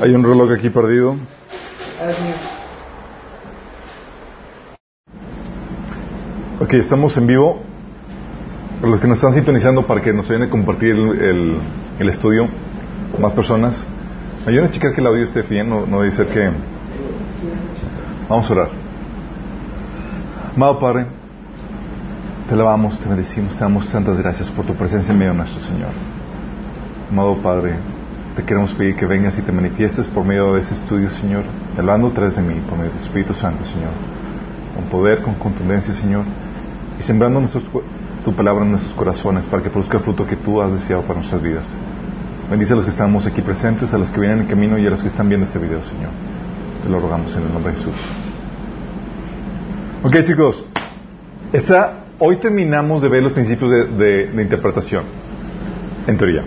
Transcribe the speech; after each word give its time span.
Hay 0.00 0.14
un 0.14 0.22
reloj 0.24 0.50
aquí 0.52 0.70
perdido. 0.70 1.14
Ok, 6.58 6.72
estamos 6.72 7.14
en 7.18 7.26
vivo. 7.26 7.60
Los 8.82 8.98
que 8.98 9.06
nos 9.06 9.18
están 9.18 9.34
sintonizando 9.34 9.86
para 9.86 10.00
que 10.00 10.14
nos 10.14 10.26
vayan 10.26 10.44
a 10.44 10.48
compartir 10.48 10.94
el, 10.94 11.58
el, 11.98 12.08
estudio 12.08 12.48
con 13.12 13.20
más 13.20 13.32
personas, 13.32 13.84
ayuden 14.46 14.64
a 14.64 14.70
checar 14.70 14.94
que 14.94 15.02
el 15.02 15.06
audio 15.06 15.22
esté 15.22 15.42
bien, 15.42 15.68
no, 15.68 15.84
no 15.84 16.00
debe 16.00 16.12
ser 16.12 16.28
que... 16.28 16.50
Vamos 18.26 18.48
a 18.48 18.52
orar. 18.54 18.68
Amado 20.56 20.78
Padre, 20.78 21.06
te 22.48 22.54
alabamos, 22.54 22.98
te 22.98 23.06
bendecimos, 23.06 23.54
te 23.54 23.60
damos 23.60 23.86
tantas 23.88 24.16
gracias 24.16 24.48
por 24.48 24.64
tu 24.64 24.74
presencia 24.74 25.12
en 25.12 25.18
medio 25.18 25.32
de 25.32 25.38
nuestro 25.38 25.60
Señor. 25.60 25.90
Amado 27.10 27.36
Padre, 27.42 27.74
te 28.36 28.44
queremos 28.44 28.72
pedir 28.74 28.94
que 28.96 29.06
vengas 29.06 29.38
y 29.38 29.42
te 29.42 29.52
manifiestes 29.52 30.06
por 30.06 30.24
medio 30.24 30.54
de 30.54 30.60
ese 30.60 30.74
estudio, 30.74 31.10
Señor, 31.10 31.42
hablando 31.76 32.08
a 32.08 32.12
través 32.12 32.36
de 32.36 32.42
mí, 32.42 32.54
por 32.68 32.78
medio 32.78 32.92
del 32.92 33.00
Espíritu 33.00 33.34
Santo, 33.34 33.64
Señor, 33.64 33.90
con 34.74 34.84
poder, 34.84 35.22
con 35.22 35.34
contundencia, 35.34 35.92
Señor, 35.94 36.24
y 36.98 37.02
sembrando 37.02 37.40
nuestros, 37.40 37.64
tu 38.24 38.32
palabra 38.34 38.64
en 38.64 38.70
nuestros 38.72 38.94
corazones 38.94 39.46
para 39.46 39.62
que 39.62 39.70
produzca 39.70 39.96
el 39.96 40.04
fruto 40.04 40.26
que 40.26 40.36
tú 40.36 40.62
has 40.62 40.72
deseado 40.72 41.02
para 41.02 41.14
nuestras 41.14 41.42
vidas. 41.42 41.68
Bendice 42.48 42.72
a 42.72 42.76
los 42.76 42.84
que 42.84 42.90
estamos 42.90 43.26
aquí 43.26 43.42
presentes, 43.42 43.92
a 43.92 43.98
los 43.98 44.10
que 44.10 44.20
vienen 44.20 44.40
en 44.40 44.46
camino 44.46 44.78
y 44.78 44.86
a 44.86 44.90
los 44.90 45.02
que 45.02 45.08
están 45.08 45.28
viendo 45.28 45.46
este 45.46 45.58
video, 45.58 45.82
Señor. 45.82 46.10
Te 46.82 46.88
lo 46.88 47.00
rogamos 47.00 47.34
en 47.36 47.42
el 47.42 47.52
nombre 47.52 47.72
de 47.72 47.78
Jesús. 47.78 47.94
Ok, 50.02 50.22
chicos. 50.24 50.64
Esta, 51.52 52.04
hoy 52.18 52.36
terminamos 52.36 53.02
de 53.02 53.08
ver 53.08 53.22
los 53.22 53.32
principios 53.32 53.70
de, 53.70 54.26
de 54.26 54.42
interpretación, 54.42 55.04
en 56.06 56.16
teoría. 56.16 56.42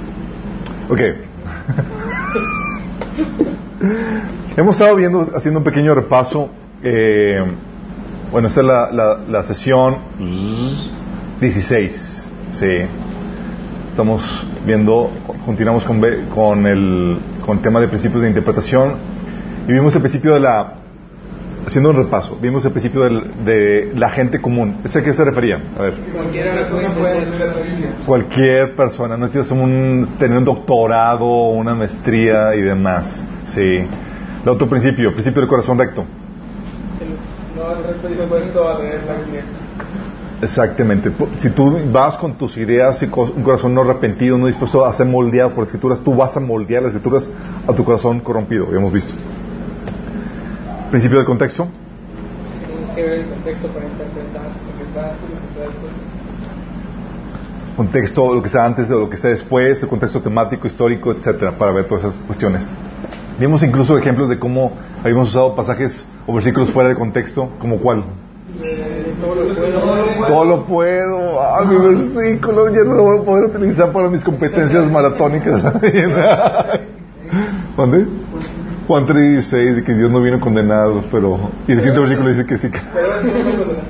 Ok. 0.89 1.32
Hemos 4.55 4.75
estado 4.75 4.95
viendo, 4.95 5.27
haciendo 5.35 5.59
un 5.59 5.63
pequeño 5.63 5.95
repaso. 5.95 6.49
Eh, 6.83 7.43
bueno, 8.31 8.47
esta 8.47 8.61
es 8.61 8.67
la, 8.67 9.19
la, 9.27 9.43
sesión 9.43 9.97
16. 11.39 12.31
Sí. 12.53 12.67
Estamos 13.89 14.47
viendo, 14.65 15.11
continuamos 15.45 15.85
con, 15.85 16.01
con, 16.33 16.65
el, 16.65 17.19
con 17.45 17.57
el 17.57 17.63
tema 17.63 17.79
de 17.79 17.87
principios 17.87 18.23
de 18.23 18.29
interpretación. 18.29 18.95
Y 19.67 19.73
vimos 19.73 19.95
el 19.95 20.01
principio 20.01 20.33
de 20.33 20.39
la 20.39 20.73
haciendo 21.65 21.89
un 21.89 21.97
repaso, 21.97 22.37
vimos 22.41 22.65
el 22.65 22.71
principio 22.71 23.01
del, 23.01 23.45
de 23.45 23.91
la 23.95 24.09
gente 24.09 24.41
común. 24.41 24.77
¿Ese 24.83 24.99
a 24.99 25.03
qué 25.03 25.13
se 25.13 25.23
refería? 25.23 25.61
A 25.77 25.81
ver. 25.83 25.93
Cualquier 26.13 26.53
persona 26.55 26.93
puede 26.93 27.25
leer 27.25 27.55
la 27.55 27.61
Biblia. 27.61 27.89
Cualquier 28.05 28.75
persona, 28.75 29.17
no 29.17 29.25
necesitas 29.25 29.51
un, 29.51 30.15
tener 30.19 30.37
un 30.37 30.45
doctorado, 30.45 31.25
una 31.25 31.73
maestría 31.73 32.55
y 32.55 32.61
demás. 32.61 33.23
Sí. 33.45 33.85
El 34.43 34.49
otro 34.49 34.67
principio, 34.67 35.13
principio 35.13 35.41
del 35.41 35.49
corazón 35.49 35.77
recto. 35.77 36.03
No, 37.55 37.71
el 37.71 37.83
recto 37.83 38.07
dice 38.07 38.23
puesto 38.23 38.69
a 38.69 38.79
leer 38.79 39.03
la 39.07 39.13
Biblia. 39.23 39.43
Exactamente. 40.41 41.09
Si 41.37 41.49
tú 41.51 41.79
vas 41.91 42.17
con 42.17 42.33
tus 42.33 42.57
ideas 42.57 43.01
y 43.01 43.07
con 43.07 43.31
un 43.31 43.43
corazón 43.43 43.73
no 43.73 43.81
arrepentido, 43.81 44.37
no 44.37 44.47
dispuesto 44.47 44.85
a 44.85 44.91
ser 44.91 45.05
moldeado 45.05 45.53
por 45.53 45.63
escrituras, 45.63 46.01
tú 46.01 46.13
vas 46.13 46.35
a 46.35 46.41
moldear 46.41 46.83
las 46.83 46.93
escrituras 46.93 47.29
a 47.65 47.73
tu 47.73 47.85
corazón 47.85 48.19
corrompido. 48.19 48.67
Hemos 48.75 48.91
visto. 48.91 49.13
Principio 50.93 51.17
del 51.17 51.25
contexto. 51.25 51.67
Tenemos 52.67 52.91
que 52.93 53.01
ver 53.01 53.13
el 53.21 53.25
contexto 53.25 53.67
para 53.69 53.85
interpretar 53.87 54.43
lo 54.43 54.77
que 54.77 54.83
está 54.83 55.09
antes 55.09 55.23
y 55.27 55.33
lo 55.33 55.39
que 55.39 55.47
está 55.47 55.61
después. 55.61 55.91
Contexto, 57.75 58.35
lo 58.35 58.41
que 58.43 58.45
está 58.45 58.63
antes 58.63 58.89
de 58.89 58.95
lo 58.95 59.09
que 59.09 59.15
está 59.15 59.29
después, 59.29 59.81
el 59.81 59.89
contexto 59.89 60.21
temático, 60.21 60.67
histórico, 60.67 61.11
etcétera, 61.11 61.57
para 61.57 61.71
ver 61.71 61.85
todas 61.85 62.03
esas 62.03 62.19
cuestiones. 62.27 62.67
Vimos 63.39 63.63
incluso 63.63 63.97
ejemplos 63.97 64.29
de 64.29 64.37
cómo 64.37 64.73
habíamos 65.03 65.29
usado 65.29 65.55
pasajes 65.55 66.05
o 66.27 66.35
versículos 66.35 66.69
fuera 66.69 66.89
de 66.89 66.95
contexto, 66.95 67.49
como 67.57 67.79
cuál. 67.79 68.03
Todo 69.19 69.33
lo 69.33 69.55
puedo. 69.55 70.27
Todo 70.27 70.45
lo 70.45 70.63
puedo. 70.65 71.41
Ah, 71.41 71.63
mi 71.65 71.75
versículo 71.75 72.69
ya 72.69 72.83
no 72.83 72.93
lo 72.93 73.01
voy 73.01 73.19
a 73.19 73.23
poder 73.23 73.45
utilizar 73.45 73.91
para 73.91 74.09
mis 74.09 74.23
competencias 74.23 74.91
maratónicas. 74.91 75.63
¿Dónde? 77.75 78.05
Juan 78.87 79.05
3.16 79.07 79.75
de 79.75 79.83
que 79.83 79.93
Dios 79.93 80.11
no 80.11 80.21
vino 80.21 80.39
condenado, 80.39 81.03
pero... 81.11 81.39
Y 81.67 81.71
el 81.71 81.77
siguiente 81.79 82.01
versículo 82.01 82.29
dice 82.29 82.45
que 82.45 82.57
sí. 82.57 82.69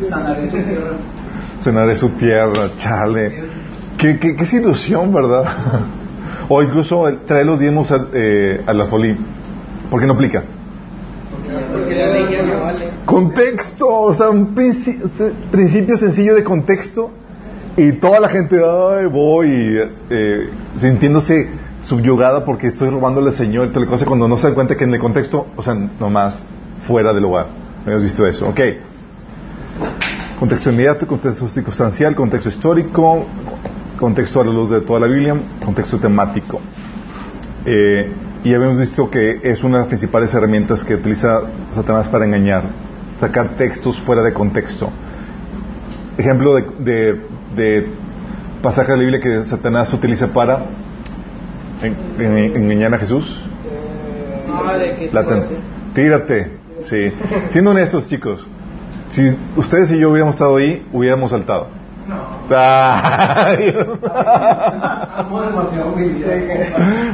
Sanaré 0.09 0.47
su 0.47 0.57
tierra. 0.57 0.91
Cenaré 1.61 1.95
su 1.95 2.09
tierra, 2.11 2.69
chale. 2.77 3.43
Qué, 3.97 4.19
qué, 4.19 4.35
qué 4.35 4.55
ilusión, 4.57 5.11
¿verdad? 5.13 5.45
o 6.49 6.61
incluso 6.61 7.07
el 7.07 7.19
traer 7.21 7.45
los 7.45 7.59
diezmos 7.59 7.91
a, 7.91 8.05
eh, 8.13 8.61
a 8.67 8.73
la 8.73 8.85
folí. 8.85 9.15
¿Por 9.89 9.99
qué 9.99 10.05
no 10.07 10.13
aplica? 10.13 10.43
Porque 11.71 11.95
la 11.95 12.11
ley 12.11 12.25
ya 12.31 12.43
no 12.43 12.61
vale. 12.63 12.89
Contexto, 13.05 13.87
o 13.87 14.13
sea, 14.13 14.29
un 14.29 14.53
princi- 14.55 14.99
principio 15.51 15.97
sencillo 15.97 16.35
de 16.35 16.43
contexto 16.43 17.11
y 17.77 17.93
toda 17.93 18.19
la 18.19 18.29
gente, 18.29 18.57
ay, 18.57 19.05
voy, 19.07 19.79
eh, 20.09 20.49
sintiéndose 20.79 21.49
subyugada 21.83 22.45
porque 22.45 22.67
estoy 22.67 22.89
robándole 22.89 23.29
al 23.29 23.35
Señor, 23.35 23.71
tal 23.71 23.85
cosa, 23.85 24.05
cuando 24.05 24.27
no 24.27 24.37
se 24.37 24.47
dan 24.47 24.55
cuenta 24.55 24.75
que 24.75 24.85
en 24.85 24.93
el 24.93 24.99
contexto, 24.99 25.47
o 25.55 25.61
sea, 25.61 25.73
nomás 25.73 26.41
fuera 26.87 27.13
del 27.13 27.23
lugar. 27.23 27.47
Hemos 27.85 28.01
visto 28.03 28.25
eso, 28.25 28.47
ok. 28.47 28.59
Contexto 30.39 30.71
inmediato, 30.71 31.05
contexto 31.07 31.47
circunstancial, 31.47 32.15
contexto 32.15 32.49
histórico, 32.49 33.25
contexto 33.99 34.41
a 34.41 34.45
la 34.45 34.51
luz 34.51 34.69
de 34.69 34.81
toda 34.81 35.01
la 35.01 35.07
Biblia, 35.07 35.35
contexto 35.63 35.99
temático. 35.99 36.59
Eh, 37.65 38.11
y 38.43 38.53
habíamos 38.53 38.77
visto 38.77 39.09
que 39.09 39.39
es 39.43 39.63
una 39.63 39.77
de 39.77 39.79
las 39.83 39.87
principales 39.87 40.33
herramientas 40.33 40.83
que 40.83 40.95
utiliza 40.95 41.41
Satanás 41.71 42.09
para 42.09 42.25
engañar, 42.25 42.63
sacar 43.19 43.55
textos 43.57 43.99
fuera 44.01 44.21
de 44.21 44.33
contexto. 44.33 44.89
Ejemplo 46.17 46.55
de, 46.55 46.63
de, 46.79 47.21
de 47.55 47.87
pasaje 48.61 48.91
de 48.91 48.97
la 48.97 49.03
Biblia 49.03 49.19
que 49.21 49.45
Satanás 49.45 49.93
utiliza 49.93 50.27
para 50.33 50.65
en- 51.81 51.95
en- 52.21 52.55
engañar 52.55 52.93
a 52.93 52.97
Jesús. 52.99 53.41
La 55.11 55.23
tírate, 55.93 56.51
sí. 56.83 57.11
Siendo 57.49 57.71
honestos, 57.71 58.07
chicos, 58.07 58.45
si 59.11 59.35
ustedes 59.55 59.91
y 59.91 59.99
yo 59.99 60.09
hubiéramos 60.11 60.35
estado 60.35 60.57
ahí, 60.57 60.85
hubiéramos 60.93 61.31
saltado. 61.31 61.67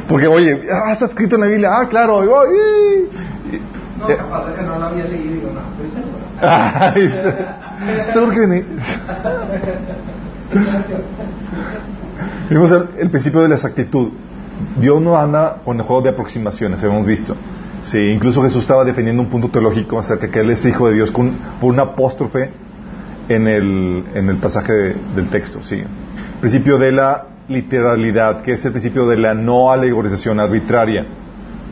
Porque, 0.08 0.26
oye, 0.26 0.60
ah, 0.72 0.92
está 0.92 1.04
escrito 1.06 1.36
en 1.36 1.40
la 1.42 1.46
Biblia, 1.46 1.70
ah, 1.72 1.86
claro, 1.88 2.16
oye. 2.16 3.04
No, 3.98 4.06
capaz 4.06 4.46
de 4.48 4.54
que 4.54 4.62
no 4.62 4.78
la 4.78 4.86
había 4.86 5.04
leído. 5.04 5.34
Digo, 5.34 5.50
no, 5.52 5.60
estoy 5.70 5.90
seguro. 5.90 6.20
Seguro 8.12 8.32
que 8.32 8.64
Vimos 12.48 12.72
el, 12.72 12.84
el 12.98 13.10
principio 13.10 13.40
de 13.42 13.48
la 13.48 13.54
exactitud. 13.56 14.08
Dios 14.80 15.00
no 15.00 15.16
anda 15.16 15.58
con 15.64 15.78
el 15.78 15.82
juego 15.86 16.02
de 16.02 16.10
aproximaciones, 16.10 16.82
hemos 16.82 17.04
visto. 17.06 17.36
Sí, 17.82 17.98
incluso 17.98 18.42
Jesús 18.42 18.62
estaba 18.62 18.84
defendiendo 18.84 19.22
un 19.22 19.28
punto 19.30 19.48
teológico 19.48 19.98
acerca 19.98 20.26
de 20.26 20.32
que 20.32 20.40
Él 20.40 20.50
es 20.50 20.64
hijo 20.66 20.88
de 20.88 20.94
Dios 20.94 21.10
con, 21.10 21.32
por 21.60 21.72
una 21.72 21.82
apóstrofe 21.82 22.50
en 23.28 23.46
el, 23.48 24.04
en 24.14 24.28
el 24.28 24.36
pasaje 24.36 24.72
de- 24.72 24.94
del 25.16 25.28
texto. 25.30 25.62
Sí. 25.62 25.82
Principio 26.40 26.78
de 26.78 26.92
la 26.92 27.24
literalidad, 27.48 28.42
que 28.42 28.52
es 28.52 28.64
el 28.64 28.72
principio 28.72 29.06
de 29.08 29.16
la 29.16 29.34
no 29.34 29.70
alegorización 29.72 30.38
arbitraria. 30.40 31.06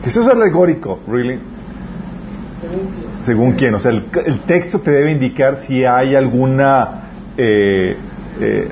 Jesús 0.03 0.25
es 0.25 0.31
alegórico, 0.31 0.99
¿really? 1.07 1.39
Según 3.21 3.53
quién, 3.53 3.73
o 3.75 3.79
sea, 3.79 3.91
el, 3.91 4.05
el 4.25 4.39
texto 4.41 4.79
te 4.79 4.91
debe 4.91 5.11
indicar 5.11 5.57
si 5.59 5.85
hay 5.85 6.15
alguna 6.15 7.01
eh, 7.37 7.97
eh, 8.39 8.71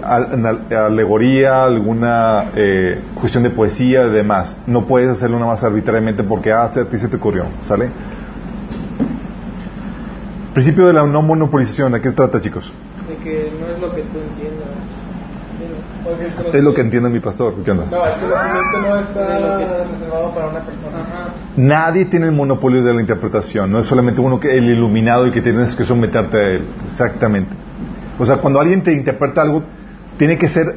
alegoría, 0.71 1.63
alguna 1.63 2.51
eh, 2.55 3.01
cuestión 3.15 3.43
de 3.43 3.49
poesía 3.49 4.05
y 4.07 4.11
demás. 4.11 4.59
No 4.65 4.85
puedes 4.85 5.09
hacerlo 5.09 5.39
nada 5.39 5.51
más 5.51 5.63
arbitrariamente 5.63 6.23
porque 6.23 6.51
ah, 6.51 6.63
a 6.63 6.85
ti 6.85 6.97
se 6.97 7.07
te 7.07 7.17
ocurrió, 7.17 7.45
¿sale? 7.63 7.89
Principio 10.53 10.87
de 10.87 10.93
la 10.93 11.05
no 11.05 11.21
monopolización, 11.21 11.91
¿de 11.91 12.01
qué 12.01 12.11
trata, 12.11 12.41
chicos? 12.41 12.73
De 13.07 13.15
que 13.23 13.51
no 13.59 13.67
es 13.67 13.79
lo 13.79 13.93
que 13.93 14.01
tú 14.03 14.17
entiendas. 14.19 14.69
Es 16.53 16.63
lo 16.63 16.73
que 16.73 16.81
entiende 16.81 17.09
mi 17.09 17.19
pastor, 17.19 17.55
¿qué 17.65 17.71
onda? 17.71 17.85
No, 17.91 18.05
es 18.05 18.13
que 18.13 18.27
no 18.27 18.95
está 18.95 19.83
reservado 19.83 20.31
para 20.31 20.47
una 20.47 20.59
persona. 20.59 20.97
Nadie 21.57 22.05
tiene 22.05 22.27
el 22.27 22.31
monopolio 22.31 22.83
de 22.83 22.93
la 22.93 23.01
interpretación, 23.01 23.71
no 23.71 23.79
es 23.79 23.85
solamente 23.85 24.21
uno 24.21 24.39
que 24.39 24.55
el 24.55 24.65
iluminado 24.65 25.27
y 25.27 25.31
que 25.31 25.41
tienes 25.41 25.75
que 25.75 25.83
someterte 25.83 26.37
a 26.37 26.49
él, 26.51 26.61
exactamente. 26.87 27.66
O 28.19 28.25
sea, 28.25 28.37
cuando 28.37 28.59
alguien 28.59 28.83
te 28.83 28.91
interpreta 28.91 29.41
algo, 29.41 29.63
tiene 30.17 30.37
que 30.37 30.49
ser, 30.49 30.75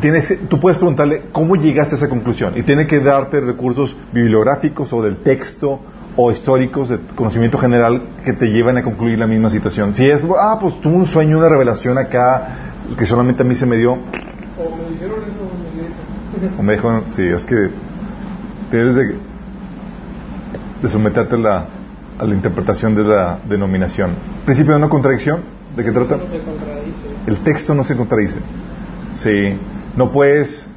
tiene 0.00 0.22
tú 0.48 0.58
puedes 0.58 0.78
preguntarle 0.78 1.24
cómo 1.32 1.56
llegaste 1.56 1.94
a 1.94 1.98
esa 1.98 2.08
conclusión 2.08 2.54
y 2.56 2.62
tiene 2.62 2.86
que 2.86 3.00
darte 3.00 3.40
recursos 3.40 3.96
bibliográficos 4.12 4.92
o 4.92 5.02
del 5.02 5.18
texto 5.18 5.80
o 6.16 6.30
históricos 6.32 6.88
de 6.88 6.98
conocimiento 7.14 7.58
general 7.58 8.02
que 8.24 8.32
te 8.32 8.46
llevan 8.46 8.76
a 8.76 8.82
concluir 8.82 9.18
la 9.18 9.26
misma 9.26 9.50
situación. 9.50 9.94
Si 9.94 10.08
es, 10.08 10.24
ah, 10.38 10.58
pues 10.60 10.80
tuve 10.80 10.94
un 10.94 11.06
sueño, 11.06 11.38
una 11.38 11.48
revelación 11.48 11.98
acá 11.98 12.48
que 12.96 13.06
solamente 13.06 13.42
a 13.42 13.46
mí 13.46 13.54
se 13.54 13.66
me 13.66 13.76
dio, 13.76 13.92
O 13.92 13.96
me 13.96 14.90
dijeron 14.90 15.20
eso 15.22 15.48
o 16.58 16.62
me 16.62 16.72
dijo, 16.74 17.02
sí, 17.10 17.22
es 17.22 17.44
que 17.44 17.70
debes 18.70 18.94
de... 18.94 19.16
de 20.82 20.88
someterte 20.88 21.34
a 21.34 21.38
la, 21.38 21.66
a 22.18 22.24
la 22.24 22.34
interpretación 22.34 22.94
de 22.94 23.04
la 23.04 23.38
denominación. 23.48 24.12
Principio 24.44 24.74
de 24.74 24.80
no 24.80 24.88
contradicción, 24.88 25.40
¿de 25.78 25.84
qué 25.84 25.92
trata? 25.92 26.16
No 26.16 26.24
se 26.24 26.40
contradice. 26.40 27.08
El 27.26 27.38
texto 27.38 27.74
no 27.74 27.84
se 27.84 27.96
contradice. 27.96 28.40
Sí, 29.14 29.56
no 29.96 30.10
puedes... 30.10 30.68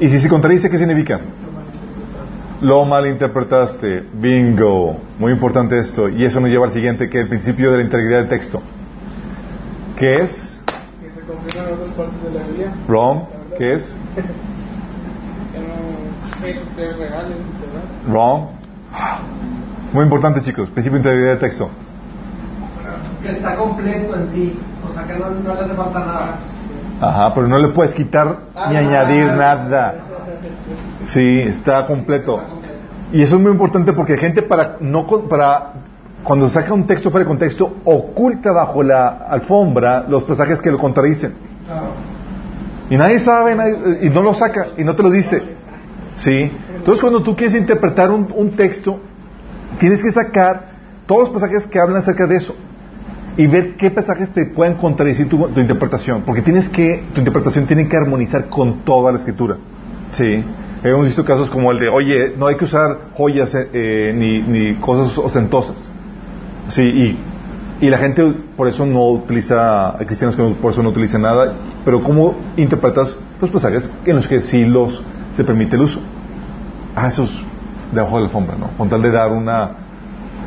¿Y 0.00 0.08
si 0.08 0.18
se 0.18 0.28
contradice, 0.28 0.68
qué 0.68 0.78
significa? 0.78 1.20
Lo 2.60 2.84
malinterpretaste. 2.84 4.04
Bingo. 4.14 4.98
Muy 5.18 5.32
importante 5.32 5.78
esto. 5.78 6.08
Y 6.08 6.24
eso 6.24 6.40
nos 6.40 6.50
lleva 6.50 6.66
al 6.66 6.72
siguiente, 6.72 7.08
que 7.08 7.18
es 7.18 7.22
el 7.22 7.28
principio 7.28 7.70
de 7.70 7.78
la 7.78 7.82
integridad 7.84 8.18
del 8.18 8.28
texto. 8.28 8.60
¿Qué 9.96 10.22
es? 10.22 10.60
Que 11.00 11.20
se 11.20 11.26
confirman 11.26 11.72
otras 11.74 11.90
partes 11.90 12.22
de 12.24 12.38
la 12.38 12.46
Biblia. 12.46 12.72
Wrong. 12.88 13.22
¿Qué 13.56 13.74
es? 13.74 13.96
Que 15.52 15.60
no 15.60 16.42
que 16.42 16.50
esos 16.50 16.68
tres 16.76 16.98
reales, 16.98 17.36
¿verdad? 17.60 17.84
Wrong. 18.08 18.48
Muy 19.92 20.04
importante, 20.04 20.42
chicos. 20.42 20.68
Principio 20.70 20.98
de 20.98 21.08
integridad 21.08 21.30
del 21.30 21.38
texto. 21.38 21.70
Que 23.22 23.30
está 23.30 23.56
completo 23.56 24.14
en 24.16 24.28
sí, 24.30 24.58
o 24.88 24.92
sea 24.92 25.04
que 25.04 25.14
no, 25.14 25.30
no 25.30 25.54
le 25.54 25.60
hace 25.60 25.74
falta 25.74 25.98
nada. 26.00 26.34
Ajá, 27.00 27.34
pero 27.34 27.46
no 27.46 27.58
le 27.58 27.68
puedes 27.68 27.92
quitar 27.92 28.26
ni 28.70 28.76
Ah, 28.76 28.80
añadir 28.80 29.28
ah, 29.30 29.36
nada. 29.36 29.94
Sí, 31.04 31.40
está 31.40 31.86
completo. 31.86 32.40
Y 33.12 33.22
eso 33.22 33.36
es 33.36 33.42
muy 33.42 33.52
importante 33.52 33.92
porque 33.92 34.16
gente 34.16 34.42
para 34.42 34.76
no 34.80 35.06
para 35.28 35.72
cuando 36.24 36.48
saca 36.50 36.74
un 36.74 36.86
texto 36.86 37.10
fuera 37.10 37.24
de 37.24 37.28
contexto 37.28 37.76
oculta 37.84 38.52
bajo 38.52 38.82
la 38.82 39.08
alfombra 39.08 40.04
los 40.08 40.24
pasajes 40.24 40.60
que 40.60 40.70
lo 40.70 40.78
contradicen. 40.78 41.34
Y 42.90 42.96
nadie 42.96 43.18
sabe 43.18 43.54
nadie- 43.54 43.98
y 44.02 44.10
no 44.10 44.22
lo 44.22 44.34
saca 44.34 44.68
y 44.76 44.84
no 44.84 44.94
te 44.94 45.02
lo 45.02 45.10
dice. 45.10 45.42
¿Sí? 46.16 46.50
Entonces 46.76 47.00
cuando 47.00 47.22
tú 47.22 47.36
quieres 47.36 47.54
interpretar 47.54 48.10
un, 48.10 48.26
un 48.34 48.50
texto, 48.50 48.98
tienes 49.78 50.02
que 50.02 50.10
sacar 50.10 50.62
todos 51.06 51.22
los 51.22 51.30
pasajes 51.30 51.66
que 51.66 51.78
hablan 51.78 51.98
acerca 51.98 52.26
de 52.26 52.36
eso 52.36 52.54
y 53.38 53.46
ver 53.46 53.76
qué 53.76 53.90
pasajes 53.90 54.30
te 54.30 54.44
pueden 54.46 54.74
contradecir 54.74 55.28
tu, 55.28 55.38
tu 55.48 55.60
interpretación, 55.60 56.22
porque 56.26 56.42
tienes 56.42 56.68
que 56.68 57.04
tu 57.14 57.20
interpretación 57.20 57.66
tiene 57.66 57.88
que 57.88 57.96
armonizar 57.96 58.48
con 58.50 58.80
toda 58.80 59.12
la 59.12 59.18
escritura. 59.18 59.56
Sí. 60.12 60.44
Hemos 60.84 61.06
visto 61.06 61.24
casos 61.24 61.48
como 61.50 61.72
el 61.72 61.78
de, 61.80 61.88
oye, 61.88 62.34
no 62.36 62.46
hay 62.46 62.56
que 62.56 62.64
usar 62.64 62.98
joyas 63.14 63.54
eh, 63.54 63.68
eh, 63.72 64.12
ni, 64.14 64.40
ni 64.42 64.74
cosas 64.74 65.16
ostentosas. 65.18 65.76
Sí, 66.68 66.82
y, 66.82 67.18
y 67.86 67.90
la 67.90 67.98
gente 67.98 68.22
por 68.56 68.68
eso 68.68 68.84
no 68.86 69.08
utiliza, 69.10 69.96
hay 69.98 70.06
cristianos 70.06 70.36
que 70.36 70.42
no- 70.42 70.54
por 70.54 70.72
eso 70.72 70.82
no 70.82 70.90
utilizan 70.90 71.22
nada, 71.22 71.52
pero 71.84 72.02
¿cómo 72.02 72.34
interpretas 72.56 73.18
los 73.40 73.50
pasajes 73.50 73.90
en 74.04 74.16
los 74.16 74.28
que 74.28 74.40
sí 74.40 74.64
los 74.64 75.02
se 75.34 75.42
permite 75.44 75.76
el 75.76 75.82
uso? 75.82 76.00
Ah, 76.94 77.08
eso 77.08 77.24
es 77.24 77.30
debajo 77.92 78.16
de 78.16 78.22
la 78.22 78.26
alfombra, 78.26 78.56
¿no? 78.58 78.68
Con 78.76 78.88
tal 78.88 79.02
de 79.02 79.10
dar 79.10 79.30
una, 79.32 79.70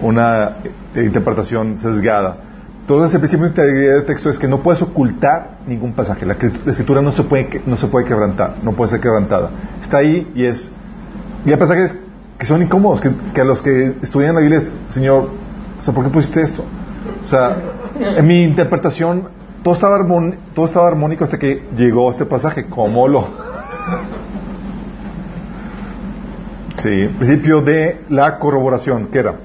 una 0.02 0.58
eh, 0.96 1.04
interpretación 1.06 1.78
sesgada. 1.78 2.38
Entonces, 2.82 3.14
el 3.14 3.20
principio 3.22 3.46
de 3.46 3.50
integridad 3.52 3.94
del 3.96 4.06
texto 4.06 4.30
es 4.30 4.38
que 4.38 4.48
no 4.48 4.62
puedes 4.64 4.82
ocultar 4.82 5.60
ningún 5.68 5.94
pasaje. 5.94 6.26
La 6.26 6.38
escrit- 6.38 6.64
la 6.66 6.72
escritura 6.72 7.02
no 7.02 7.12
se 7.12 7.24
puede, 7.24 7.48
quebrantar, 8.06 8.56
no 8.64 8.74
puede 8.74 8.92
ser 8.92 9.00
quebrantada. 9.00 9.50
Está 9.82 9.98
ahí 9.98 10.30
y 10.36 10.46
es... 10.46 10.72
Y 11.46 11.52
hay 11.52 11.58
pasajes 11.58 11.98
que 12.38 12.46
son 12.46 12.62
incómodos, 12.62 13.02
que, 13.02 13.42
a 13.42 13.44
los 13.44 13.62
que 13.62 13.96
estudian 14.02 14.34
la 14.36 14.42
Biblia 14.42 14.58
es, 14.58 14.72
Señor, 14.90 15.30
¿por 15.94 16.04
qué 16.04 16.10
pusiste 16.10 16.42
esto? 16.42 16.64
O 17.24 17.28
sea, 17.28 17.56
en 18.00 18.28
mi 18.28 18.44
interpretación, 18.44 19.24
todo 19.64 19.74
estaba, 19.76 19.98
armon- 19.98 20.36
todo 20.56 20.66
estaba 20.66 20.88
armónico 20.88 21.24
hasta 21.24 21.38
que 21.40 21.64
llegó 21.78 22.10
este 22.12 22.26
pasaje. 22.26 22.66
¿Cómo 22.66 23.08
lo...? 23.08 23.28
Sí, 26.82 27.10
principio 27.20 27.62
de 27.62 28.02
la 28.10 28.40
corroboración, 28.40 29.08
¿qué 29.12 29.20
era? 29.20 29.36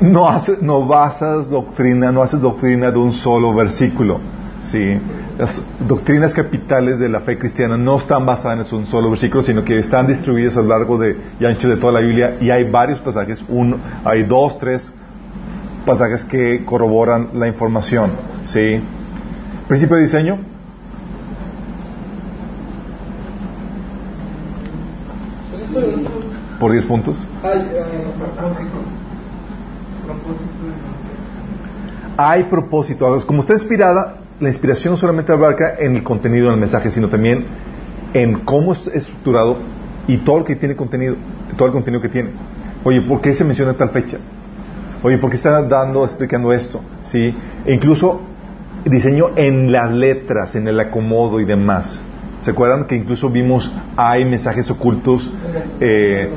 No, 0.00 0.28
hace- 0.28 0.58
no 0.60 0.86
basas 0.86 1.48
doctrina, 1.50 2.12
no 2.12 2.22
haces 2.22 2.40
doctrina 2.40 2.90
de 2.90 2.98
un 2.98 3.12
solo 3.12 3.54
versículo. 3.54 4.20
Sí. 4.64 4.98
Las 5.38 5.60
doctrinas 5.88 6.34
capitales 6.34 6.98
de 6.98 7.08
la 7.08 7.20
fe 7.20 7.38
cristiana 7.38 7.76
no 7.76 7.96
están 7.96 8.26
basadas 8.26 8.70
en 8.70 8.78
un 8.78 8.86
solo 8.86 9.10
versículo, 9.10 9.42
sino 9.42 9.64
que 9.64 9.78
están 9.78 10.06
distribuidas 10.06 10.56
a 10.56 10.62
lo 10.62 10.68
largo 10.68 10.98
de, 10.98 11.16
y 11.40 11.44
ancho 11.46 11.68
de 11.68 11.76
toda 11.78 11.92
la 11.94 12.00
Biblia 12.00 12.36
y 12.40 12.50
hay 12.50 12.70
varios 12.70 13.00
pasajes, 13.00 13.42
uno, 13.48 13.78
hay 14.04 14.24
dos, 14.24 14.58
tres 14.58 14.92
pasajes 15.86 16.24
que 16.24 16.64
corroboran 16.64 17.30
la 17.34 17.48
información. 17.48 18.10
Sí. 18.44 18.80
Principio 19.66 19.96
de 19.96 20.02
diseño. 20.02 20.38
Por 26.58 26.72
10 26.72 26.84
puntos. 26.84 27.16
Eh, 27.44 27.84
Propósito. 28.36 28.78
Propósito 30.04 31.00
hay 32.22 32.44
propósito. 32.44 33.18
Como 33.26 33.40
está 33.40 33.54
inspirada, 33.54 34.16
la 34.40 34.48
inspiración 34.48 34.92
no 34.92 34.98
solamente 34.98 35.32
abarca 35.32 35.76
en 35.78 35.96
el 35.96 36.02
contenido 36.02 36.50
del 36.50 36.60
mensaje, 36.60 36.90
sino 36.90 37.08
también 37.08 37.46
en 38.12 38.40
cómo 38.40 38.72
es 38.74 38.86
estructurado 38.88 39.58
y 40.06 40.18
todo 40.18 40.40
lo 40.40 40.44
que 40.44 40.56
tiene 40.56 40.76
contenido, 40.76 41.16
todo 41.56 41.68
el 41.68 41.72
contenido 41.72 42.02
que 42.02 42.10
tiene. 42.10 42.32
Oye, 42.84 43.00
¿por 43.02 43.22
qué 43.22 43.34
se 43.34 43.44
menciona 43.44 43.74
tal 43.74 43.90
fecha? 43.90 44.18
Oye, 45.02 45.16
¿por 45.16 45.30
qué 45.30 45.36
está 45.36 45.62
dando, 45.62 46.04
explicando 46.04 46.52
esto? 46.52 46.82
¿Sí? 47.04 47.34
E 47.64 47.72
incluso 47.72 48.20
diseño 48.84 49.30
en 49.36 49.72
las 49.72 49.90
letras, 49.90 50.54
en 50.56 50.68
el 50.68 50.78
acomodo 50.78 51.40
y 51.40 51.46
demás. 51.46 52.02
¿Se 52.42 52.52
acuerdan 52.52 52.86
que 52.86 52.96
incluso 52.96 53.28
vimos, 53.28 53.70
hay 53.96 54.24
mensajes 54.24 54.70
ocultos 54.70 55.30
eh, 55.80 56.30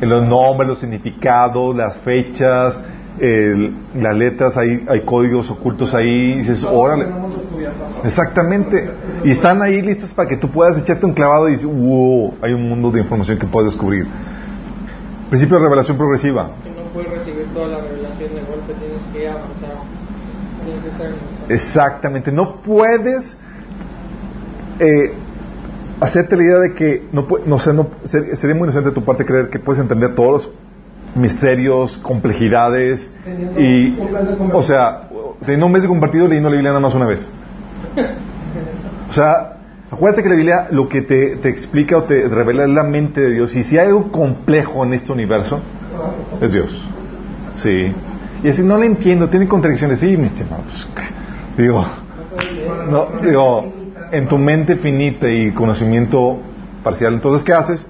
en 0.00 0.08
los 0.08 0.26
nombres, 0.26 0.68
los 0.68 0.80
significados, 0.80 1.76
las 1.76 1.96
fechas, 1.98 2.82
el- 3.20 3.72
las 3.94 4.16
letras, 4.16 4.56
hay, 4.56 4.84
hay 4.88 5.02
códigos 5.02 5.48
ocultos 5.52 5.94
ahí, 5.94 6.32
y 6.32 6.38
dices, 6.38 6.64
órale. 6.64 7.06
Exactamente. 8.02 8.90
Y 9.22 9.30
están 9.30 9.62
ahí 9.62 9.80
listas 9.80 10.12
para 10.12 10.28
que 10.28 10.36
tú 10.36 10.50
puedas 10.50 10.76
echarte 10.78 11.06
un 11.06 11.12
clavado 11.12 11.48
y 11.48 11.52
dices, 11.52 11.66
wow, 11.66 12.34
hay 12.42 12.52
un 12.52 12.68
mundo 12.68 12.90
de 12.90 13.00
información 13.00 13.38
que 13.38 13.46
puedes 13.46 13.72
descubrir. 13.72 14.06
Principio 15.30 15.56
de 15.58 15.62
revelación 15.64 15.96
progresiva. 15.96 16.50
que 16.64 16.70
no 16.70 16.82
puedes 16.92 17.10
recibir 17.10 17.46
toda 17.54 17.68
la 17.68 17.78
revelación 17.78 18.34
de 18.34 18.40
golpe, 18.42 18.74
tienes 18.74 19.02
que 19.12 19.28
avanzar. 19.28 19.82
Tienes 20.64 20.82
que 20.82 20.88
estar 20.88 21.06
en 21.06 21.12
esta- 21.14 21.54
Exactamente. 21.54 22.32
No 22.32 22.56
puedes 22.60 23.38
eh, 24.80 25.14
hacerte 26.00 26.36
la 26.36 26.42
idea 26.42 26.58
de 26.58 26.74
que 26.74 27.02
no, 27.12 27.26
no, 27.46 27.58
sé, 27.58 27.72
no 27.72 27.88
ser- 28.04 28.36
sería 28.36 28.54
muy 28.54 28.64
inocente 28.66 28.90
de 28.90 28.94
tu 28.94 29.04
parte 29.04 29.24
creer 29.24 29.48
que 29.48 29.58
puedes 29.58 29.80
entender 29.80 30.14
todos 30.14 30.32
los 30.32 30.50
misterios, 31.14 31.96
complejidades 31.98 33.12
Teniendo 33.24 33.60
y, 33.60 33.98
o 34.52 34.62
sea, 34.62 35.08
teniendo 35.40 35.66
un 35.66 35.72
mes 35.72 35.82
de 35.82 35.88
compartido 35.88 36.26
leyendo 36.26 36.48
la 36.50 36.54
Biblia 36.56 36.70
nada 36.70 36.80
más 36.80 36.94
una 36.94 37.06
vez. 37.06 37.26
O 39.08 39.12
sea, 39.12 39.58
acuérdate 39.92 40.22
que 40.24 40.28
la 40.28 40.34
Biblia 40.34 40.66
lo 40.70 40.88
que 40.88 41.02
te, 41.02 41.36
te 41.36 41.48
explica 41.48 41.98
o 41.98 42.02
te 42.04 42.26
revela 42.28 42.64
es 42.64 42.70
la 42.70 42.82
mente 42.82 43.20
de 43.20 43.30
Dios. 43.30 43.54
Y 43.54 43.62
si 43.62 43.78
hay 43.78 43.86
algo 43.88 44.10
complejo 44.10 44.82
en 44.84 44.94
este 44.94 45.12
universo, 45.12 45.60
es 46.40 46.52
Dios. 46.52 46.82
Sí. 47.56 47.92
Y 48.42 48.48
así 48.48 48.62
no 48.62 48.76
le 48.78 48.86
entiendo, 48.86 49.28
tiene 49.28 49.46
contradicciones. 49.46 50.00
Sí, 50.00 50.16
mi 50.16 50.26
estimado. 50.26 50.62
pues, 50.94 51.06
digo, 51.58 51.86
no, 52.90 53.06
digo, 53.22 53.72
en 54.14 54.28
tu 54.28 54.38
mente 54.38 54.76
finita 54.76 55.28
y 55.28 55.50
conocimiento 55.52 56.38
parcial. 56.82 57.14
Entonces, 57.14 57.42
¿qué 57.42 57.52
haces? 57.52 57.86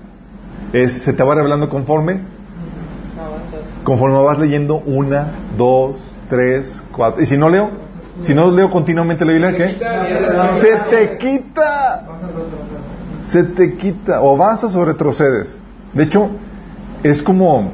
Es, 0.72 1.02
se 1.02 1.12
te 1.12 1.22
va 1.22 1.34
revelando 1.34 1.68
conforme, 1.68 2.20
conforme 3.84 4.22
vas 4.22 4.38
leyendo 4.38 4.76
una, 4.78 5.32
dos, 5.56 5.96
tres, 6.28 6.82
cuatro. 6.90 7.22
Y 7.22 7.26
si 7.26 7.36
no 7.36 7.48
leo, 7.48 7.70
si 8.22 8.34
no 8.34 8.50
leo 8.50 8.70
continuamente 8.70 9.24
la 9.24 9.32
Biblia, 9.32 9.56
¿qué? 9.56 9.76
Se 10.60 10.76
te 10.90 11.18
quita. 11.18 12.06
Se 13.26 13.44
te 13.44 13.76
quita. 13.76 14.20
O 14.20 14.34
avanzas 14.34 14.74
o 14.74 14.84
retrocedes. 14.84 15.58
De 15.92 16.04
hecho, 16.04 16.30
es 17.02 17.22
como 17.22 17.72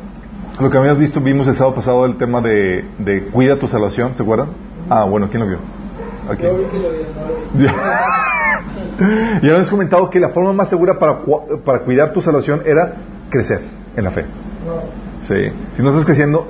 lo 0.60 0.70
que 0.70 0.76
habíamos 0.76 0.98
visto, 0.98 1.20
vimos 1.20 1.46
el 1.46 1.54
sábado 1.54 1.76
pasado 1.76 2.04
el 2.04 2.16
tema 2.16 2.40
de, 2.40 2.84
de 2.98 3.22
cuida 3.26 3.58
tu 3.58 3.66
salvación, 3.66 4.14
¿se 4.14 4.22
acuerdan? 4.22 4.48
Ah, 4.90 5.04
bueno, 5.04 5.28
¿quién 5.30 5.40
lo 5.40 5.48
vio? 5.48 5.79
Aquí. 6.28 6.44
Vi. 7.54 7.66
Ya 9.42 9.48
habíamos 9.48 9.70
comentado 9.70 10.10
que 10.10 10.20
la 10.20 10.28
forma 10.28 10.52
más 10.52 10.68
segura 10.68 10.98
para, 10.98 11.20
para 11.64 11.80
cuidar 11.80 12.12
tu 12.12 12.20
salvación 12.20 12.62
era 12.66 12.94
crecer 13.30 13.60
en 13.96 14.04
la 14.04 14.10
fe. 14.10 14.26
Sí. 15.26 15.34
Si 15.74 15.82
no 15.82 15.88
estás 15.88 16.04
creciendo, 16.04 16.46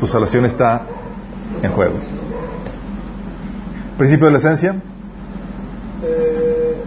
tu 0.00 0.06
salvación 0.08 0.44
está 0.46 0.82
en 1.62 1.70
juego. 1.70 1.94
Principio 3.98 4.26
de 4.26 4.32
la 4.32 4.38
esencia. 4.38 4.74
Eh, 6.02 6.82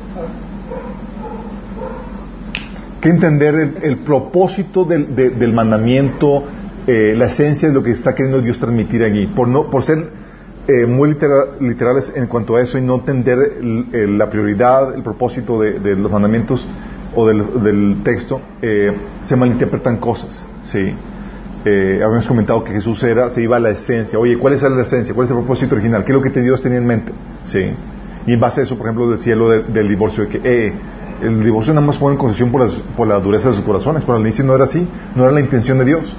que 2.99 3.09
entender 3.09 3.55
el, 3.55 3.77
el 3.81 3.97
propósito 3.99 4.83
del, 4.83 5.15
de- 5.15 5.29
del 5.29 5.53
mandamiento, 5.53 6.43
eh, 6.87 7.13
la 7.17 7.25
esencia 7.27 7.69
de 7.69 7.73
lo 7.73 7.81
que 7.83 7.91
está 7.91 8.13
queriendo 8.13 8.41
Dios 8.41 8.59
transmitir 8.59 9.01
allí. 9.03 9.27
Por, 9.27 9.47
no, 9.47 9.69
por 9.69 9.83
ser 9.83 10.09
eh, 10.69 10.85
muy 10.85 11.09
litera- 11.09 11.47
literales 11.59 12.13
en 12.15 12.27
cuanto 12.27 12.55
a 12.55 12.61
eso 12.61 12.77
y 12.77 12.81
no 12.81 12.95
entender 12.95 13.37
el- 13.59 14.17
la 14.17 14.29
prioridad, 14.29 14.95
el 14.95 15.01
propósito 15.03 15.59
de, 15.59 15.79
de 15.79 15.95
los 15.95 16.11
mandamientos, 16.11 16.65
o 17.15 17.27
del, 17.27 18.03
texto, 18.03 18.39
eh, 18.61 18.93
se 19.23 19.35
malinterpretan 19.35 19.97
cosas. 19.97 20.45
¿sí? 20.65 20.93
Eh, 21.65 22.01
habíamos 22.05 22.27
comentado 22.27 22.63
que 22.63 22.71
Jesús 22.71 23.01
era, 23.03 23.29
se 23.29 23.41
iba 23.41 23.57
a 23.57 23.59
la 23.59 23.71
esencia. 23.71 24.19
Oye, 24.19 24.37
¿cuál 24.37 24.53
es 24.53 24.61
la 24.61 24.81
esencia? 24.81 25.13
¿Cuál 25.15 25.25
es 25.25 25.31
el 25.31 25.37
propósito 25.37 25.73
original? 25.75 26.03
¿Qué 26.05 26.11
es 26.11 26.15
lo 26.15 26.21
que 26.21 26.29
Dios 26.41 26.61
tenía 26.61 26.77
en 26.77 26.85
mente? 26.85 27.11
¿Sí? 27.45 27.73
Y 28.27 28.33
en 28.33 28.39
base 28.39 28.61
a 28.61 28.63
eso, 28.63 28.77
por 28.77 28.85
ejemplo, 28.85 29.09
del 29.09 29.19
cielo 29.19 29.49
del 29.49 29.87
divorcio, 29.89 30.25
de 30.25 30.29
que 30.29 30.39
eh, 30.43 30.73
el 31.23 31.43
divorcio 31.43 31.73
nada 31.73 31.85
más 31.85 31.97
pone 31.97 32.13
en 32.13 32.19
concesión 32.19 32.51
por, 32.51 32.69
por 32.95 33.07
la 33.07 33.19
dureza 33.19 33.49
de 33.49 33.55
sus 33.55 33.65
corazones, 33.65 34.03
pero 34.05 34.15
al 34.17 34.21
inicio 34.21 34.45
no 34.45 34.53
era 34.53 34.65
así, 34.65 34.87
no 35.15 35.23
era 35.23 35.31
la 35.33 35.39
intención 35.41 35.79
de 35.79 35.85
Dios. 35.85 36.15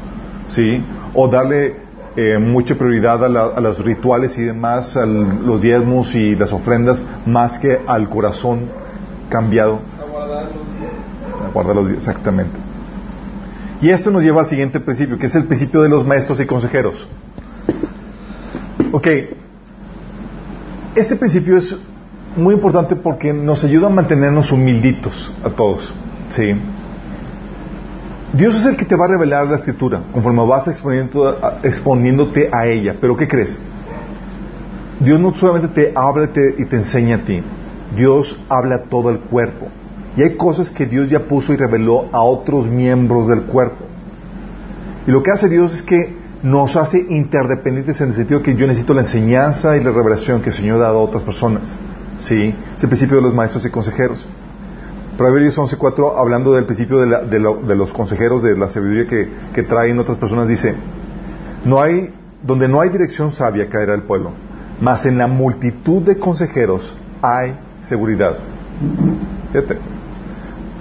¿Sí? 0.49 0.85
O 1.15 1.29
darle 1.29 1.77
eh, 2.17 2.39
mucha 2.39 2.75
prioridad 2.75 3.25
a, 3.25 3.61
los 3.61 3.85
rituales 3.85 4.37
y 4.37 4.43
demás, 4.43 4.97
a 4.97 5.07
los 5.07 5.63
diezmos 5.63 6.15
y 6.15 6.35
las 6.35 6.53
ofrendas, 6.53 7.03
más 7.25 7.59
que 7.59 7.81
al 7.87 8.09
corazón 8.09 8.69
cambiado. 9.29 9.81
A 10.01 11.51
guardarlos. 11.53 11.91
exactamente. 11.91 12.59
Y 13.81 13.91
esto 13.91 14.11
nos 14.11 14.23
lleva 14.23 14.43
al 14.43 14.49
siguiente 14.49 14.81
principio, 14.81 15.19
que 15.19 15.27
es 15.27 15.35
el 15.35 15.45
principio 15.45 15.83
de 15.83 15.89
los 15.89 16.07
maestros 16.07 16.41
y 16.41 16.47
consejeros. 16.47 17.09
Ok, 18.93 19.07
este 20.97 21.17
principio 21.17 21.57
es 21.57 21.77
muy 22.37 22.55
importante 22.55 22.97
porque 22.97 23.33
nos 23.33 23.65
ayuda 23.65 23.87
a 23.87 23.91
mantenernos 23.91 24.51
humilditos 24.51 25.33
a 25.45 25.51
todos. 25.51 25.95
¿sí? 26.31 26.55
Dios 28.33 28.55
es 28.55 28.65
el 28.67 28.77
que 28.77 28.85
te 28.85 28.95
va 28.95 29.07
a 29.07 29.09
revelar 29.09 29.47
la 29.49 29.57
escritura 29.57 30.03
conforme 30.13 30.47
vas 30.47 30.69
exponiéndote 30.69 32.49
a 32.53 32.67
ella. 32.67 32.97
Pero 33.01 33.17
¿qué 33.17 33.27
crees? 33.27 33.59
Dios 35.01 35.19
no 35.19 35.35
solamente 35.35 35.69
te 35.69 35.93
habla 35.97 36.31
y 36.59 36.65
te 36.67 36.77
enseña 36.77 37.17
a 37.17 37.19
ti, 37.21 37.43
Dios 37.97 38.39
habla 38.49 38.77
a 38.77 38.83
todo 38.83 39.11
el 39.11 39.19
cuerpo. 39.21 39.69
Y 40.17 40.23
hay 40.23 40.37
cosas 40.37 40.71
que 40.71 40.87
Dios 40.87 41.09
ya 41.09 41.21
puso 41.21 41.53
y 41.53 41.57
reveló 41.57 42.09
a 42.13 42.21
otros 42.23 42.69
miembros 42.69 43.27
del 43.29 43.43
cuerpo. 43.43 43.85
Y 45.07 45.11
lo 45.11 45.23
que 45.23 45.31
hace 45.31 45.49
Dios 45.49 45.75
es 45.75 45.83
que 45.83 46.17
nos 46.43 46.77
hace 46.77 46.99
interdependientes 47.09 48.01
en 48.01 48.11
el 48.11 48.15
sentido 48.15 48.43
que 48.43 48.55
yo 48.55 48.67
necesito 48.67 48.95
la 48.95 49.03
enseñanza 49.03 49.77
y 49.77 49.83
la 49.83 49.91
revelación 49.91 50.43
que 50.43 50.51
el 50.51 50.55
Señor 50.55 50.77
ha 50.77 50.87
dado 50.87 50.99
a 50.99 51.03
otras 51.03 51.23
personas. 51.23 51.75
¿Sí? 52.19 52.55
Es 52.75 52.83
el 52.83 52.89
principio 52.89 53.17
de 53.17 53.23
los 53.23 53.35
maestros 53.35 53.65
y 53.65 53.71
consejeros. 53.71 54.27
Proverbios 55.21 55.59
11.4, 55.59 56.15
hablando 56.17 56.55
del 56.55 56.65
principio 56.65 56.99
de, 57.01 57.77
los 57.77 57.93
consejeros, 57.93 58.43
de 58.43 58.57
la 58.57 58.71
sabiduría 58.71 59.05
que, 59.53 59.63
traen 59.65 59.99
otras 59.99 60.17
personas, 60.17 60.49
dice, 60.49 60.75
no 61.63 61.83
hay, 61.83 62.15
donde 62.43 62.69
no 62.69 62.81
hay 62.81 62.89
dirección 62.89 63.31
sabia 63.31 63.69
caerá 63.69 63.93
el 63.93 64.05
pueblo, 64.05 64.33
mas 64.81 65.05
en 65.05 65.19
la 65.19 65.27
multitud 65.27 66.01
de 66.01 66.19
consejeros 66.19 66.97
hay 67.21 67.55
seguridad. 67.81 68.39
Fíjate. 69.53 69.77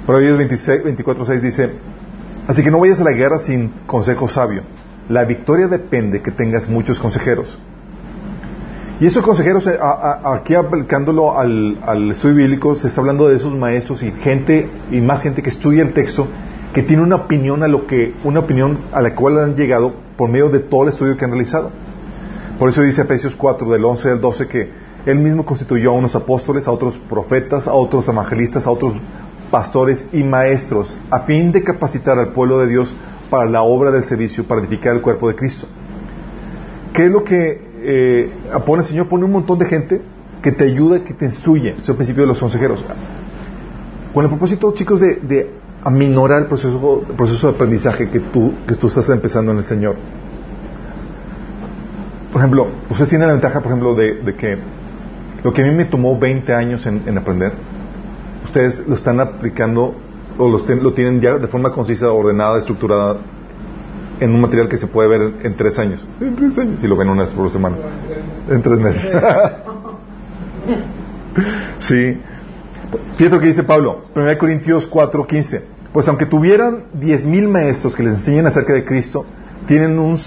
Proverbios 0.05 0.39
24.6 0.39 1.41
dice, 1.41 1.72
así 2.48 2.63
que 2.63 2.72
no 2.72 2.79
vayas 2.79 3.01
a 3.01 3.03
la 3.03 3.12
guerra 3.12 3.39
sin 3.39 3.67
consejo 3.86 4.29
sabio. 4.29 4.63
La 5.10 5.25
victoria 5.25 5.67
depende 5.67 6.22
que 6.22 6.31
tengas 6.31 6.69
muchos 6.69 6.98
consejeros. 6.98 7.60
Y 9.00 9.06
esos 9.06 9.24
consejeros, 9.24 9.65
eh, 9.65 9.79
aquí 10.25 10.56
aplicándolo 10.56 11.39
al, 11.39 12.12
estudio 12.12 12.36
bíblico, 12.36 12.75
se 12.75 12.88
está 12.88 13.00
hablando 13.00 13.29
de 13.29 13.38
esos 13.38 13.56
maestros 13.56 14.03
y 14.03 14.12
gente, 14.12 14.70
y 14.91 15.00
más 15.00 15.22
gente 15.22 15.41
que 15.41 15.50
estudia 15.50 15.84
el 15.84 15.94
texto, 15.94 16.27
que 16.74 16.84
tiene 16.84 17.01
una 17.01 17.15
opinión 17.15 17.63
a 17.63 17.70
lo 17.70 17.88
que, 17.88 18.13
una 18.25 18.41
opinión 18.41 18.79
a 18.91 19.01
la 19.01 19.15
cual 19.15 19.39
han 19.39 19.56
llegado 19.56 19.94
por 20.18 20.29
medio 20.29 20.50
de 20.50 20.60
todo 20.60 20.84
el 20.84 20.89
estudio 20.89 21.15
que 21.15 21.24
han 21.24 21.32
realizado. 21.32 21.72
Por 22.60 22.68
eso 22.68 22.82
dice 22.82 23.03
Efesios 23.03 23.38
4, 23.38 23.72
del 23.72 23.86
11 23.86 24.10
al 24.10 24.22
12, 24.22 24.48
que 24.50 24.70
él 25.06 25.20
mismo 25.20 25.46
constituyó 25.46 25.91
a 25.91 25.94
unos 25.94 26.13
apóstoles, 26.18 26.68
a 26.68 26.72
otros 26.72 27.00
profetas, 27.00 27.70
a 27.70 27.74
otros 27.74 28.06
evangelistas, 28.10 28.68
a 28.68 28.72
otros 28.72 28.96
pastores 29.50 30.06
y 30.12 30.24
maestros, 30.24 30.98
a 31.10 31.22
fin 31.22 31.53
de 31.53 31.63
capacitar 31.63 32.20
al 32.20 32.34
pueblo 32.34 32.60
de 32.60 32.68
Dios 32.68 32.94
para 33.29 33.50
la 33.50 33.62
obra 33.62 33.91
del 33.91 34.03
servicio, 34.03 34.44
para 34.44 34.60
edificar 34.60 34.94
el 34.94 35.01
cuerpo 35.01 35.29
de 35.29 35.36
Cristo. 35.36 35.68
¿Qué 36.91 37.06
es 37.06 37.12
lo 37.12 37.24
que 37.24 37.69
eh, 37.84 38.32
pone 38.66 38.82
el 38.84 38.88
Señor, 38.88 39.08
pone 39.08 39.26
un 39.26 39.32
montón 39.32 39.60
de 39.60 39.66
gente 39.66 40.02
que 40.42 40.52
te 40.52 40.66
ayuda, 40.66 41.04
que 41.04 41.14
te 41.14 41.26
instruye. 41.26 41.76
Es 41.78 41.88
el 41.90 41.96
principio 41.96 42.24
de 42.24 42.28
los 42.28 42.40
consejeros. 42.40 42.84
Con 44.14 44.24
el 44.24 44.30
propósito, 44.30 44.72
chicos, 44.74 45.02
de, 45.02 45.52
aminorar 45.84 46.42
el 46.42 46.48
proceso, 46.48 47.04
proceso 47.16 47.48
de 47.48 47.54
aprendizaje 47.56 48.10
que 48.10 48.20
tú, 48.20 48.54
que 48.68 48.76
tú 48.76 48.88
estás 48.88 49.10
empezando 49.10 49.52
en 49.52 49.60
el 49.60 49.64
Señor. 49.64 49.96
Por 52.32 52.42
ejemplo, 52.42 52.68
ustedes 52.90 53.10
tienen 53.10 53.28
la 53.28 53.34
ventaja, 53.34 53.62
por 53.62 53.72
ejemplo, 53.72 53.96
de, 53.96 54.36
que 54.38 54.58
lo 55.44 55.54
que 55.54 55.62
a 55.62 55.66
mí 55.66 55.74
me 55.74 55.86
tomó 55.86 56.20
20 56.20 56.54
años 56.54 56.86
en, 56.86 57.18
aprender, 57.18 57.54
ustedes 58.44 58.86
lo 58.88 58.96
están 58.96 59.20
aplicando 59.20 59.96
o 60.38 60.48
lo, 60.48 60.58
lo 60.58 60.94
tienen 60.94 61.22
ya 61.22 61.38
de 61.38 61.48
forma 61.48 61.72
concisa, 61.72 62.12
ordenada, 62.12 62.60
estructurada 62.60 63.18
en 64.20 64.34
un 64.34 64.42
material 64.42 64.68
que 64.68 64.78
se 64.78 64.88
puede 64.88 65.10
ver 65.10 65.34
en, 65.44 65.56
tres 65.56 65.80
años. 65.80 66.06
En 66.20 66.36
tres 66.36 66.58
años, 66.58 66.80
si 66.82 66.88
lo 66.88 66.98
ven 66.98 67.10
una 67.10 67.24
vez 67.24 67.32
por 67.32 67.50
semana. 67.50 67.78
En 68.50 68.62
tres 68.62 68.80
meses. 68.80 69.12
sí. 71.80 72.18
Fíjate 73.18 73.36
lo 73.36 73.40
que 73.40 73.48
dice 73.48 73.64
Pablo, 73.64 74.06
1 74.16 74.38
Corintios 74.38 74.90
4:15. 74.90 75.62
Pues 75.94 76.08
aunque 76.08 76.26
tuvieran 76.26 76.86
diez 76.94 77.26
mil 77.26 77.48
maestros 77.48 77.96
que 77.96 78.04
les 78.04 78.18
enseñen 78.18 78.46
acerca 78.46 78.74
de 78.74 78.86
Cristo, 78.86 79.26
tienen, 79.66 79.98
un 80.00 80.18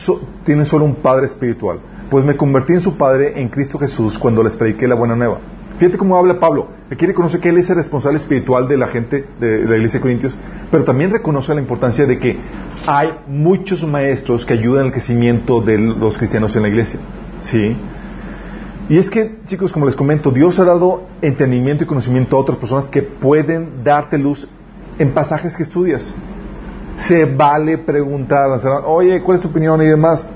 tienen 0.45 0.67
solo 0.67 0.85
un 0.85 0.97
Padre 0.97 1.27
espiritual. 1.27 1.81
Pues 2.11 2.25
me 2.25 2.37
convertí 2.37 2.75
en 2.75 2.81
su 2.81 2.97
Padre 2.97 3.41
en 3.41 3.49
Cristo 3.49 3.79
Jesús 3.79 4.19
cuando 4.19 4.43
les 4.43 4.57
prediqué 4.57 4.87
la 4.87 4.95
buena 4.95 5.17
nueva. 5.17 5.39
Fíjate 5.83 5.99
cómo 5.99 6.17
habla 6.17 6.39
Pablo. 6.39 6.69
Aquí 6.93 7.07
reconoce 7.07 7.41
que 7.41 7.49
él 7.49 7.59
es 7.59 7.69
el 7.69 7.75
responsable 7.75 8.17
espiritual 8.17 8.69
de 8.69 8.77
la 8.77 8.87
gente 8.87 9.27
de, 9.41 9.65
la 9.65 9.75
iglesia 9.75 9.99
de 9.99 10.03
Corintios, 10.03 10.39
pero 10.71 10.85
también 10.85 11.11
reconoce 11.11 11.53
la 11.53 11.61
importancia 11.61 12.07
de 12.07 12.21
que 12.21 12.39
hay 12.87 13.09
muchos 13.27 13.85
maestros 13.85 14.47
que 14.47 14.55
ayudan 14.55 14.85
al 14.85 14.93
crecimiento 14.93 15.61
de 15.61 15.79
los 15.79 16.17
cristianos 16.19 16.55
en 16.55 16.63
la 16.63 16.69
iglesia. 16.69 17.01
¿Sí? 17.41 17.77
Y 18.91 18.97
es 18.97 19.11
que, 19.11 19.41
chicos, 19.45 19.73
como 19.73 19.87
les 19.87 19.97
comento, 19.97 20.31
Dios 20.31 20.61
ha 20.61 20.65
dado 20.65 21.03
entendimiento 21.21 21.83
y 21.83 21.89
conocimiento 21.89 22.37
a 22.37 22.39
otras 22.39 22.59
personas 22.59 22.87
que 22.87 23.03
pueden 23.03 23.83
darte 23.83 24.19
luz 24.19 24.49
en 25.01 25.13
pasajes 25.13 25.57
que 25.57 25.65
estudias. 25.65 26.15
Se 26.95 27.25
vale 27.25 27.79
preguntar, 27.79 28.47
oye, 28.85 29.21
¿cuál 29.21 29.35
es 29.35 29.43
tu 29.43 29.49
opinión 29.49 29.83
y 29.83 29.87
demás? 29.87 30.29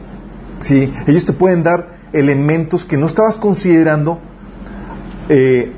Sí, 0.59 0.93
ellos 1.07 1.25
te 1.25 1.33
pueden 1.33 1.62
dar 1.62 1.99
elementos 2.12 2.85
que 2.85 2.97
no 2.97 3.07
estabas 3.07 3.37
considerando 3.37 4.19
eh, 5.28 5.73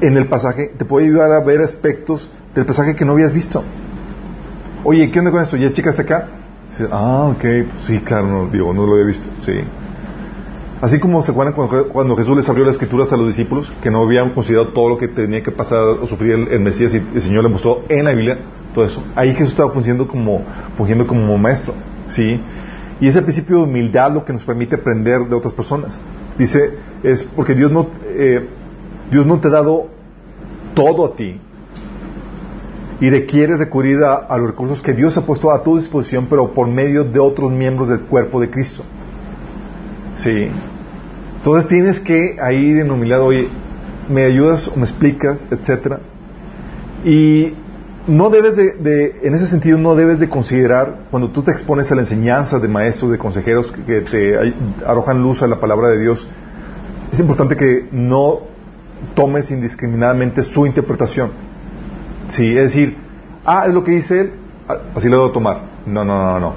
en 0.00 0.16
el 0.16 0.26
pasaje, 0.28 0.72
te 0.76 0.84
puede 0.84 1.06
ayudar 1.06 1.32
a 1.32 1.40
ver 1.40 1.60
aspectos 1.60 2.30
del 2.54 2.66
pasaje 2.66 2.94
que 2.94 3.04
no 3.04 3.12
habías 3.12 3.32
visto. 3.32 3.62
Oye, 4.84 5.10
¿qué 5.10 5.18
onda 5.18 5.30
con 5.30 5.42
esto? 5.42 5.56
¿Ya 5.56 5.72
checaste 5.72 6.02
acá? 6.02 6.28
ah, 6.90 7.32
ok, 7.34 7.40
pues 7.40 7.84
sí, 7.86 7.98
claro, 8.00 8.26
no, 8.26 8.46
digo, 8.46 8.72
no 8.72 8.86
lo 8.86 8.92
había 8.92 9.06
visto, 9.06 9.28
sí. 9.44 9.52
Así 10.80 10.98
como 10.98 11.22
se 11.22 11.32
acuerdan 11.32 11.54
cuando, 11.92 12.16
Jesús 12.16 12.36
les 12.38 12.48
abrió 12.48 12.64
las 12.64 12.74
escrituras 12.74 13.12
a 13.12 13.16
los 13.16 13.26
discípulos, 13.26 13.70
que 13.82 13.90
no 13.90 14.02
habían 14.02 14.30
considerado 14.30 14.68
todo 14.68 14.88
lo 14.88 14.98
que 14.98 15.08
tenía 15.08 15.42
que 15.42 15.50
pasar 15.50 15.84
o 15.84 16.06
sufrir 16.06 16.48
el, 16.50 16.60
Mesías 16.60 16.94
y 16.94 16.96
el 16.96 17.20
Señor 17.20 17.42
le 17.44 17.50
mostró 17.50 17.84
en 17.90 18.06
la 18.06 18.14
Biblia 18.14 18.38
todo 18.74 18.86
eso. 18.86 19.04
Ahí 19.14 19.34
Jesús 19.34 19.50
estaba 19.50 19.70
fungiendo 19.72 20.08
como, 20.08 20.42
fungiendo 20.78 21.06
como 21.06 21.36
maestro, 21.36 21.74
¿sí? 22.08 22.40
Y 22.98 23.08
ese 23.08 23.20
principio 23.20 23.58
de 23.58 23.62
humildad 23.64 24.12
lo 24.12 24.24
que 24.24 24.32
nos 24.32 24.42
permite 24.42 24.76
aprender 24.76 25.28
de 25.28 25.36
otras 25.36 25.52
personas. 25.52 26.00
Dice, 26.40 26.72
es 27.02 27.22
porque 27.22 27.54
Dios 27.54 27.70
no, 27.70 27.88
eh, 28.06 28.48
Dios 29.10 29.26
no 29.26 29.40
te 29.40 29.48
ha 29.48 29.50
dado 29.50 29.88
todo 30.74 31.04
a 31.04 31.14
ti. 31.14 31.38
Y 32.98 33.10
requieres 33.10 33.58
recurrir 33.58 33.98
a, 34.02 34.38
los 34.38 34.48
recursos 34.48 34.80
que 34.80 34.94
Dios 34.94 35.18
ha 35.18 35.26
puesto 35.26 35.50
a 35.50 35.62
tu 35.62 35.76
disposición, 35.76 36.28
pero 36.30 36.54
por 36.54 36.66
medio 36.66 37.04
de 37.04 37.20
otros 37.20 37.52
miembros 37.52 37.90
del 37.90 38.00
cuerpo 38.00 38.40
de 38.40 38.48
Cristo. 38.48 38.82
Sí. 40.16 40.48
Entonces 41.36 41.68
tienes 41.68 42.00
que 42.00 42.38
ahí 42.40 42.70
en 42.70 42.90
humildad, 42.90 43.20
oye, 43.20 43.48
me 44.08 44.24
ayudas 44.24 44.66
o 44.68 44.76
me 44.76 44.84
explicas, 44.84 45.44
etcétera. 45.50 46.00
Y 47.04 47.52
no 48.10 48.28
debes 48.28 48.56
de, 48.56 49.20
en 49.22 49.34
ese 49.34 49.46
sentido, 49.46 49.78
no 49.78 49.94
debes 49.94 50.18
de 50.18 50.28
considerar, 50.28 51.06
cuando 51.12 51.30
tú 51.30 51.42
te 51.42 51.52
expones 51.52 51.92
a 51.92 51.94
la 51.94 52.00
enseñanza 52.00 52.58
de 52.58 52.66
maestros, 52.66 53.12
de 53.12 53.18
consejeros 53.18 53.70
que, 53.70 54.00
te 54.00 54.54
arrojan 54.84 55.22
luz 55.22 55.44
a 55.44 55.46
la 55.46 55.60
palabra 55.60 55.90
de 55.90 56.00
Dios, 56.00 56.26
es 57.12 57.20
importante 57.20 57.56
que 57.56 57.88
no 57.92 58.40
tomes 59.14 59.52
indiscriminadamente 59.52 60.42
su 60.42 60.66
interpretación. 60.66 61.30
Sí, 62.26 62.48
es 62.48 62.74
decir, 62.74 62.96
ah, 63.44 63.66
es 63.68 63.74
lo 63.74 63.84
que 63.84 63.92
dice 63.92 64.20
él, 64.22 64.32
ah, 64.68 64.78
así 64.96 65.08
lo 65.08 65.18
debo 65.18 65.30
tomar. 65.30 65.62
No, 65.86 66.04
no, 66.04 66.32
no, 66.32 66.40
no. 66.40 66.54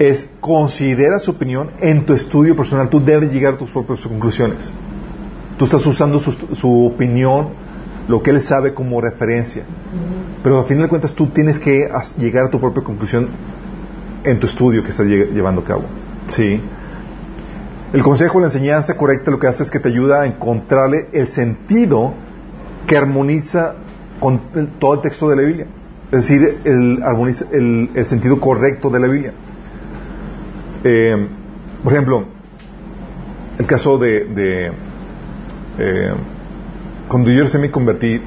Es 0.00 0.28
considera 0.40 1.20
su 1.20 1.30
opinión 1.30 1.70
en 1.78 2.04
tu 2.04 2.14
estudio 2.14 2.56
personal, 2.56 2.88
tú 2.88 3.00
debes 3.00 3.32
llegar 3.32 3.54
a 3.54 3.58
tus 3.58 3.70
propias 3.70 4.00
conclusiones. 4.00 4.58
Tú 5.56 5.66
estás 5.66 5.86
usando 5.86 6.18
su 6.18 6.86
opinión 6.86 7.67
lo 8.08 8.22
que 8.22 8.30
él 8.30 8.42
sabe 8.42 8.74
como 8.74 9.00
referencia. 9.00 9.62
Pero 10.42 10.60
al 10.60 10.66
final 10.66 10.84
de 10.84 10.88
cuentas 10.88 11.14
tú 11.14 11.28
tienes 11.28 11.58
que 11.58 11.88
llegar 12.18 12.46
a 12.46 12.50
tu 12.50 12.58
propia 12.58 12.82
conclusión 12.82 13.28
en 14.24 14.38
tu 14.40 14.46
estudio 14.46 14.82
que 14.82 14.90
estás 14.90 15.06
llevando 15.06 15.60
a 15.60 15.64
cabo. 15.64 15.84
¿Sí? 16.26 16.60
El 17.92 18.02
consejo, 18.02 18.38
la 18.40 18.46
enseñanza 18.46 18.96
correcta 18.96 19.30
lo 19.30 19.38
que 19.38 19.46
hace 19.46 19.62
es 19.62 19.70
que 19.70 19.78
te 19.80 19.88
ayuda 19.88 20.22
a 20.22 20.26
encontrarle 20.26 21.08
el 21.12 21.28
sentido 21.28 22.12
que 22.86 22.96
armoniza 22.96 23.74
con 24.20 24.40
todo 24.78 24.94
el 24.94 25.00
texto 25.00 25.28
de 25.28 25.36
la 25.36 25.42
Biblia. 25.42 25.66
Es 26.10 26.28
decir, 26.28 26.58
el, 26.64 27.02
armoniza- 27.02 27.46
el- 27.52 27.90
sentido 28.06 28.40
correcto 28.40 28.90
de 28.90 29.00
la 29.00 29.06
Biblia. 29.08 29.32
Eh, 30.84 31.28
por 31.82 31.92
ejemplo, 31.92 32.24
el 33.58 33.66
caso 33.66 33.98
de, 33.98 34.24
de, 34.24 34.72
eh, 35.78 36.12
cuando 37.08 37.30
yo 37.30 37.44
recién 37.44 37.62
me 37.62 37.70
convertí, 37.70 38.20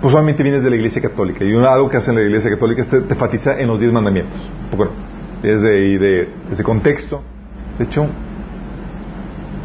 pues 0.00 0.12
solamente 0.12 0.42
vienes 0.42 0.62
de 0.62 0.70
la 0.70 0.76
iglesia 0.76 1.02
católica 1.02 1.44
y 1.44 1.54
algo 1.54 1.88
que 1.88 1.96
hace 1.96 2.12
la 2.12 2.22
iglesia 2.22 2.50
católica 2.50 2.82
es 2.82 2.90
te 2.90 2.98
enfatiza 2.98 3.58
en 3.58 3.68
los 3.68 3.80
diez 3.80 3.92
mandamientos. 3.92 4.38
Bueno, 4.76 4.92
desde 5.42 5.98
de 5.98 6.28
ese 6.52 6.62
contexto. 6.62 7.22
De 7.78 7.84
hecho, 7.84 8.06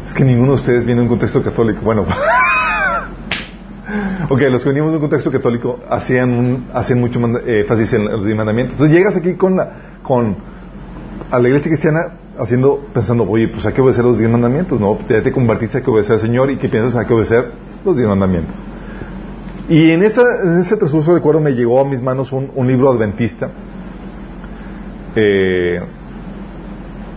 es 0.06 0.14
que 0.14 0.24
ninguno 0.24 0.48
de 0.48 0.54
ustedes 0.56 0.84
viene 0.84 1.00
de 1.00 1.04
un 1.04 1.08
contexto 1.08 1.42
católico. 1.42 1.80
Bueno, 1.82 2.02
ok, 4.28 4.40
los 4.50 4.62
que 4.62 4.68
venimos 4.68 4.90
de 4.90 4.96
un 4.96 5.00
contexto 5.00 5.30
católico 5.30 5.80
hacían, 5.88 6.66
hacían 6.74 7.00
mucho 7.00 7.20
eh, 7.46 7.60
énfasis 7.60 7.92
en 7.94 8.04
los 8.06 8.24
diez 8.24 8.36
mandamientos. 8.36 8.74
Entonces 8.74 8.96
llegas 8.96 9.16
aquí 9.16 9.34
con 9.34 9.56
la, 9.56 9.70
con, 10.02 10.36
la 11.30 11.48
iglesia 11.48 11.70
cristiana 11.70 12.00
haciendo, 12.38 12.80
pensando, 12.92 13.24
oye, 13.28 13.48
pues 13.48 13.64
hay 13.66 13.72
que 13.72 13.80
obedecer 13.80 14.04
los 14.04 14.18
diez 14.18 14.30
mandamientos, 14.30 14.80
¿no? 14.80 14.98
Ya 15.08 15.22
te 15.22 15.32
convertiste, 15.32 15.78
hay 15.78 15.84
que 15.84 15.90
obedecer 15.90 16.14
al 16.14 16.20
Señor 16.20 16.50
y 16.50 16.58
que 16.58 16.68
piensas 16.68 16.96
hay 16.96 17.06
que 17.06 17.14
obedecer 17.14 17.52
los 17.84 17.96
diez 17.96 18.08
mandamientos. 18.08 18.54
Y 19.68 19.90
en, 19.90 20.02
ese 20.02 20.76
transcurso 20.76 21.14
recuerdo 21.14 21.40
me 21.40 21.52
llegó 21.52 21.80
a 21.80 21.84
mis 21.84 22.02
manos 22.02 22.32
un, 22.32 22.66
libro 22.66 22.90
adventista 22.90 23.50
eh, 25.14 25.80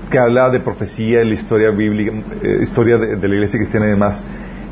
que 0.09 0.19
habla 0.19 0.49
de 0.49 0.59
profecía, 0.59 1.19
de 1.19 1.25
la 1.25 1.33
historia 1.33 1.71
bíblica, 1.71 2.11
eh, 2.41 2.59
historia 2.61 2.97
de, 2.97 3.27
la 3.27 3.35
iglesia 3.35 3.59
cristiana 3.59 3.87
y 3.87 3.89
demás. 3.89 4.23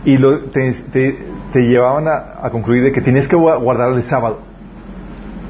Y 0.06 0.18
te, 0.52 1.18
llevaban 1.56 2.08
a, 2.08 2.46
a 2.46 2.50
concluir 2.52 2.84
de 2.84 2.92
que 2.92 3.02
tenías 3.02 3.28
que 3.28 3.36
gua- 3.36 3.60
guardar 3.60 3.92
el 3.94 4.04
sábado. 4.04 4.40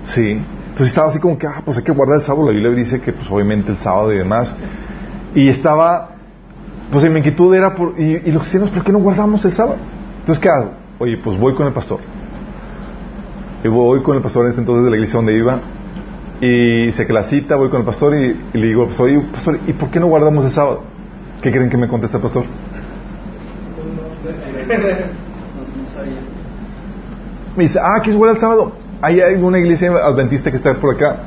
Sí. 0.06 0.40
Entonces 0.74 0.88
estaba 0.88 1.10
así 1.10 1.20
como 1.20 1.38
que, 1.38 1.46
ah, 1.46 1.62
pues 1.64 1.78
hay 1.78 1.84
que 1.84 1.92
guardar 1.92 2.18
el 2.18 2.24
sábado. 2.24 2.46
La 2.46 2.52
Biblia 2.52 2.72
dice 2.72 3.00
que, 3.00 3.14
pues 3.14 3.30
obviamente 3.30 3.72
el 3.72 3.78
sábado 3.78 4.14
y 4.14 4.18
demás. 4.18 4.56
Y 5.36 5.50
estaba, 5.50 6.10
pues 6.92 7.04
en 7.04 7.14
mi 7.14 7.20
inquietud 7.20 7.54
era, 7.56 7.76
por, 7.76 8.00
y, 8.00 8.22
y 8.26 8.32
los 8.32 8.44
cristianos, 8.44 8.72
¿por 8.72 8.84
qué 8.84 8.92
no 8.92 9.00
guardamos 9.00 9.44
el 9.46 9.52
sábado? 9.52 9.78
Entonces, 10.20 10.42
¿qué 10.42 10.50
hago? 10.50 10.72
Oye, 11.00 11.18
pues 11.18 11.40
voy 11.40 11.56
con 11.56 11.68
el 11.68 11.74
pastor. 11.74 12.00
Y 13.64 13.68
voy 13.68 14.02
con 14.04 14.16
el 14.16 14.22
pastor 14.22 14.46
en 14.46 14.52
ese 14.52 14.62
entonces 14.62 14.86
de 14.86 14.92
la 14.92 14.98
iglesia 14.98 15.18
donde 15.18 15.38
iba. 15.38 15.60
Y 16.42 16.92
sé 16.92 17.08
que 17.08 17.14
la 17.14 17.24
cita, 17.24 17.56
voy 17.56 17.70
con 17.70 17.80
el 17.80 17.86
pastor 17.86 18.16
y, 18.16 18.38
y 18.54 18.58
le 18.58 18.68
digo, 18.68 18.86
pues, 18.86 19.00
oye, 19.00 19.20
pastor, 19.32 19.60
¿y 19.66 19.74
por 19.74 19.90
qué 19.90 20.00
no 20.00 20.08
guardamos 20.08 20.46
el 20.46 20.52
sábado? 20.52 20.84
¿Qué 21.42 21.52
creen 21.52 21.70
que 21.70 21.78
me 21.78 21.88
contesta 21.88 22.18
el 22.18 22.24
pastor? 22.24 22.44
Me 27.56 27.64
dice, 27.64 27.80
ah, 27.80 27.98
¿quieres 27.98 28.16
guardar 28.16 28.36
el 28.36 28.42
sábado? 28.42 28.72
Ahí 29.02 29.22
hay 29.22 29.36
una 29.36 29.60
iglesia 29.60 29.92
adventista 29.92 30.50
que 30.50 30.58
está 30.58 30.74
por 30.76 30.96
acá. 30.96 31.18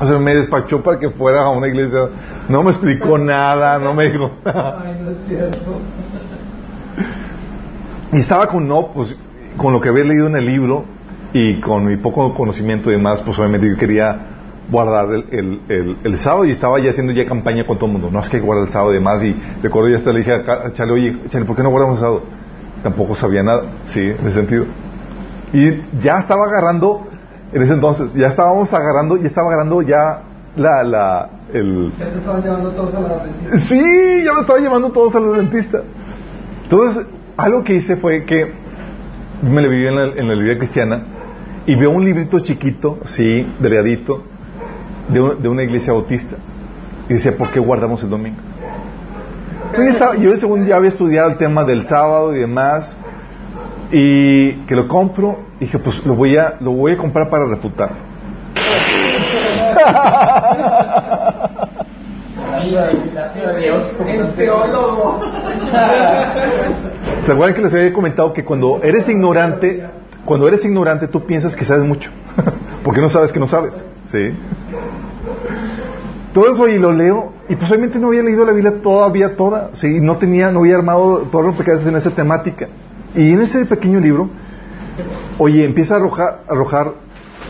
O 0.00 0.06
sea, 0.06 0.18
me 0.18 0.34
despachó 0.34 0.82
para 0.82 0.98
que 0.98 1.10
fuera 1.10 1.42
a 1.42 1.50
una 1.50 1.66
iglesia. 1.68 2.08
No 2.48 2.62
me 2.62 2.70
explicó 2.70 3.18
nada, 3.18 3.78
no 3.78 3.94
me 3.94 4.08
dijo 4.10 4.30
nada. 4.44 4.82
Ay, 4.84 5.00
no 5.04 5.10
es 5.10 5.16
cierto. 5.26 5.80
Y 8.12 8.18
estaba 8.18 8.46
con 8.46 8.66
no, 8.66 8.88
pues 8.94 9.14
con 9.56 9.72
lo 9.72 9.80
que 9.80 9.88
había 9.88 10.04
leído 10.04 10.26
en 10.28 10.36
el 10.36 10.46
libro 10.46 10.84
y 11.32 11.60
con 11.60 11.84
mi 11.84 11.96
poco 11.96 12.32
conocimiento 12.34 12.90
y 12.90 12.94
demás, 12.94 13.20
pues 13.24 13.38
obviamente 13.38 13.68
yo 13.68 13.76
quería 13.76 14.18
guardar 14.70 15.06
el, 15.12 15.24
el, 15.30 15.60
el- 15.68 15.96
el 16.04 16.18
sábado 16.20 16.44
y 16.44 16.52
estaba 16.52 16.78
ya 16.78 16.90
haciendo 16.90 17.12
ya 17.12 17.26
campaña 17.26 17.66
con 17.66 17.76
todo 17.76 17.86
el 17.86 17.92
mundo. 17.92 18.08
No 18.10 18.20
es 18.20 18.28
que 18.28 18.38
guardar 18.40 18.66
el 18.66 18.72
sábado 18.72 18.92
y 18.92 18.94
demás. 18.94 19.22
Y 19.22 19.34
recuerdo 19.62 19.90
ya 19.90 19.98
hasta 19.98 20.12
le 20.12 20.20
dije 20.20 20.32
a 20.32 20.72
Chale, 20.74 20.92
oye, 20.92 21.16
Chale, 21.28 21.44
¿por 21.44 21.56
qué 21.56 21.62
no 21.62 21.70
guardamos 21.70 21.96
el 21.96 22.00
sábado? 22.00 22.22
Tampoco 22.82 23.14
sabía 23.14 23.42
nada, 23.42 23.62
sí, 23.86 24.00
en 24.00 24.20
ese 24.20 24.32
sentido. 24.32 24.64
Y 25.52 25.82
ya 26.02 26.18
estaba 26.20 26.44
agarrando, 26.46 27.08
en 27.52 27.62
ese 27.62 27.72
entonces, 27.72 28.12
ya 28.14 28.26
estábamos 28.28 28.72
agarrando, 28.74 29.16
ya 29.16 29.26
estaba 29.26 29.48
agarrando 29.48 29.82
ya 29.82 30.22
la, 30.56 30.82
la, 30.82 31.30
el, 31.52 31.92
Ya 31.98 32.06
te 32.10 32.18
estaban 32.18 32.42
llevando 32.42 32.70
todos 32.72 32.94
a 32.94 33.00
la. 33.00 33.58
Sí, 33.60 34.22
ya 34.24 34.32
me 34.34 34.40
estaba 34.40 34.58
llevando 34.58 34.90
todos 34.90 35.14
al 35.14 35.36
dentista. 35.36 35.82
Entonces, 36.64 37.06
algo 37.36 37.64
que 37.64 37.74
hice 37.74 37.96
fue 37.96 38.24
que 38.24 38.52
me 39.42 39.62
le 39.62 39.68
viví 39.68 39.86
en 39.86 39.96
la, 39.96 40.02
en 40.04 40.28
la 40.28 40.34
librería 40.34 40.58
cristiana 40.58 41.02
y 41.66 41.74
veo 41.76 41.90
un 41.90 42.04
librito 42.04 42.40
chiquito, 42.40 42.98
sí, 43.04 43.46
delgadito, 43.60 44.22
de, 45.08 45.20
un- 45.20 45.40
de 45.42 45.48
una 45.48 45.62
iglesia 45.62 45.92
bautista. 45.92 46.36
Y 47.08 47.14
decía, 47.14 47.36
¿por 47.36 47.50
qué 47.50 47.60
guardamos 47.60 48.02
el 48.02 48.10
domingo? 48.10 48.38
Entonces, 49.70 49.86
yo, 49.86 49.90
estaba- 49.92 50.16
yo 50.16 50.36
según 50.36 50.66
ya 50.66 50.76
había 50.76 50.88
estudiado 50.88 51.30
el 51.30 51.36
tema 51.38 51.64
del 51.64 51.86
sábado 51.86 52.34
y 52.34 52.40
demás, 52.40 52.96
y 53.92 54.52
que 54.66 54.74
lo 54.74 54.88
compro, 54.88 55.38
dije, 55.60 55.78
pues 55.78 56.04
lo 56.04 56.14
voy 56.14 56.36
a, 56.36 56.54
lo 56.60 56.72
voy 56.72 56.92
a 56.92 56.96
comprar 56.96 57.28
para 57.28 57.46
refutar. 57.46 57.90
¿Se 67.24 67.32
acuerdan 67.32 67.54
que 67.54 67.62
les 67.62 67.74
había 67.74 67.92
comentado 67.92 68.32
que 68.32 68.44
cuando 68.44 68.80
eres 68.82 69.08
ignorante, 69.08 69.86
cuando 70.24 70.48
eres 70.48 70.64
ignorante 70.64 71.08
tú 71.08 71.24
piensas 71.26 71.54
que 71.54 71.64
sabes 71.64 71.86
mucho? 71.86 72.10
Porque 72.84 73.00
no 73.00 73.10
sabes 73.10 73.32
que 73.32 73.40
no 73.40 73.48
sabes. 73.48 73.84
¿Sí? 74.06 74.34
Todo 76.32 76.52
eso 76.52 76.68
y 76.68 76.78
lo 76.78 76.92
leo 76.92 77.32
y 77.48 77.56
pues 77.56 77.70
obviamente 77.70 77.98
no 77.98 78.08
había 78.08 78.22
leído 78.22 78.44
la 78.44 78.52
Biblia 78.52 78.74
todavía 78.82 79.34
toda, 79.34 79.70
sí, 79.72 80.00
no 80.00 80.18
tenía, 80.18 80.50
no 80.50 80.60
había 80.60 80.76
armado 80.76 81.26
todos 81.32 81.46
los 81.46 81.56
pecados 81.56 81.86
en 81.86 81.96
esa 81.96 82.10
temática. 82.10 82.68
Y 83.14 83.32
en 83.32 83.40
ese 83.40 83.64
pequeño 83.64 84.00
libro, 84.00 84.28
oye, 85.38 85.64
empieza 85.64 85.94
a 85.94 85.96
arrojar, 85.98 86.42
arrojar 86.48 86.92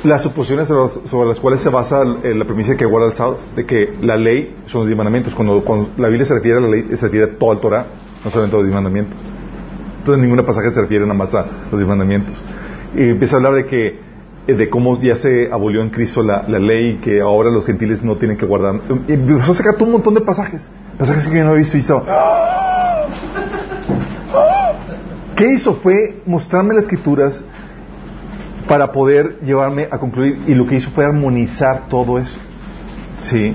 las 0.04 0.22
suposiciones 0.22 0.68
sobre 0.68 1.28
las- 1.28 1.40
cuales 1.40 1.60
se 1.60 1.70
basa 1.70 2.04
la 2.04 2.44
premisa 2.44 2.76
que 2.76 2.84
guarda 2.84 3.08
el 3.08 3.14
sábado, 3.16 3.38
de 3.56 3.64
que 3.66 3.94
la 4.00 4.16
ley 4.16 4.56
son 4.66 4.80
los 4.82 4.86
diez 4.88 4.96
mandamientos. 4.96 5.34
Cuando, 5.34 5.62
cuando 5.64 5.90
la 5.96 6.08
Biblia 6.08 6.24
se 6.26 6.34
refiere 6.34 6.58
a 6.58 6.60
la 6.60 6.68
ley, 6.68 6.84
se 6.94 7.06
refiere 7.06 7.24
a 7.26 7.38
todo 7.38 7.52
el 7.52 7.58
Torah, 7.58 7.86
no 8.24 8.30
solamente 8.30 8.56
a 8.56 8.58
los 8.58 8.66
diez 8.66 8.74
mandamientos. 8.74 9.16
Entonces, 10.00 10.22
ninguna 10.22 10.44
pasaje 10.46 10.70
se 10.70 10.80
refiere 10.80 11.04
nada 11.04 11.18
más 11.18 11.34
a 11.34 11.44
los 11.70 11.78
diez 11.78 11.88
mandamientos. 11.88 12.40
Y 12.96 13.08
empieza 13.10 13.36
a 13.36 13.38
hablar 13.38 13.54
de 13.54 13.66
que 13.66 14.08
eh, 14.46 14.54
de 14.54 14.70
cómo 14.70 14.98
ya 15.00 15.14
se 15.16 15.50
abolió 15.52 15.82
en 15.82 15.90
Cristo 15.90 16.22
la, 16.22 16.44
la 16.48 16.58
ley 16.58 17.00
que 17.02 17.20
ahora 17.20 17.50
los 17.50 17.66
gentiles 17.66 18.02
no 18.02 18.16
tienen 18.16 18.36
que 18.38 18.46
guardar. 18.46 18.80
Y 19.08 19.12
empezó 19.12 19.52
a 19.52 19.54
sacar 19.56 19.74
un 19.82 19.92
montón 19.92 20.14
de 20.14 20.20
pasajes, 20.22 20.70
pasajes 20.98 21.26
que 21.28 21.36
yo 21.36 21.44
no 21.44 21.50
había 21.50 21.58
visto 21.58 21.76
y 21.76 21.80
estaba, 21.80 22.02
¿Qué 25.38 25.52
hizo? 25.52 25.74
Fue 25.76 26.20
mostrarme 26.26 26.74
las 26.74 26.82
escrituras 26.82 27.44
para 28.66 28.90
poder 28.90 29.38
llevarme 29.40 29.86
a 29.88 29.96
concluir 29.96 30.40
y 30.48 30.54
lo 30.54 30.66
que 30.66 30.74
hizo 30.74 30.90
fue 30.90 31.04
armonizar 31.04 31.86
todo 31.88 32.18
eso. 32.18 32.36
Sí. 33.18 33.54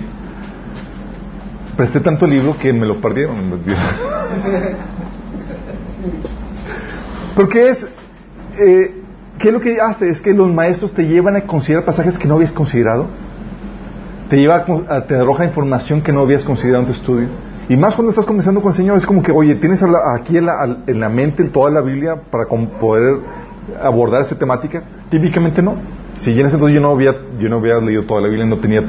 Presté 1.75 1.99
tanto 1.99 2.25
libro 2.25 2.57
que 2.57 2.71
me 2.71 2.85
lo 2.85 3.01
perdieron. 3.01 3.35
Porque 7.35 7.69
es, 7.69 7.85
eh, 8.59 8.95
¿qué 9.37 9.49
es 9.49 9.53
lo 9.53 9.59
que 9.59 9.81
hace? 9.81 10.07
Es 10.07 10.21
que 10.21 10.33
los 10.33 10.53
maestros 10.53 10.93
te 10.93 11.05
llevan 11.05 11.35
a 11.35 11.41
considerar 11.41 11.83
pasajes 11.83 12.17
que 12.17 12.29
no 12.29 12.35
habías 12.35 12.53
considerado. 12.53 13.07
Te 14.29 14.37
lleva 14.37 14.65
a 14.87 15.01
te 15.05 15.15
arroja 15.15 15.43
información 15.43 16.01
que 16.01 16.13
no 16.13 16.21
habías 16.21 16.45
considerado 16.45 16.83
en 16.83 16.87
tu 16.87 16.93
estudio. 16.93 17.27
Y 17.69 17.77
más 17.77 17.95
cuando 17.95 18.09
estás 18.09 18.25
comenzando 18.25 18.61
con 18.61 18.71
el 18.71 18.75
Señor, 18.75 18.97
es 18.97 19.05
como 19.05 19.23
que, 19.23 19.31
oye, 19.31 19.55
tienes 19.55 19.81
aquí 19.83 20.37
en 20.37 20.45
la, 20.45 20.77
en 20.85 20.99
la 20.99 21.09
mente 21.09 21.47
toda 21.49 21.71
la 21.71 21.81
Biblia 21.81 22.15
para 22.29 22.45
poder 22.45 23.19
abordar 23.81 24.21
esa 24.21 24.37
temática. 24.37 24.83
Típicamente 25.09 25.61
no. 25.61 25.75
Si 26.17 26.31
en 26.39 26.45
ese 26.45 26.55
entonces 26.55 26.75
yo 26.75 26.81
no 26.81 26.91
había, 26.91 27.15
yo 27.39 27.49
no 27.49 27.57
había 27.57 27.79
leído 27.79 28.03
toda 28.03 28.21
la 28.21 28.27
Biblia, 28.27 28.45
no 28.45 28.57
tenía 28.57 28.85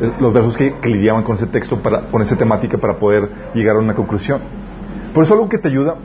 es- 0.00 0.20
los 0.20 0.32
versos 0.32 0.56
que, 0.56 0.74
lidiaban 0.84 1.22
con 1.22 1.36
ese 1.36 1.46
texto, 1.46 1.76
para, 1.76 2.00
con 2.02 2.22
esa 2.22 2.36
temática 2.36 2.78
para 2.78 2.98
poder 2.98 3.28
llegar 3.54 3.76
a 3.76 3.78
una 3.78 3.94
conclusión. 3.94 4.40
Por 5.14 5.24
eso 5.24 5.34
algo 5.34 5.48
que 5.48 5.58
te 5.58 5.68
ayuda 5.68 5.96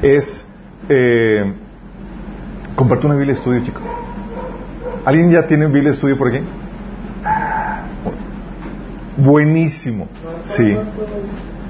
es 0.00 0.46
eh, 0.88 1.52
comparte 2.76 3.06
una 3.06 3.16
Biblia 3.16 3.34
estudio, 3.34 3.62
chico. 3.64 3.80
¿Alguien 5.04 5.30
ya 5.30 5.46
tiene 5.46 5.66
Biblia 5.66 5.90
de 5.90 5.94
estudio 5.94 6.16
por 6.16 6.28
aquí? 6.28 6.40
Buenísimo. 9.18 10.08
Sí. 10.42 10.76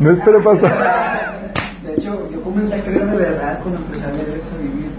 No 0.01 0.11
espera 0.11 0.39
pasar. 0.41 1.53
De 1.85 1.95
hecho, 1.95 2.31
yo 2.31 2.43
comencé 2.43 2.75
a 2.75 2.83
creer 2.83 3.07
de 3.07 3.17
verdad 3.17 3.59
cuando 3.63 3.81
empecé 3.81 4.05
a 4.05 4.13
leer 4.13 4.29
eso, 4.37 4.51
vivir. 4.63 4.91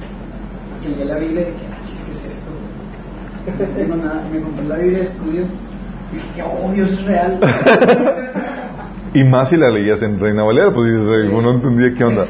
Que 0.82 0.90
leí 0.90 1.06
la 1.08 1.18
Biblia 1.18 1.42
y 1.42 1.46
dije, 1.52 1.66
ah, 1.72 1.78
chis, 1.86 2.02
¿qué 2.02 2.12
es 2.12 2.26
esto? 2.26 2.50
No 3.60 3.76
tengo 3.76 3.96
nada. 3.98 4.24
Me 4.34 4.42
compré 4.42 4.66
la 4.66 4.76
Biblia 4.78 5.00
de 5.00 5.06
estudio 5.06 5.42
y 6.12 6.16
dije, 6.16 6.28
que 6.36 6.42
oh, 6.44 6.72
Dios 6.74 6.90
es 6.92 7.04
real. 7.06 7.40
Y 9.14 9.24
más 9.24 9.50
si 9.50 9.58
la 9.58 9.70
leías 9.70 10.02
en 10.04 10.20
Reina 10.20 10.44
Valera, 10.44 10.72
pues 10.72 10.92
dices, 10.94 11.08
"Ay, 11.10 11.28
uno 11.30 11.42
no 11.42 11.54
entendía 11.56 11.94
qué 11.98 12.04
onda. 12.04 12.26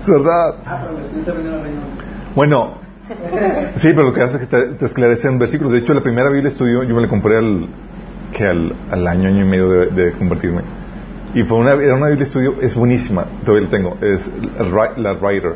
Es 0.00 0.06
verdad. 0.08 0.54
ah, 0.66 0.80
pero 0.82 0.98
me 0.98 1.04
estoy 1.06 1.22
terminando 1.22 1.58
la 1.58 1.64
reina. 1.64 1.80
Bueno, 2.36 2.74
sí, 3.76 3.88
pero 3.94 4.04
lo 4.04 4.12
que 4.12 4.22
hace 4.22 4.36
es 4.36 4.42
que 4.42 4.46
te, 4.46 4.62
te 4.74 4.86
esclarece 4.86 5.28
en 5.28 5.38
versículos. 5.38 5.72
De 5.72 5.80
hecho, 5.80 5.94
la 5.94 6.02
primera 6.02 6.30
Biblia 6.30 6.48
estudio 6.48 6.82
yo 6.84 6.94
me 6.94 7.02
la 7.02 7.08
compré 7.08 7.36
al, 7.36 7.68
que 8.32 8.44
al, 8.46 8.74
al 8.90 9.06
año, 9.06 9.28
año 9.28 9.44
y 9.44 9.48
medio 9.48 9.68
de, 9.68 10.12
convertirme. 10.12 10.62
Y 11.34 11.42
fue 11.42 11.58
una, 11.58 11.72
era 11.72 11.96
una 11.96 12.06
Biblia 12.06 12.24
estudio, 12.24 12.54
es 12.60 12.74
buenísima, 12.74 13.26
todavía 13.44 13.66
la 13.68 13.70
tengo, 13.76 13.98
es 14.00 14.30
la, 14.58 14.64
Ri- 14.64 14.96
la 14.96 15.12
Writer. 15.14 15.54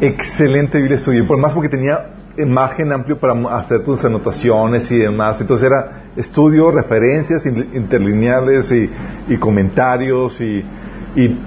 excelente 0.00 0.78
Biblia 0.78 0.96
estudio. 0.96 1.26
Por 1.26 1.38
más 1.38 1.54
porque 1.54 1.68
tenía 1.68 2.08
margen 2.46 2.92
amplio 2.92 3.18
para 3.18 3.34
hacer 3.58 3.84
tus 3.84 4.04
anotaciones 4.04 4.90
y 4.90 4.98
demás. 4.98 5.40
Entonces 5.40 5.66
era 5.66 6.04
estudio, 6.16 6.70
referencias 6.70 7.44
interlineales 7.46 8.72
y, 8.72 9.36
comentarios 9.36 10.40
y, 10.40 10.64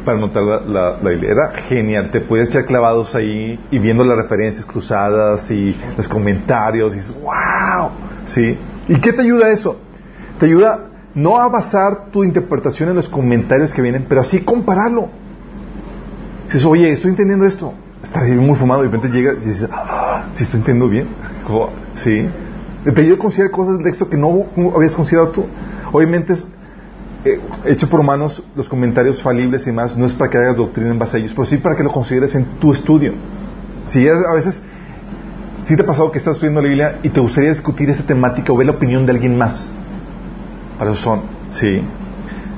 para 0.04 0.18
anotar 0.18 0.44
la, 0.44 0.98
Biblia. 1.02 1.32
Era 1.32 1.54
genial. 1.68 2.12
Te 2.12 2.22
puedes 2.22 2.50
echar 2.50 2.66
clavados 2.66 3.16
ahí 3.16 3.60
y 3.72 3.80
viendo 3.80 4.04
las 4.04 4.18
referencias 4.18 4.66
cruzadas 4.66 5.50
y 5.52 5.76
los 5.98 6.08
comentarios 6.08 6.94
y 6.94 6.98
dices, 6.98 7.16
wow. 7.22 7.90
¿Sí? 8.26 8.58
¿Y 8.88 9.00
qué 9.00 9.14
te 9.14 9.22
ayuda 9.22 9.50
eso? 9.50 9.80
Te 10.40 10.46
ayuda 10.46 10.90
no 11.16 11.40
a 11.40 11.48
basar 11.48 12.12
tu 12.12 12.24
interpretación 12.24 12.90
en 12.90 12.96
los 12.96 13.08
comentarios 13.08 13.74
que 13.74 13.82
vienen, 13.82 14.06
pero 14.08 14.22
así 14.22 14.42
compararlo. 14.42 15.10
Dices, 16.46 16.66
oye, 16.66 16.92
estoy 16.92 17.12
entendiendo 17.12 17.46
esto. 17.46 17.74
Está 18.04 18.22
muy 18.22 18.56
fumado 18.56 18.84
y 18.84 18.88
de 18.88 18.92
repente 18.92 19.18
llega 19.18 19.34
y 19.34 19.46
dices, 19.46 19.68
ah, 19.72 20.28
¿sí 20.34 20.44
estoy 20.44 20.60
entendiendo 20.60 20.90
bien? 20.90 21.08
sí. 21.96 22.28
Te 22.84 23.02
ayuda 23.02 23.16
a 23.16 23.20
considerar 23.20 23.52
cosas 23.52 23.78
del 23.78 23.86
texto 23.86 24.08
que 24.08 24.16
no, 24.16 24.46
habías 24.76 24.92
considerado 24.92 25.32
tú. 25.32 25.46
Obviamente 25.92 26.34
eh, 27.26 27.40
hecho 27.66 27.90
por 27.90 28.00
humanos 28.00 28.44
los 28.56 28.70
comentarios 28.70 29.24
falibles 29.24 29.66
y 29.66 29.72
más, 29.72 29.98
no 29.98 30.06
es 30.06 30.14
para 30.14 30.30
que 30.30 30.38
hagas 30.38 30.58
doctrina 30.58 30.92
en 30.92 31.00
base 31.00 31.18
a 31.18 31.20
ellos, 31.20 31.34
pero 31.34 31.46
sí 31.46 31.58
para 31.58 31.76
que 31.76 31.82
lo 31.82 31.92
consideres 31.92 32.36
en 32.36 32.46
tu 32.60 32.72
estudio. 32.72 33.14
Si 33.88 34.08
a 34.08 34.34
veces, 34.34 34.62
si 35.64 35.76
te 35.76 35.82
ha 35.82 35.86
pasado 35.88 36.12
que 36.12 36.20
estás 36.20 36.36
estudiando 36.36 36.62
la 36.62 36.68
Biblia 36.68 37.00
y 37.02 37.10
te 37.10 37.20
gustaría 37.20 37.50
discutir 37.50 37.90
esa 37.90 38.04
temática 38.06 38.54
o 38.54 38.58
ver 38.58 38.68
la 38.68 38.74
opinión 38.74 39.08
de 39.08 39.14
alguien 39.14 39.38
más. 39.38 39.68
Para 40.78 40.92
eso 40.92 41.02
son, 41.02 41.22
sí. 41.48 41.82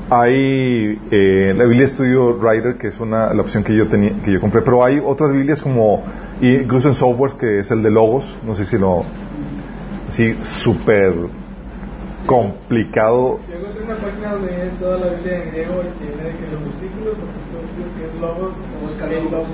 Hay 0.10 1.00
eh, 1.12 1.54
la 1.56 1.64
Biblia 1.64 1.88
Studio 1.88 2.38
Writer, 2.38 2.78
que 2.78 2.88
es 2.88 3.00
una, 3.00 3.34
la 3.34 3.42
opción 3.42 3.64
que 3.64 3.74
yo 3.74 3.88
tenía, 3.88 4.22
que 4.24 4.34
yo 4.34 4.42
compré, 4.42 4.62
pero 4.64 4.84
hay 4.84 5.02
otras 5.04 5.32
Biblias 5.32 5.62
como, 5.62 6.04
incluso 6.42 6.90
en 6.90 6.96
softwares, 6.96 7.36
que 7.36 7.60
es 7.60 7.72
el 7.72 7.84
de 7.84 7.92
Logos, 7.92 8.38
no 8.46 8.56
sé 8.56 8.66
si 8.66 8.78
lo, 8.78 9.04
sí, 10.10 10.38
súper 10.42 11.14
complicado. 12.26 13.40
Una 13.88 13.96
página 13.96 14.34
donde 14.34 14.72
toda 14.82 14.98
la 14.98 15.14
Biblia 15.14 15.44
en 15.44 15.52
griego 15.52 15.82
y 15.82 16.04
tiene 16.04 16.24
que 16.36 16.52
los 16.52 16.62
versículos, 16.66 17.18
así 17.18 17.40
que 17.98 18.06
es 18.06 18.20
Logos, 18.20 18.54
Logos, 19.32 19.48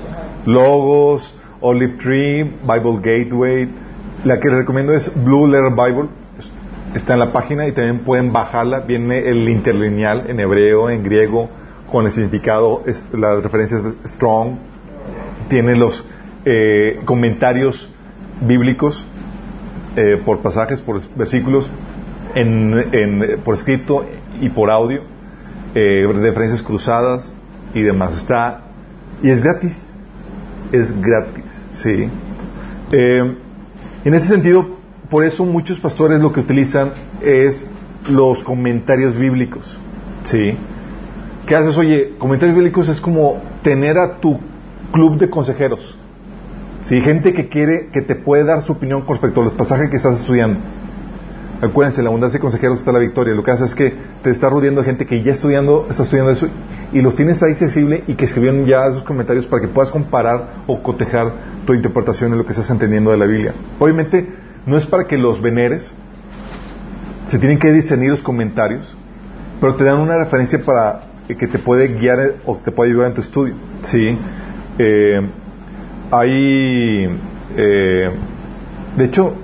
Logos, 0.44 1.34
Olive 1.60 1.94
Tree, 1.96 2.42
Bible 2.42 2.98
Gateway. 3.00 3.68
La 4.24 4.40
que 4.40 4.48
les 4.48 4.58
recomiendo 4.58 4.92
es 4.92 5.12
Blue 5.24 5.46
Letter 5.46 5.70
Bible 5.70 6.08
está 6.96 7.12
en 7.12 7.20
la 7.20 7.32
página 7.32 7.68
y 7.68 7.72
también 7.72 8.00
pueden 8.00 8.32
bajarla. 8.32 8.80
Viene 8.80 9.18
el 9.18 9.48
interlineal 9.48 10.24
en 10.28 10.40
hebreo, 10.40 10.90
en 10.90 11.04
griego, 11.04 11.48
con 11.90 12.06
el 12.06 12.10
significado, 12.10 12.82
las 13.12 13.42
referencias 13.42 13.86
strong. 14.04 14.56
Tiene 15.48 15.76
los 15.76 16.04
eh, 16.44 17.00
comentarios 17.04 17.88
bíblicos 18.40 19.06
eh, 19.94 20.20
por 20.24 20.40
pasajes, 20.40 20.80
por 20.80 21.00
versículos, 21.14 21.70
en, 22.34 23.40
por 23.44 23.54
escrito 23.54 24.04
y 24.44 24.50
por 24.50 24.70
audio, 24.70 25.00
eh, 25.74 26.06
referencias 26.12 26.62
cruzadas 26.62 27.32
y 27.72 27.80
demás. 27.80 28.18
Está 28.18 28.60
y 29.22 29.30
es 29.30 29.42
gratis, 29.42 29.74
es 30.70 31.00
gratis, 31.00 31.68
sí. 31.72 32.10
en 32.92 34.14
ese 34.14 34.28
sentido, 34.28 34.78
por 35.08 35.24
eso 35.24 35.44
muchos 35.46 35.80
pastores 35.80 36.20
lo 36.20 36.32
que 36.32 36.40
utilizan 36.40 36.92
es 37.22 37.66
los 38.10 38.44
comentarios 38.44 39.16
bíblicos. 39.16 39.78
¿Sí? 40.24 40.56
¿Qué 41.46 41.54
haces? 41.54 41.76
Oye, 41.78 42.14
comentarios 42.18 42.56
bíblicos 42.56 42.88
es 42.88 43.00
como 43.00 43.40
tener 43.62 43.98
a 43.98 44.16
tu 44.18 44.38
club 44.92 45.18
de 45.18 45.30
consejeros. 45.30 45.96
¿Sí? 46.84 47.00
Gente 47.00 47.32
que 47.32 47.48
quiere, 47.48 47.88
que 47.92 48.02
te 48.02 48.14
puede 48.14 48.44
dar 48.44 48.62
su 48.62 48.72
opinión 48.72 49.02
con 49.02 49.14
respecto 49.14 49.40
a 49.40 49.44
los 49.44 49.54
pasajes 49.54 49.88
que 49.90 49.96
estás 49.96 50.20
estudiando. 50.20 50.60
Acuérdense, 51.64 52.02
la 52.02 52.08
abundancia 52.08 52.38
de 52.38 52.42
consejeros 52.42 52.78
está 52.78 52.92
la 52.92 52.98
victoria. 52.98 53.34
Lo 53.34 53.42
que 53.42 53.50
hace 53.50 53.64
es 53.64 53.74
que 53.74 53.94
te 54.22 54.30
está 54.30 54.50
rodeando 54.50 54.82
de 54.82 54.86
gente 54.86 55.06
que 55.06 55.22
ya 55.22 55.32
estudiando, 55.32 55.86
está 55.88 56.02
estudiando 56.02 56.32
eso 56.32 56.46
y 56.92 57.00
los 57.00 57.14
tienes 57.14 57.42
ahí 57.42 57.52
accesible 57.52 58.04
y 58.06 58.14
que 58.14 58.26
escribieron 58.26 58.66
ya 58.66 58.86
esos 58.86 59.02
comentarios 59.02 59.46
para 59.46 59.62
que 59.62 59.68
puedas 59.68 59.90
comparar 59.90 60.64
o 60.66 60.82
cotejar 60.82 61.32
tu 61.66 61.72
interpretación 61.72 62.32
de 62.32 62.36
lo 62.36 62.44
que 62.44 62.50
estás 62.50 62.68
entendiendo 62.70 63.10
de 63.12 63.16
la 63.16 63.24
Biblia. 63.24 63.54
Obviamente, 63.78 64.28
no 64.66 64.76
es 64.76 64.84
para 64.84 65.04
que 65.04 65.16
los 65.16 65.40
veneres, 65.40 65.90
se 67.28 67.38
tienen 67.38 67.58
que 67.58 67.72
discernir 67.72 68.10
los 68.10 68.22
comentarios, 68.22 68.94
pero 69.60 69.74
te 69.76 69.84
dan 69.84 70.00
una 70.00 70.18
referencia 70.18 70.60
para 70.60 71.00
que 71.26 71.46
te 71.46 71.58
puede 71.58 71.88
guiar 71.88 72.34
o 72.44 72.56
te 72.56 72.70
puede 72.72 72.90
ayudar 72.90 73.08
en 73.08 73.14
tu 73.14 73.22
estudio. 73.22 73.54
Sí. 73.82 74.18
Eh, 74.78 75.30
eh, 77.56 78.10
de 78.96 79.04
hecho, 79.04 79.34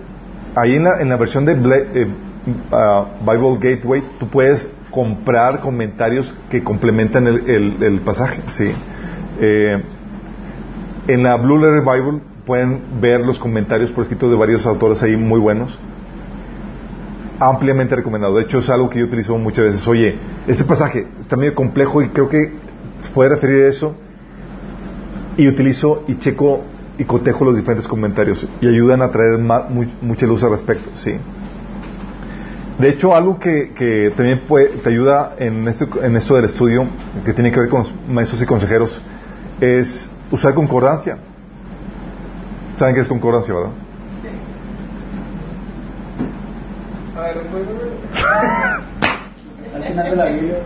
ahí 0.54 0.76
en 0.76 0.84
la, 0.84 1.00
en 1.00 1.08
la 1.08 1.16
versión 1.16 1.44
de 1.44 1.52
eh, 1.52 2.06
ah, 2.72 3.06
Bible 3.20 3.58
Gateway, 3.60 4.02
tú 4.18 4.28
puedes 4.28 4.68
comprar 4.90 5.60
comentarios 5.60 6.34
que 6.50 6.64
complementan 6.64 7.26
el, 7.26 7.82
el, 7.82 8.00
pasaje. 8.00 8.42
Sí. 8.48 8.72
en 11.06 11.22
la 11.22 11.36
Blue 11.36 11.58
Letter 11.58 11.82
Bible 11.82 12.20
pueden 12.44 13.00
ver 13.00 13.20
los 13.20 13.38
comentarios 13.38 13.92
por 13.92 14.02
escrito 14.02 14.28
de 14.28 14.36
varios 14.36 14.66
autores 14.66 15.02
ahí 15.02 15.16
muy 15.16 15.38
buenos. 15.38 15.78
Ampliamente 17.38 17.94
recomendado. 17.96 18.36
De 18.36 18.42
hecho, 18.42 18.58
es 18.58 18.68
algo 18.68 18.90
que 18.90 18.98
yo 18.98 19.06
utilizo 19.06 19.38
muchas 19.38 19.66
veces. 19.66 19.86
Oye, 19.86 20.18
ese 20.46 20.64
pasaje 20.64 21.06
está 21.18 21.36
medio 21.36 21.54
complejo 21.54 22.02
y 22.02 22.08
creo 22.08 22.28
que 22.28 22.52
puede 23.14 23.30
referir 23.30 23.64
a 23.64 23.68
eso. 23.68 23.94
Y 25.36 25.48
utilizo 25.48 26.04
y 26.08 26.16
checo 26.16 26.64
y 27.00 27.04
cotejo 27.04 27.44
los 27.46 27.56
diferentes 27.56 27.88
comentarios 27.88 28.46
y 28.60 28.68
ayudan 28.68 29.00
a 29.00 29.10
traer 29.10 29.38
mucha 29.38 30.26
luz 30.26 30.44
al 30.44 30.50
respecto. 30.50 30.90
Sí. 30.94 31.16
De 32.78 32.90
hecho, 32.90 33.14
algo 33.14 33.38
que, 33.38 34.12
también 34.14 34.42
te 34.82 34.90
ayuda 34.90 35.34
en 35.38 35.66
esto, 35.66 35.88
en 36.02 36.16
esto 36.16 36.36
del 36.36 36.44
estudio, 36.44 36.86
que 37.24 37.32
tiene 37.32 37.50
que 37.50 37.60
ver 37.60 37.70
con 37.70 37.86
maestros 38.06 38.42
y 38.42 38.46
consejeros, 38.46 39.00
es 39.62 40.10
usar 40.30 40.52
concordancia. 40.52 41.16
¿Saben 42.76 42.94
qué 42.94 43.00
es 43.00 43.08
concordancia, 43.08 43.54
verdad? 43.54 43.70
Sí. 44.22 44.28
A 47.16 47.20
ver, 47.22 47.38
Al 49.74 49.82
final 49.84 50.10
de 50.10 50.16
la 50.16 50.26
Biblia. 50.26 50.56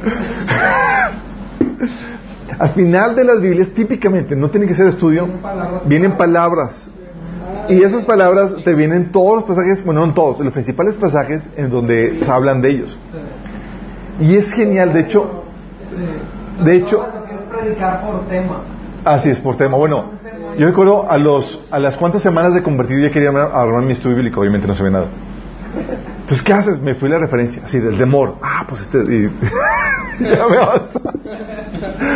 Al 2.59 2.71
final 2.71 3.17
de 3.17 3.25
las 3.25 3.41
Biblias, 3.41 3.69
típicamente, 3.71 4.37
no 4.37 4.51
tiene 4.51 4.67
que 4.67 4.75
ser 4.75 4.87
estudio, 4.87 5.29
vienen 5.87 6.13
palabras. 6.13 6.89
Y 7.69 7.83
esas 7.83 8.05
palabras 8.05 8.55
te 8.65 8.75
vienen 8.75 9.11
todos 9.11 9.37
los 9.37 9.45
pasajes, 9.45 9.85
bueno, 9.85 10.01
no 10.01 10.07
en 10.07 10.15
todos, 10.15 10.39
los 10.41 10.53
principales 10.53 10.97
pasajes 10.97 11.49
en 11.57 11.71
donde 11.71 12.21
se 12.23 12.31
hablan 12.31 12.61
de 12.61 12.71
ellos. 12.71 12.99
Y 14.21 14.37
es 14.37 14.53
genial, 14.53 14.93
de 14.93 15.01
hecho, 15.01 15.45
de 16.63 16.77
hecho. 16.77 17.05
Así 19.05 19.31
es, 19.31 19.39
por 19.41 19.57
tema. 19.57 19.77
Bueno, 19.77 20.13
yo 20.59 20.67
recuerdo 20.67 21.11
a 21.11 21.19
los 21.19 21.63
a 21.71 21.79
las 21.79 21.97
cuantas 21.97 22.23
semanas 22.23 22.55
de 22.55 22.63
convertido 22.63 23.01
ya 23.01 23.11
quería 23.11 23.31
armar 23.31 23.83
mi 23.83 23.93
estudio 23.93 24.17
bíblico, 24.17 24.41
obviamente 24.41 24.67
no 24.67 24.75
se 24.75 24.83
ve 24.83 24.91
nada. 24.91 25.07
Pues, 26.29 26.43
¿qué 26.43 26.53
haces? 26.53 26.81
Me 26.81 26.95
fui 26.95 27.09
la 27.09 27.19
referencia, 27.19 27.63
así, 27.65 27.79
del 27.79 27.99
temor. 27.99 28.37
Ah, 28.43 28.65
pues 28.69 28.83
este. 28.83 28.99
Y, 28.99 29.31
ya 30.21 30.49
me 30.49 30.57
vas. 30.57 30.91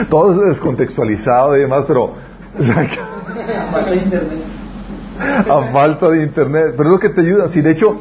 Todo 0.08 0.32
es 0.32 0.48
descontextualizado 0.54 1.56
y 1.56 1.60
demás, 1.60 1.84
pero. 1.86 2.14
a 2.56 3.72
falta 3.72 3.90
de 3.90 3.96
internet. 3.96 4.38
A 5.50 5.72
falta 5.72 6.08
de 6.10 6.22
internet. 6.22 6.74
Pero 6.76 6.90
es 6.90 6.92
lo 6.94 6.98
que 6.98 7.08
te 7.08 7.20
ayuda. 7.22 7.48
Si 7.48 7.60
de 7.60 7.72
hecho. 7.72 8.00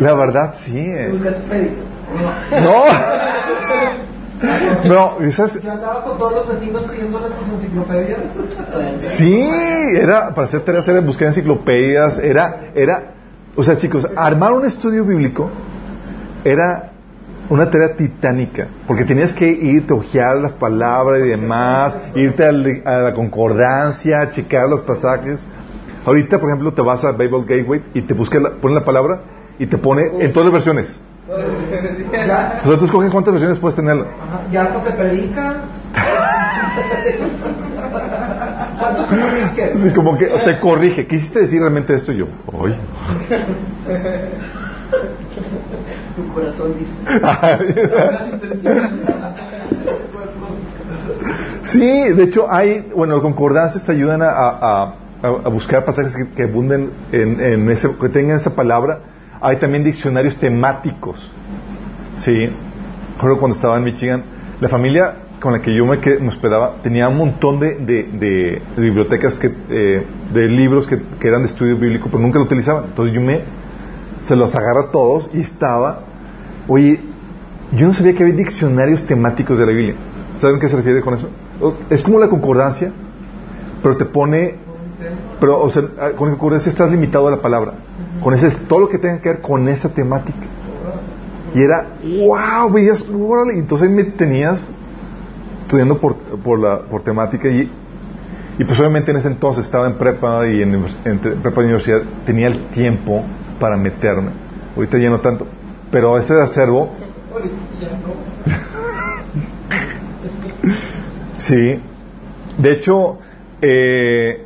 La 0.00 0.14
verdad, 0.14 0.54
sí. 0.58 0.78
Eh. 0.78 1.08
Buscas 1.10 1.36
No. 2.62 2.84
No, 4.84 5.18
esas... 5.20 5.60
Yo 5.62 5.72
andaba 5.72 6.02
con 6.02 6.18
todos 6.18 6.34
los 6.34 6.48
vecinos 6.48 6.82
pidiéndoles 6.84 7.32
sus 7.38 7.54
enciclopedias. 7.54 8.20
Sí, 9.00 9.48
era 10.00 10.34
para 10.34 10.46
hacer 10.46 10.60
tareas, 10.60 10.86
era 10.88 11.00
buscar 11.00 11.28
enciclopedias, 11.28 12.18
era, 12.18 12.70
era, 12.74 13.14
o 13.56 13.62
sea, 13.62 13.78
chicos, 13.78 14.06
armar 14.16 14.52
un 14.52 14.66
estudio 14.66 15.04
bíblico 15.04 15.50
era 16.44 16.90
una 17.48 17.68
tarea 17.68 17.94
titánica, 17.94 18.68
porque 18.86 19.04
tenías 19.04 19.34
que 19.34 19.46
irte 19.46 19.92
a 19.92 19.96
ojear 19.96 20.36
las 20.38 20.52
palabras 20.52 21.20
y 21.24 21.28
demás, 21.28 21.96
irte 22.14 22.44
a, 22.44 22.52
la 22.52 23.12
concordancia, 23.14 24.30
checar 24.30 24.68
los 24.68 24.82
pasajes. 24.82 25.46
Ahorita, 26.06 26.38
por 26.38 26.48
ejemplo, 26.48 26.72
te 26.72 26.82
vas 26.82 27.04
a 27.04 27.12
Bible 27.12 27.44
Gateway 27.46 27.82
y 27.94 28.02
te 28.02 28.14
buscas, 28.14 28.42
la, 28.42 28.50
pones 28.50 28.76
la 28.76 28.84
palabra 28.84 29.20
y 29.58 29.66
te 29.66 29.78
pone 29.78 30.02
en 30.20 30.32
todas 30.32 30.46
las 30.46 30.52
versiones. 30.52 31.00
O 31.30 32.66
sea, 32.66 32.78
tú 32.78 32.84
escoges 32.84 33.10
cuántas 33.10 33.32
versiones 33.34 33.58
puedes 33.58 33.76
tener. 33.76 33.96
Ya 34.52 34.62
hasta 34.62 34.82
te 34.84 34.90
predica. 34.92 35.54
sí, 39.82 39.90
como 39.94 40.18
que 40.18 40.26
te 40.26 40.60
corrige. 40.60 41.06
¿Quisiste 41.06 41.40
decir 41.40 41.60
realmente 41.60 41.94
esto 41.94 42.12
yo? 42.12 42.26
Hoy. 42.52 42.74
tu 46.16 46.28
corazón 46.34 46.74
dice. 46.78 46.92
Sí, 51.62 52.12
de 52.12 52.22
hecho 52.24 52.50
hay, 52.52 52.90
bueno, 52.94 53.14
las 53.14 53.22
concordancias 53.22 53.84
te 53.84 53.92
ayudan 53.92 54.22
a, 54.22 54.28
a- 54.28 54.84
a- 54.84 54.94
a 55.22 55.48
buscar 55.48 55.84
pasajes 55.86 56.14
que, 56.14 56.28
que 56.34 56.42
abunden 56.44 56.90
en, 57.12 57.40
en 57.40 57.70
ese, 57.70 57.88
que 57.96 58.08
tengan 58.10 58.36
esa 58.36 58.54
palabra. 58.54 58.98
Hay 59.46 59.56
también 59.58 59.84
diccionarios 59.84 60.36
temáticos. 60.38 61.30
Sí, 62.16 62.48
recuerdo 63.16 63.38
cuando 63.38 63.56
estaba 63.56 63.76
en 63.76 63.84
Michigan, 63.84 64.24
la 64.58 64.70
familia 64.70 65.16
con 65.38 65.52
la 65.52 65.60
que 65.60 65.76
yo 65.76 65.84
me, 65.84 65.98
que- 65.98 66.18
me 66.18 66.28
hospedaba 66.28 66.76
tenía 66.82 67.06
un 67.08 67.18
montón 67.18 67.60
de, 67.60 67.74
de- 67.74 68.62
bibliotecas, 68.78 69.38
que, 69.38 69.54
eh, 69.68 70.06
de 70.32 70.48
libros 70.48 70.86
que, 70.86 70.98
eran 71.28 71.42
de 71.42 71.48
estudio 71.48 71.76
bíblico, 71.76 72.08
pero 72.10 72.22
nunca 72.22 72.38
lo 72.38 72.46
utilizaban. 72.46 72.84
Entonces 72.86 73.14
yo 73.14 73.20
me, 73.20 73.42
se 74.22 74.34
los 74.34 74.54
agarra 74.54 74.88
a 74.88 74.90
todos 74.90 75.28
y 75.34 75.40
estaba, 75.40 76.00
oye, 76.66 77.00
yo 77.76 77.86
no 77.86 77.92
sabía 77.92 78.14
que 78.14 78.22
había 78.22 78.36
diccionarios 78.36 79.04
temáticos 79.06 79.58
de 79.58 79.66
la 79.66 79.72
Biblia. 79.72 79.94
¿Saben 80.38 80.58
qué 80.58 80.70
se 80.70 80.76
refiere 80.76 81.02
con 81.02 81.14
eso? 81.18 81.28
Es 81.90 82.00
como 82.02 82.18
la 82.18 82.28
concordancia, 82.30 82.92
pero 83.82 83.98
te 83.98 84.06
pone, 84.06 84.54
pero 85.40 85.60
o 85.60 85.70
sea, 85.70 85.82
con 86.16 86.28
la 86.28 86.34
concordancia 86.34 86.70
estás 86.70 86.90
limitado 86.90 87.28
a 87.28 87.32
la 87.32 87.42
palabra. 87.42 87.74
Con 88.22 88.34
ese 88.34 88.48
es 88.48 88.68
todo 88.68 88.80
lo 88.80 88.88
que 88.88 88.98
tenga 88.98 89.20
que 89.20 89.30
ver 89.30 89.40
con 89.40 89.68
esa 89.68 89.92
temática. 89.92 90.46
Y 91.54 91.62
era, 91.62 91.86
wow, 92.02 92.72
veías, 92.72 93.04
órale. 93.08 93.58
Entonces 93.58 93.90
me 93.90 94.04
tenías 94.04 94.68
estudiando 95.60 95.98
por, 95.98 96.16
por, 96.16 96.58
la, 96.58 96.82
por 96.82 97.02
temática 97.02 97.48
y, 97.48 97.70
y 98.58 98.64
pues 98.64 98.78
obviamente 98.80 99.10
en 99.10 99.18
ese 99.18 99.28
entonces 99.28 99.64
estaba 99.64 99.86
en 99.86 99.94
prepa 99.94 100.46
y 100.46 100.62
en, 100.62 100.84
prepa 101.42 101.62
y 101.62 101.64
universidad 101.64 102.02
tenía 102.26 102.48
el 102.48 102.68
tiempo 102.68 103.24
para 103.60 103.76
meterme. 103.76 104.30
Ahorita 104.76 104.98
ya 104.98 105.10
no 105.10 105.20
tanto. 105.20 105.46
Pero 105.90 106.18
ese 106.18 106.40
acervo, 106.40 106.90
sí. 111.38 111.80
De 112.58 112.72
hecho, 112.72 113.18
eh, 113.60 114.43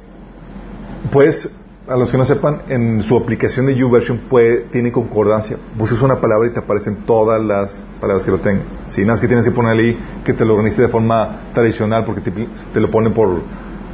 pues, 1.12 1.50
a 1.88 1.96
los 1.96 2.10
que 2.10 2.18
no 2.18 2.26
sepan, 2.26 2.62
en 2.68 3.02
su 3.02 3.16
aplicación 3.16 3.66
de 3.66 3.74
YouVersion 3.74 4.18
puede, 4.28 4.66
tiene 4.70 4.92
concordancia. 4.92 5.56
Buscas 5.76 6.02
una 6.02 6.20
palabra 6.20 6.48
y 6.48 6.52
te 6.52 6.60
aparecen 6.60 7.04
todas 7.06 7.42
las 7.42 7.82
palabras 8.00 8.24
que 8.24 8.30
lo 8.30 8.38
tengan. 8.40 8.64
Sí, 8.88 9.00
nada 9.00 9.14
más 9.14 9.20
que 9.20 9.26
tienes 9.28 9.44
que 9.46 9.52
poner 9.52 9.76
ahí 9.76 9.98
que 10.24 10.34
te 10.34 10.44
lo 10.44 10.54
organice 10.54 10.82
de 10.82 10.88
forma 10.88 11.50
tradicional 11.54 12.04
porque 12.04 12.20
te, 12.20 12.30
te 12.30 12.80
lo 12.80 12.90
pone 12.90 13.10
por, 13.10 13.40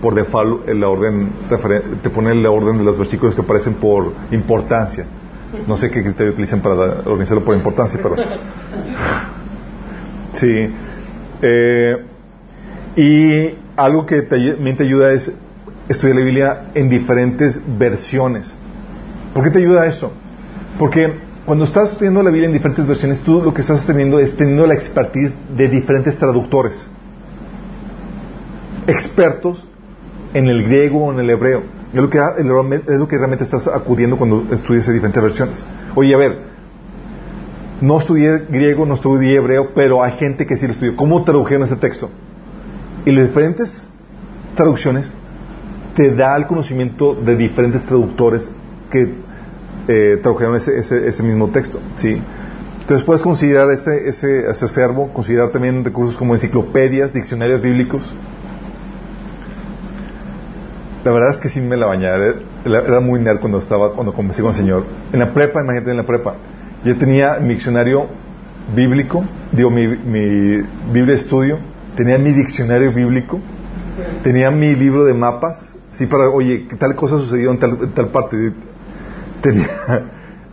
por 0.02 0.14
default 0.14 0.68
en 0.68 0.80
la 0.80 0.88
orden, 0.88 1.30
te 2.02 2.10
pone 2.10 2.32
el 2.32 2.44
orden 2.46 2.78
de 2.78 2.84
los 2.84 2.98
versículos 2.98 3.34
que 3.34 3.42
aparecen 3.42 3.74
por 3.74 4.12
importancia. 4.32 5.06
No 5.68 5.76
sé 5.76 5.90
qué 5.90 6.02
criterio 6.02 6.32
utilizan 6.32 6.60
para 6.60 7.00
organizarlo 7.04 7.44
por 7.44 7.56
importancia, 7.56 8.00
pero... 8.02 8.16
Sí. 10.32 10.68
Eh, 11.42 11.96
y 12.96 13.54
algo 13.76 14.04
que 14.04 14.22
también 14.22 14.76
te 14.76 14.82
ayuda 14.82 15.12
es 15.12 15.32
estudiar 15.88 16.16
la 16.16 16.24
Biblia 16.24 16.70
en 16.74 16.88
diferentes 16.88 17.60
versiones. 17.78 18.54
¿Por 19.32 19.44
qué 19.44 19.50
te 19.50 19.58
ayuda 19.58 19.86
eso? 19.86 20.12
Porque 20.78 21.12
cuando 21.44 21.64
estás 21.64 21.92
estudiando 21.92 22.22
la 22.22 22.30
Biblia 22.30 22.46
en 22.46 22.54
diferentes 22.54 22.86
versiones, 22.86 23.20
tú 23.20 23.42
lo 23.42 23.52
que 23.52 23.60
estás 23.60 23.86
teniendo 23.86 24.18
es 24.18 24.36
teniendo 24.36 24.66
la 24.66 24.74
expertise 24.74 25.34
de 25.56 25.68
diferentes 25.68 26.16
traductores. 26.16 26.88
Expertos 28.86 29.66
en 30.32 30.48
el 30.48 30.64
griego 30.64 31.06
o 31.06 31.12
en 31.12 31.20
el 31.20 31.30
hebreo. 31.30 31.62
Es 31.92 32.00
lo 32.00 32.10
que, 32.10 32.18
es 32.18 32.98
lo 32.98 33.08
que 33.08 33.16
realmente 33.16 33.44
estás 33.44 33.68
acudiendo 33.68 34.16
cuando 34.16 34.46
estudias 34.52 34.88
en 34.88 34.94
diferentes 34.94 35.22
versiones. 35.22 35.64
Oye, 35.94 36.14
a 36.14 36.18
ver, 36.18 36.38
no 37.80 37.98
estudié 37.98 38.46
griego, 38.48 38.86
no 38.86 38.94
estudié 38.94 39.36
hebreo, 39.36 39.74
pero 39.74 40.02
hay 40.02 40.12
gente 40.12 40.46
que 40.46 40.56
sí 40.56 40.66
lo 40.66 40.72
estudió. 40.72 40.96
¿Cómo 40.96 41.22
tradujeron 41.24 41.64
ese 41.64 41.76
texto? 41.76 42.10
Y 43.04 43.12
las 43.12 43.28
diferentes 43.28 43.88
traducciones 44.56 45.12
te 45.94 46.14
da 46.14 46.36
el 46.36 46.46
conocimiento 46.46 47.14
de 47.14 47.36
diferentes 47.36 47.84
traductores 47.84 48.50
que 48.90 49.14
eh, 49.88 50.18
tradujeron 50.22 50.56
ese, 50.56 50.78
ese, 50.78 51.22
mismo 51.22 51.50
texto. 51.50 51.78
¿sí? 51.96 52.20
Entonces 52.80 53.04
puedes 53.04 53.22
considerar 53.22 53.70
ese, 53.70 54.08
ese, 54.08 54.50
ese 54.50 54.64
acervo, 54.64 55.12
considerar 55.12 55.50
también 55.50 55.84
recursos 55.84 56.16
como 56.16 56.34
enciclopedias, 56.34 57.12
diccionarios 57.12 57.60
bíblicos. 57.62 58.12
La 61.04 61.12
verdad 61.12 61.34
es 61.34 61.40
que 61.40 61.48
sí 61.48 61.60
me 61.60 61.76
la 61.76 61.86
bañaba. 61.86 62.16
Era, 62.64 63.00
muy 63.00 63.20
nerd 63.20 63.40
cuando 63.40 63.58
estaba, 63.58 63.92
cuando 63.92 64.14
comencé 64.14 64.40
con 64.40 64.52
el 64.52 64.56
Señor. 64.56 64.84
En 65.12 65.18
la 65.20 65.32
prepa, 65.32 65.62
imagínate 65.62 65.90
en 65.90 65.98
la 65.98 66.06
prepa, 66.06 66.34
yo 66.82 66.96
tenía 66.96 67.38
mi 67.40 67.54
diccionario 67.54 68.06
bíblico, 68.74 69.24
digo, 69.52 69.70
mi, 69.70 69.86
mi 69.86 70.62
Biblia 70.92 71.14
estudio, 71.14 71.58
tenía 71.94 72.16
mi 72.18 72.32
diccionario 72.32 72.90
bíblico, 72.90 73.38
tenía 74.22 74.50
mi 74.50 74.74
libro 74.74 75.04
de 75.04 75.12
mapas, 75.12 75.74
sí, 75.94 76.06
para, 76.06 76.28
oye, 76.28 76.66
¿qué 76.68 76.76
tal 76.76 76.94
cosa 76.94 77.18
sucedió 77.18 77.50
en 77.50 77.58
tal, 77.58 77.92
tal 77.94 78.08
parte? 78.08 78.52
Tenía 79.40 79.68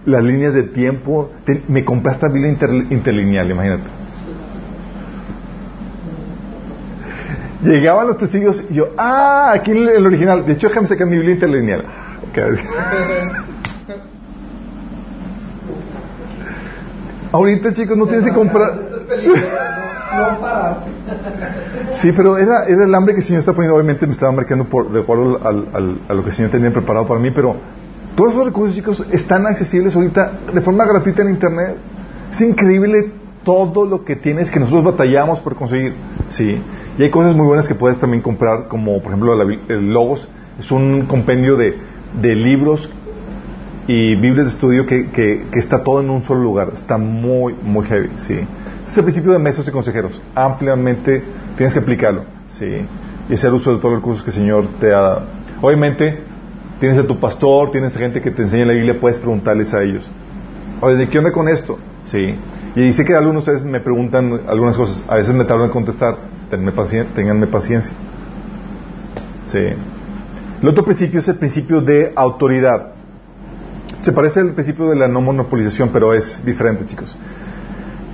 las 0.06 0.24
líneas 0.24 0.54
de 0.54 0.64
tiempo, 0.64 1.32
me 1.68 1.86
compré 1.86 2.14
esta 2.14 2.28
Biblia 2.28 2.50
inter- 2.50 2.88
interlineal, 2.90 3.52
imagínate. 3.52 3.84
Llegaban 7.64 8.08
los 8.08 8.18
testigos 8.18 8.64
y 8.72 8.74
yo, 8.74 8.90
ah, 8.98 9.52
aquí 9.54 9.72
el, 9.72 10.04
original. 10.06 10.46
De 10.46 10.54
hecho, 10.54 10.70
déjame 10.70 10.88
sacar 10.88 11.06
mi 11.06 11.18
Biblia 11.18 11.36
interlineal. 11.36 11.86
Ahorita, 17.32 17.74
chicos, 17.74 17.98
no 17.98 18.08
tienes 18.08 18.26
que 18.26 18.34
comprar. 18.34 18.80
Sí, 21.94 22.12
pero 22.16 22.38
era, 22.38 22.66
era 22.68 22.86
el 22.86 22.96
hambre 22.96 23.14
que 23.14 23.20
el 23.20 23.26
Señor 23.26 23.40
está 23.40 23.54
poniendo. 23.54 23.76
Obviamente 23.76 24.06
me 24.06 24.14
estaba 24.14 24.32
marcando 24.32 24.66
por, 24.66 24.92
de 24.92 25.02
acuerdo 25.02 25.40
al, 25.44 26.02
a 26.08 26.14
lo 26.14 26.24
que 26.24 26.30
el 26.30 26.36
Señor 26.36 26.52
tenía 26.52 26.72
preparado 26.72 27.08
para 27.08 27.20
mí, 27.20 27.32
pero 27.32 27.56
todos 28.16 28.34
esos 28.34 28.46
recursos, 28.46 28.76
chicos, 28.76 29.06
están 29.12 29.48
accesibles 29.48 29.96
ahorita 29.96 30.32
de 30.54 30.62
forma 30.62 30.86
gratuita 30.86 31.22
en 31.22 31.30
Internet. 31.30 31.78
Es 32.32 32.42
increíble 32.42 33.12
todo 33.44 33.86
lo 33.86 34.04
que 34.04 34.16
tienes 34.16 34.52
que 34.52 34.60
nosotros 34.60 34.84
batallamos 34.84 35.40
por 35.40 35.56
conseguir. 35.56 35.94
Sí. 36.30 36.62
Y 36.98 37.04
hay 37.04 37.10
cosas 37.10 37.36
muy 37.36 37.46
buenas 37.46 37.68
que 37.68 37.76
puedes 37.76 37.98
también 37.98 38.22
comprar, 38.22 38.68
como 38.68 39.02
por 39.02 39.14
ejemplo 39.14 39.34
el 39.42 39.94
Logos. 39.94 40.28
Es 40.60 40.72
un 40.72 41.06
compendio 41.08 41.56
de, 41.56 41.78
de 42.22 42.36
libros 42.36 42.90
y 43.88 44.16
Biblias 44.16 44.46
de 44.48 44.52
estudio 44.52 44.86
que, 44.86 45.10
que- 45.10 45.46
que 45.52 45.60
está 45.60 45.84
todo 45.84 46.02
en 46.02 46.10
un 46.10 46.24
solo 46.24 46.42
lugar. 46.42 46.70
Está 46.74 46.98
muy, 46.98 47.54
muy 47.64 47.86
heavy, 47.86 48.10
sí. 48.18 48.40
Es 48.88 48.98
el 48.98 49.04
principio 49.04 49.32
de 49.32 49.40
maestros 49.40 49.68
y 49.68 49.72
consejeros. 49.72 50.22
Ampliamente 50.36 51.24
tienes 51.58 51.74
que 51.74 51.80
aplicarlo, 51.80 52.26
sí. 52.48 52.86
Y 53.30 53.34
hacer 53.34 53.54
uso 53.54 53.72
de 53.74 53.78
todos 53.78 53.94
los 53.94 54.02
recursos 54.02 54.24
que 54.24 54.30
el 54.30 54.36
Señor 54.36 54.68
te 54.80 54.88
ha 54.94 55.00
dado. 55.00 55.22
Obviamente, 55.62 56.20
tienes 56.80 56.98
a 56.98 57.08
tu 57.08 57.20
pastor, 57.20 57.72
tienes 57.72 57.96
a 57.96 58.00
gente 58.00 58.22
que 58.22 58.32
te 58.32 58.42
enseña 58.44 58.66
la 58.66 58.74
Biblia, 58.74 59.00
puedes 59.00 59.18
preguntarles 59.20 59.74
a 59.74 59.82
ellos. 59.84 60.10
Oye, 60.82 60.96
¿de 60.96 61.10
qué 61.10 61.18
onda 61.20 61.32
con 61.32 61.48
esto? 61.48 61.78
Sí. 62.06 62.36
Y 62.76 62.94
sé 62.94 63.06
que 63.06 63.14
algunos 63.16 63.46
de 63.46 63.52
ustedes 63.54 63.70
me 63.72 63.80
preguntan 63.80 64.42
algunas 64.48 64.76
cosas. 64.78 65.04
A 65.08 65.16
veces 65.16 65.36
me 65.36 65.44
tardo 65.46 65.66
en 65.66 65.72
contestar. 65.72 66.18
Ténganme 66.50 66.72
pacien- 66.74 67.08
ténganme 67.16 67.48
paciencia. 67.48 67.94
Sí. 69.46 69.60
El 70.62 70.68
otro 70.68 70.84
principio 70.84 71.20
es 71.20 71.28
el 71.28 71.36
principio 71.36 71.82
de 71.82 72.12
autoridad. 72.16 72.88
Se 74.02 74.12
parece 74.12 74.40
al 74.40 74.54
principio 74.54 74.90
de 74.90 74.96
la 74.96 75.08
no 75.08 75.22
monopolización, 75.22 75.90
pero 75.90 76.14
es 76.14 76.44
diferente, 76.44 76.86
chicos. 76.88 77.16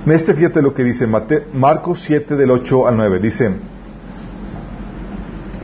En 0.04 0.12
este, 0.12 0.34
fíjate 0.34 0.60
lo 0.60 0.74
que 0.74 0.84
dice 0.84 1.06
Marcos 1.06 2.00
7, 2.02 2.36
del 2.36 2.50
8 2.50 2.88
al 2.88 2.96
9. 2.96 3.20
Dice: 3.20 3.50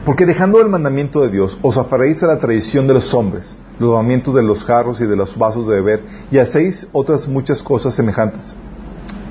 Porque 0.06 0.24
dejando 0.24 0.60
el 0.60 0.68
mandamiento 0.68 1.20
de 1.20 1.30
Dios, 1.30 1.58
os 1.60 1.76
aferréis 1.76 2.22
a 2.22 2.26
la 2.26 2.38
tradición 2.38 2.86
de 2.86 2.94
los 2.94 3.12
hombres, 3.12 3.56
los 3.78 3.90
lavamientos 3.90 4.34
de 4.34 4.42
los 4.42 4.64
jarros 4.64 5.00
y 5.02 5.06
de 5.06 5.16
los 5.16 5.36
vasos 5.36 5.66
de 5.66 5.74
beber, 5.74 6.02
y 6.30 6.38
hacéis 6.38 6.88
otras 6.92 7.28
muchas 7.28 7.62
cosas 7.62 7.94
semejantes. 7.94 8.54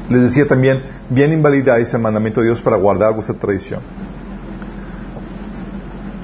Les 0.09 0.21
decía 0.21 0.47
también: 0.47 0.83
Bien 1.09 1.33
invalidáis 1.33 1.91
el 1.93 2.01
mandamiento 2.01 2.41
de 2.41 2.47
Dios 2.47 2.61
para 2.61 2.77
guardar 2.77 3.13
vuestra 3.15 3.35
tradición. 3.35 3.81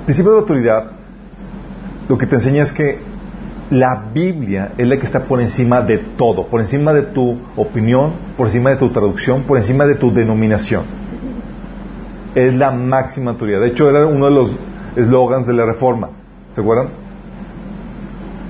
Principio 0.05 0.31
de 0.33 0.39
autoridad 0.39 0.91
lo 2.07 2.17
que 2.17 2.25
te 2.25 2.35
enseña 2.35 2.63
es 2.63 2.73
que 2.73 3.08
la 3.71 4.05
Biblia 4.13 4.71
es 4.77 4.87
la 4.87 4.97
que 4.97 5.05
está 5.05 5.23
por 5.23 5.39
encima 5.41 5.81
de 5.81 5.99
todo, 5.99 6.47
por 6.47 6.59
encima 6.59 6.91
de 6.91 7.03
tu 7.03 7.37
opinión, 7.55 8.13
por 8.35 8.47
encima 8.47 8.71
de 8.71 8.77
tu 8.77 8.89
traducción, 8.89 9.43
por 9.43 9.57
encima 9.57 9.85
de 9.85 9.95
tu 9.95 10.11
denominación. 10.11 10.83
Es 12.33 12.53
la 12.53 12.71
máxima 12.71 13.31
autoridad. 13.31 13.61
De 13.61 13.67
hecho, 13.67 13.89
era 13.89 14.05
uno 14.05 14.25
de 14.25 14.31
los 14.31 14.51
eslogans 14.95 15.45
de 15.45 15.53
la 15.53 15.65
Reforma. 15.65 16.09
¿Se 16.53 16.61
acuerdan? 16.61 16.89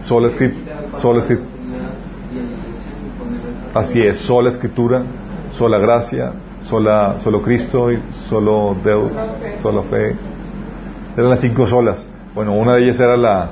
Sola 0.04 0.30
escritura. 0.30 0.90
Sola 1.00 1.20
escritura. 1.20 1.50
Así 3.74 4.02
es, 4.02 4.18
sola 4.18 4.50
escritura, 4.50 5.04
sola 5.52 5.78
gracia, 5.78 6.32
sola, 6.64 7.18
solo 7.24 7.42
Cristo 7.42 7.92
y 7.92 8.00
solo 8.28 8.76
Deus, 8.84 9.12
solo 9.62 9.84
fe. 9.84 10.16
Eran 11.16 11.30
las 11.30 11.42
cinco 11.42 11.68
solas. 11.68 12.08
Bueno, 12.34 12.54
una 12.54 12.74
de 12.74 12.86
ellas 12.86 13.00
era 13.00 13.16
la 13.16 13.50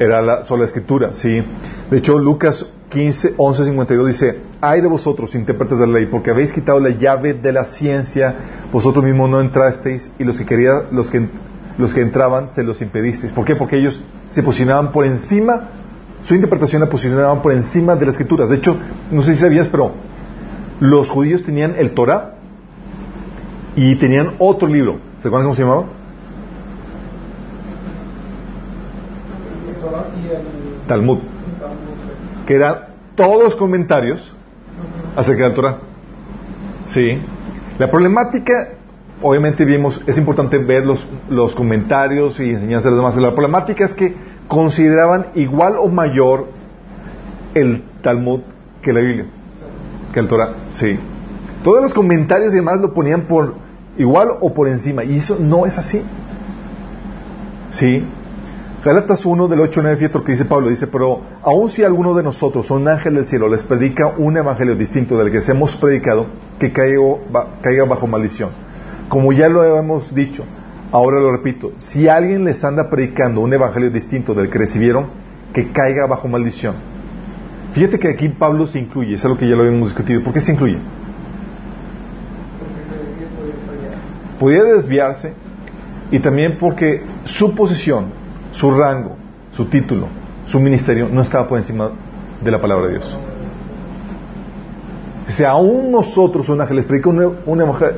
era 0.00 0.22
la 0.22 0.42
sola 0.44 0.64
escritura, 0.64 1.12
sí. 1.12 1.42
De 1.90 1.98
hecho, 1.98 2.18
Lucas 2.18 2.66
15, 2.88 3.34
11, 3.36 3.64
52 3.66 4.06
dice, 4.06 4.40
hay 4.62 4.80
de 4.80 4.88
vosotros, 4.88 5.34
intérpretes 5.34 5.78
de 5.78 5.86
la 5.86 5.92
ley, 5.92 6.06
porque 6.06 6.30
habéis 6.30 6.52
quitado 6.52 6.80
la 6.80 6.88
llave 6.88 7.34
de 7.34 7.52
la 7.52 7.66
ciencia, 7.66 8.34
vosotros 8.72 9.04
mismos 9.04 9.28
no 9.28 9.40
entrasteis, 9.40 10.10
y 10.18 10.24
los 10.24 10.38
que 10.38 10.46
querían, 10.46 10.84
los 10.90 11.10
que, 11.10 11.28
los 11.76 11.92
que 11.92 12.00
entraban, 12.00 12.50
se 12.50 12.62
los 12.62 12.80
impedisteis. 12.80 13.30
¿Por 13.32 13.44
qué? 13.44 13.56
Porque 13.56 13.76
ellos 13.76 14.02
se 14.30 14.42
posicionaban 14.42 14.90
por 14.90 15.04
encima, 15.04 15.68
su 16.22 16.34
interpretación 16.34 16.80
la 16.80 16.88
posicionaban 16.88 17.42
por 17.42 17.52
encima 17.52 17.94
de 17.94 18.06
las 18.06 18.14
escrituras. 18.14 18.48
De 18.48 18.56
hecho, 18.56 18.76
no 19.10 19.20
sé 19.20 19.34
si 19.34 19.40
sabías, 19.40 19.68
pero 19.68 19.92
los 20.80 21.10
judíos 21.10 21.42
tenían 21.42 21.74
el 21.76 21.92
Torah 21.92 22.36
y 23.76 23.96
tenían 23.96 24.34
otro 24.38 24.66
libro. 24.66 24.98
¿Se 25.20 25.28
acuerdan 25.28 25.44
cómo 25.44 25.54
se 25.54 25.62
llamaba? 25.62 25.99
Talmud. 30.90 31.18
Que 32.46 32.56
eran 32.56 32.86
todos 33.14 33.44
los 33.44 33.54
comentarios 33.54 34.34
acerca 35.14 35.44
de 35.44 35.48
la 35.50 35.54
Torah. 35.54 35.76
Sí. 36.88 37.16
La 37.78 37.88
problemática, 37.88 38.70
obviamente 39.22 39.64
vimos, 39.64 40.02
es 40.08 40.18
importante 40.18 40.58
ver 40.58 40.84
los, 40.84 41.06
los 41.28 41.54
comentarios 41.54 42.40
y 42.40 42.50
enseñanzas 42.50 42.86
de 42.86 42.90
los 42.90 42.98
demás. 42.98 43.16
La 43.16 43.34
problemática 43.36 43.84
es 43.84 43.94
que 43.94 44.16
consideraban 44.48 45.26
igual 45.36 45.76
o 45.78 45.86
mayor 45.86 46.48
el 47.54 47.84
Talmud 48.02 48.40
que 48.82 48.92
la 48.92 49.00
Biblia, 49.00 49.26
que 50.12 50.18
el 50.18 50.26
Torah. 50.26 50.54
Sí. 50.72 50.98
Todos 51.62 51.82
los 51.82 51.94
comentarios 51.94 52.52
y 52.52 52.56
demás 52.56 52.80
lo 52.80 52.92
ponían 52.92 53.22
por 53.22 53.54
igual 53.96 54.30
o 54.40 54.52
por 54.52 54.66
encima. 54.66 55.04
Y 55.04 55.18
eso 55.18 55.36
no 55.38 55.66
es 55.66 55.78
así. 55.78 56.02
¿Sí? 57.70 58.04
Galatas 58.82 59.26
1 59.26 59.48
del 59.48 59.60
8 59.60 59.82
9, 59.82 59.96
fíjate 59.98 60.18
lo 60.18 60.24
que 60.24 60.32
dice 60.32 60.46
Pablo, 60.46 60.70
dice, 60.70 60.86
pero 60.86 61.20
aun 61.42 61.68
si 61.68 61.84
alguno 61.84 62.14
de 62.14 62.22
nosotros, 62.22 62.70
un 62.70 62.88
ángel 62.88 63.14
del 63.14 63.26
cielo, 63.26 63.46
les 63.46 63.62
predica 63.62 64.14
un 64.16 64.38
evangelio 64.38 64.74
distinto 64.74 65.18
del 65.18 65.30
que 65.30 65.38
hemos 65.50 65.76
predicado, 65.76 66.28
que 66.58 66.72
caiga, 66.72 67.84
bajo 67.84 68.06
maldición. 68.06 68.48
Como 69.10 69.34
ya 69.34 69.50
lo 69.50 69.76
hemos 69.76 70.14
dicho, 70.14 70.46
ahora 70.92 71.20
lo 71.20 71.30
repito, 71.30 71.72
si 71.76 72.08
alguien 72.08 72.46
les 72.46 72.64
anda 72.64 72.88
predicando 72.88 73.42
un 73.42 73.52
evangelio 73.52 73.90
distinto 73.90 74.32
del 74.32 74.48
que 74.48 74.56
recibieron, 74.56 75.08
que 75.52 75.72
caiga 75.72 76.06
bajo 76.06 76.28
maldición. 76.28 76.76
Fíjate 77.74 77.98
que 77.98 78.08
aquí 78.08 78.30
Pablo 78.30 78.66
se 78.66 78.78
incluye, 78.78 79.14
es 79.14 79.24
algo 79.26 79.36
que 79.36 79.46
ya 79.46 79.56
lo 79.56 79.62
habíamos 79.62 79.90
discutido. 79.90 80.22
¿Por 80.22 80.32
qué 80.32 80.40
se 80.40 80.52
incluye? 80.52 80.78
Podía 84.38 84.64
desviarse 84.64 85.34
y 86.10 86.18
también 86.20 86.56
porque 86.58 87.02
su 87.24 87.54
posición 87.54 88.19
su 88.52 88.70
rango, 88.70 89.16
su 89.52 89.66
título, 89.66 90.06
su 90.46 90.60
ministerio 90.60 91.08
no 91.10 91.22
estaba 91.22 91.48
por 91.48 91.58
encima 91.58 91.90
de 92.42 92.50
la 92.50 92.60
palabra 92.60 92.86
de 92.88 92.92
Dios. 92.94 93.18
Si 95.28 95.44
aún 95.44 95.92
nosotros, 95.92 96.48
un 96.48 96.60
ángel, 96.60 96.76
les 96.76 96.86
predica 96.86 97.08
un, 97.08 97.60
evangelio, 97.60 97.96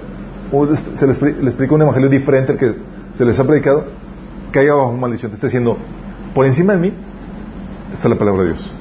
se 0.94 1.06
les, 1.06 1.22
explica 1.22 1.74
un 1.74 1.82
evangelio 1.82 2.08
diferente 2.08 2.52
al 2.52 2.58
que 2.58 2.74
se 3.14 3.24
les 3.24 3.38
ha 3.40 3.44
predicado, 3.44 3.84
caiga 4.50 4.74
bajo 4.74 4.92
maldición. 4.92 5.30
Te 5.30 5.36
está 5.36 5.46
diciendo, 5.46 5.78
por 6.34 6.44
encima 6.44 6.74
de 6.74 6.78
mí 6.78 6.92
está 7.92 8.08
la 8.08 8.18
palabra 8.18 8.42
de 8.42 8.48
Dios. 8.50 8.72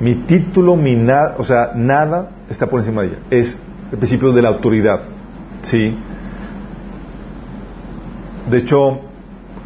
Mi 0.00 0.16
título, 0.26 0.74
mi 0.74 0.96
nada, 0.96 1.36
o 1.38 1.44
sea, 1.44 1.72
nada 1.76 2.30
está 2.50 2.66
por 2.66 2.80
encima 2.80 3.02
de 3.02 3.08
ella. 3.08 3.18
Es 3.30 3.56
el 3.92 3.98
principio 3.98 4.32
de 4.32 4.42
la 4.42 4.48
autoridad. 4.48 5.02
¿Sí? 5.62 5.96
De 8.50 8.58
hecho, 8.58 9.00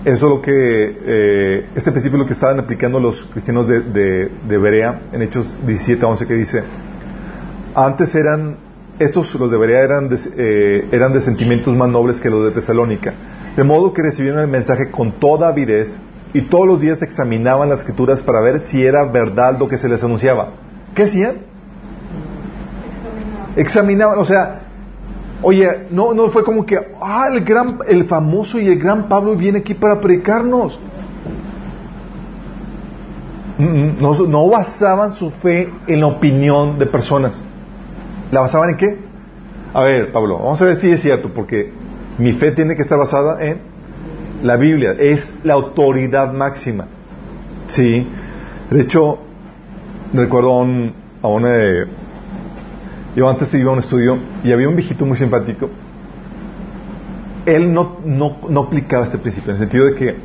eso 0.09 0.27
es 0.27 0.33
lo 0.37 0.40
que, 0.40 0.53
eh, 0.55 1.66
este 1.75 1.92
principio 1.92 2.16
es 2.16 2.21
lo 2.21 2.27
que 2.27 2.33
estaban 2.33 2.59
aplicando 2.59 2.99
los 2.99 3.27
cristianos 3.27 3.68
de, 3.68 3.81
de, 3.83 4.59
Berea 4.59 5.03
en 5.12 5.21
Hechos 5.21 5.59
17 5.66 6.03
11 6.03 6.27
que 6.27 6.35
dice, 6.35 6.62
antes 7.75 8.14
eran, 8.14 8.57
estos, 8.99 9.35
los 9.35 9.51
de 9.51 9.59
Berea 9.59 9.83
eran 9.83 10.09
de, 10.09 10.18
eh, 10.38 10.88
eran 10.92 11.12
de 11.12 11.21
sentimientos 11.21 11.77
más 11.77 11.90
nobles 11.90 12.23
que 12.23 12.31
los 12.31 12.42
de 12.47 12.53
Tesalónica, 12.53 13.12
de 13.55 13.64
modo 13.64 13.92
que 13.92 14.01
recibieron 14.03 14.40
el 14.40 14.49
mensaje 14.49 14.90
con 14.90 15.12
toda 15.12 15.49
avidez 15.49 15.99
y 16.33 16.40
todos 16.42 16.66
los 16.66 16.81
días 16.81 17.03
examinaban 17.03 17.68
las 17.68 17.81
escrituras 17.81 18.23
para 18.23 18.40
ver 18.40 18.61
si 18.61 18.83
era 18.83 19.05
verdad 19.05 19.59
lo 19.59 19.68
que 19.68 19.77
se 19.77 19.90
les 19.90 20.03
anunciaba. 20.03 20.55
¿Qué 20.94 21.03
hacían? 21.03 21.42
Examinaban, 23.57 23.57
examinaban 23.57 24.18
o 24.21 24.25
sea, 24.25 24.67
Oye, 25.42 25.87
no, 25.90 26.14
no 26.14 26.29
fue 26.31 26.42
como 26.42 26.66
que, 26.66 26.77
ah, 27.01 27.29
el 27.33 27.44
gran, 27.44 27.79
el 27.87 28.05
famoso 28.05 28.59
y 28.59 28.66
el 28.66 28.79
gran 28.79 29.09
Pablo 29.09 29.37
viene 29.37 29.61
aquí 29.61 29.74
para 29.74 30.01
predicarnos. 30.01 30.79
No, 33.59 34.14
no 34.14 34.48
basaban 34.48 35.14
su 35.14 35.31
fe 35.31 35.68
en 35.87 36.01
la 36.01 36.07
opinión 36.07 36.79
de 36.79 36.87
personas. 36.87 37.42
¿La 38.31 38.40
basaban 38.40 38.70
en 38.70 38.77
qué? 38.77 38.98
A 39.74 39.83
ver, 39.83 40.12
Pablo, 40.12 40.38
vamos 40.38 40.61
a 40.62 40.64
ver 40.64 40.79
si 40.79 40.90
es 40.90 41.01
cierto, 41.01 41.31
porque 41.35 41.72
mi 42.18 42.33
fe 42.33 42.53
tiene 42.53 42.74
que 42.74 42.83
estar 42.83 42.98
basada 42.98 43.44
en 43.44 43.61
la 44.42 44.57
Biblia, 44.57 44.94
es 44.98 45.33
la 45.44 45.55
autoridad 45.55 46.33
máxima. 46.33 46.87
Sí. 47.66 48.07
De 48.70 48.81
hecho, 48.81 49.18
recuerdo 50.12 50.53
a, 50.53 50.62
un, 50.62 50.94
a 51.22 51.48
de 51.48 51.87
yo 53.16 53.29
antes 53.29 53.53
iba 53.55 53.71
a 53.71 53.75
un 53.75 53.81
estudio 53.81 54.18
y 54.44 54.53
había 54.53 54.68
un 54.68 54.77
viejito 54.77 55.05
muy 55.05 55.16
simpático. 55.16 55.71
Él 57.47 57.73
no, 57.73 57.99
no, 58.05 58.38
no 58.49 58.61
aplicaba 58.61 59.05
este 59.05 59.18
principio, 59.18 59.51
en 59.51 59.57
el 59.57 59.62
sentido 59.62 59.87
de 59.87 59.94
que 59.94 60.16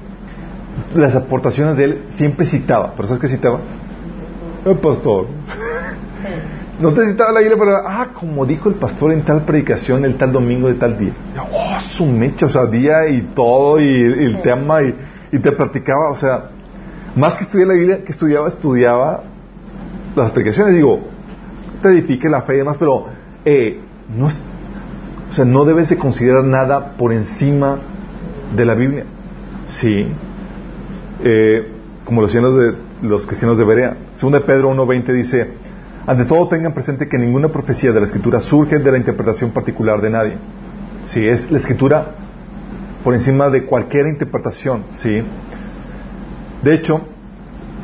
las 0.96 1.16
aportaciones 1.16 1.78
de 1.78 1.84
él 1.86 2.04
siempre 2.16 2.46
citaba. 2.46 2.94
¿Pero 2.96 3.08
sabes 3.08 3.22
qué 3.22 3.28
citaba? 3.28 3.60
El 4.66 4.78
pastor. 4.78 5.28
No 6.80 6.92
te 6.92 7.06
citaba 7.06 7.32
la 7.32 7.40
Biblia, 7.40 7.58
pero, 7.58 7.76
ah, 7.78 8.08
como 8.14 8.46
dijo 8.46 8.68
el 8.68 8.76
pastor 8.76 9.14
en 9.14 9.24
tal 9.24 9.44
predicación, 9.44 10.04
el 10.06 10.18
tal 10.18 10.32
domingo 10.32 10.68
de 10.68 10.74
tal 10.74 10.98
día. 10.98 11.14
Oh, 11.52 11.80
su 11.86 12.06
mecha, 12.06 12.48
o 12.48 12.50
sea, 12.50 12.66
día 12.66 13.08
y 13.08 13.22
todo, 13.36 13.80
y, 13.80 13.86
el 13.86 14.42
tema, 14.42 14.82
y, 14.82 14.96
y, 15.32 15.40
te 15.40 15.52
platicaba, 15.52 16.12
o 16.12 16.16
sea, 16.16 16.50
más 17.16 17.36
que 17.36 17.44
estudiar 17.44 17.68
la 17.68 17.74
Biblia, 17.76 18.04
que 18.04 18.12
estudiaba, 18.12 18.50
estudiaba 18.50 19.24
las 20.16 20.32
predicaciones. 20.32 20.74
Digo, 20.74 21.13
edifique 21.90 22.30
la 22.30 22.42
fe 22.44 22.56
y 22.56 22.58
demás, 22.58 22.78
pero 22.78 23.06
eh, 23.46 23.80
no, 24.18 24.28
o 24.28 25.34
sea, 25.34 25.46
no 25.46 25.66
debes 25.66 25.90
de 25.90 25.98
considerar 25.98 26.44
nada 26.44 26.96
por 26.98 27.12
encima 27.12 27.80
de 28.56 28.66
la 28.66 28.76
Biblia. 28.76 29.06
Sí. 29.66 30.08
Eh, 31.24 31.68
como 32.06 32.22
los, 32.22 32.34
de, 32.34 32.76
los 33.02 33.26
cristianos 33.26 33.58
de 33.58 33.64
Berea. 33.64 33.98
Segunda 34.14 34.40
de 34.40 34.46
Pedro 34.46 34.72
1.20 34.72 35.14
dice, 35.14 35.54
ante 36.06 36.26
todo 36.26 36.48
tengan 36.48 36.74
presente 36.74 37.08
que 37.08 37.18
ninguna 37.18 37.48
profecía 37.50 37.92
de 37.92 38.00
la 38.00 38.06
Escritura 38.06 38.42
surge 38.42 38.80
de 38.80 38.92
la 38.92 38.98
interpretación 38.98 39.52
particular 39.52 40.02
de 40.02 40.10
nadie. 40.10 40.38
Sí, 41.06 41.26
es 41.28 41.50
la 41.50 41.58
Escritura 41.58 42.16
por 43.04 43.14
encima 43.14 43.50
de 43.50 43.66
cualquier 43.66 44.08
interpretación. 44.08 44.86
Sí. 44.92 45.24
De 46.62 46.74
hecho, 46.74 47.08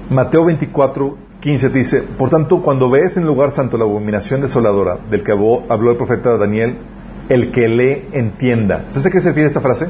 Mateo 0.09 0.45
24, 0.45 1.17
15 1.41 1.69
dice, 1.69 2.01
por 2.17 2.29
tanto, 2.29 2.61
cuando 2.61 2.89
ves 2.89 3.15
en 3.15 3.23
el 3.23 3.29
lugar 3.29 3.51
santo 3.51 3.77
la 3.77 3.85
abominación 3.85 4.41
desoladora 4.41 4.97
del 5.09 5.23
que 5.23 5.31
habló 5.31 5.91
el 5.91 5.97
profeta 5.97 6.37
Daniel, 6.37 6.77
el 7.29 7.51
que 7.51 7.67
le 7.69 8.07
entienda. 8.11 8.85
¿Sabes 8.89 9.05
a 9.05 9.11
qué 9.11 9.21
se 9.21 9.29
refiere 9.29 9.47
esta 9.47 9.61
frase? 9.61 9.87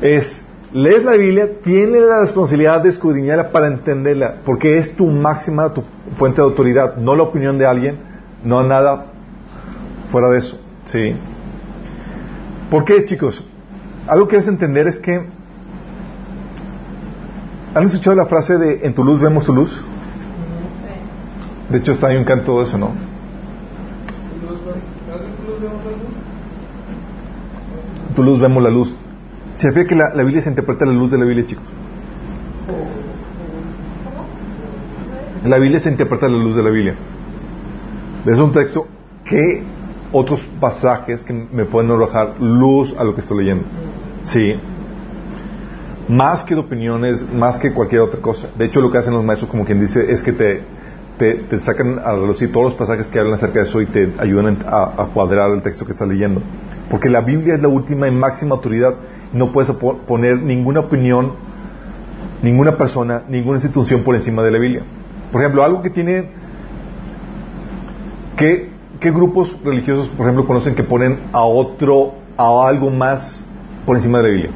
Es, 0.00 0.42
lees 0.72 1.04
la 1.04 1.12
Biblia, 1.12 1.60
tienes 1.62 2.02
la 2.02 2.20
responsabilidad 2.20 2.82
de 2.82 2.88
escudriñarla 2.88 3.52
para 3.52 3.66
entenderla, 3.66 4.36
porque 4.44 4.78
es 4.78 4.96
tu 4.96 5.06
máxima, 5.06 5.74
tu 5.74 5.84
fuente 6.16 6.40
de 6.40 6.44
autoridad, 6.44 6.96
no 6.96 7.16
la 7.16 7.24
opinión 7.24 7.58
de 7.58 7.66
alguien, 7.66 7.98
no 8.44 8.62
nada 8.62 9.06
fuera 10.10 10.30
de 10.30 10.38
eso. 10.38 10.58
¿Sí? 10.86 11.14
¿Por 12.70 12.84
qué, 12.84 13.04
chicos? 13.04 13.44
Algo 14.06 14.26
que 14.26 14.36
debes 14.36 14.48
entender 14.48 14.86
es 14.86 14.98
que 14.98 15.33
¿Han 17.74 17.86
escuchado 17.86 18.14
la 18.14 18.26
frase 18.26 18.56
de 18.56 18.86
en 18.86 18.94
tu 18.94 19.02
luz 19.02 19.20
vemos 19.20 19.44
tu 19.44 19.52
luz? 19.52 19.82
De 21.70 21.78
hecho 21.78 21.90
está 21.90 22.06
ahí 22.06 22.16
un 22.16 22.24
canto 22.24 22.58
de 22.60 22.66
eso, 22.66 22.78
¿no? 22.78 22.92
En 28.08 28.14
tu 28.14 28.22
luz 28.22 28.38
vemos 28.38 28.62
la 28.62 28.70
luz. 28.70 28.94
Se 29.56 29.68
refiere 29.68 29.88
que 29.88 29.96
la, 29.96 30.12
Biblia 30.22 30.40
se 30.40 30.50
interpreta 30.50 30.84
la 30.84 30.92
luz 30.92 31.10
de 31.10 31.18
la 31.18 31.24
Biblia, 31.24 31.46
chicos. 31.46 31.64
La 35.44 35.58
Biblia 35.58 35.80
se 35.80 35.90
interpreta 35.90 36.28
la 36.28 36.38
luz 36.38 36.54
de 36.54 36.62
la 36.62 36.70
Biblia. 36.70 36.94
Es 38.24 38.38
un 38.38 38.52
texto 38.52 38.86
que 39.24 39.64
otros 40.12 40.46
pasajes 40.60 41.24
que 41.24 41.32
me 41.32 41.64
pueden 41.64 41.90
arrojar 41.90 42.40
luz 42.40 42.94
a 42.96 43.02
lo 43.02 43.16
que 43.16 43.20
estoy 43.20 43.38
leyendo. 43.38 43.64
Sí 44.22 44.54
más 46.08 46.42
que 46.44 46.54
de 46.54 46.60
opiniones, 46.60 47.22
más 47.32 47.58
que 47.58 47.72
cualquier 47.72 48.02
otra 48.02 48.20
cosa. 48.20 48.48
De 48.56 48.66
hecho, 48.66 48.80
lo 48.80 48.90
que 48.90 48.98
hacen 48.98 49.14
los 49.14 49.24
maestros, 49.24 49.50
como 49.50 49.64
quien 49.64 49.80
dice, 49.80 50.10
es 50.10 50.22
que 50.22 50.32
te, 50.32 50.62
te, 51.18 51.60
sacan 51.60 52.00
a 52.04 52.12
relucir 52.12 52.52
todos 52.52 52.66
los 52.66 52.74
pasajes 52.74 53.06
que 53.06 53.18
hablan 53.18 53.34
acerca 53.34 53.60
de 53.60 53.64
eso 53.66 53.80
y 53.80 53.86
te 53.86 54.12
ayudan 54.18 54.58
a, 54.66 55.08
cuadrar 55.14 55.50
el 55.52 55.62
texto 55.62 55.86
que 55.86 55.92
estás 55.92 56.08
leyendo. 56.08 56.42
Porque 56.90 57.08
la 57.08 57.22
Biblia 57.22 57.54
es 57.54 57.62
la 57.62 57.68
última 57.68 58.08
y 58.08 58.10
máxima 58.10 58.54
autoridad. 58.54 58.94
No 59.32 59.52
puedes 59.52 59.70
poner 59.72 60.42
ninguna 60.42 60.80
opinión 60.80 61.32
ninguna 62.42 62.76
persona, 62.76 63.22
ninguna 63.28 63.56
institución 63.56 64.02
por 64.02 64.14
encima 64.14 64.42
de 64.42 64.50
la 64.50 64.58
Biblia. 64.58 64.82
Por 65.32 65.40
ejemplo, 65.40 65.64
algo 65.64 65.82
que 65.82 65.90
tiene... 65.90 66.28
¿Qué, 68.36 68.70
qué 69.00 69.10
grupos 69.10 69.56
religiosos, 69.64 70.08
por 70.08 70.26
ejemplo, 70.26 70.46
conocen 70.46 70.74
que 70.74 70.82
ponen 70.82 71.20
a 71.32 71.42
otro, 71.44 72.14
a 72.36 72.68
algo 72.68 72.90
más 72.90 73.44
por 73.86 73.96
encima 73.96 74.18
de 74.18 74.24
la 74.24 74.30
Biblia? 74.30 74.50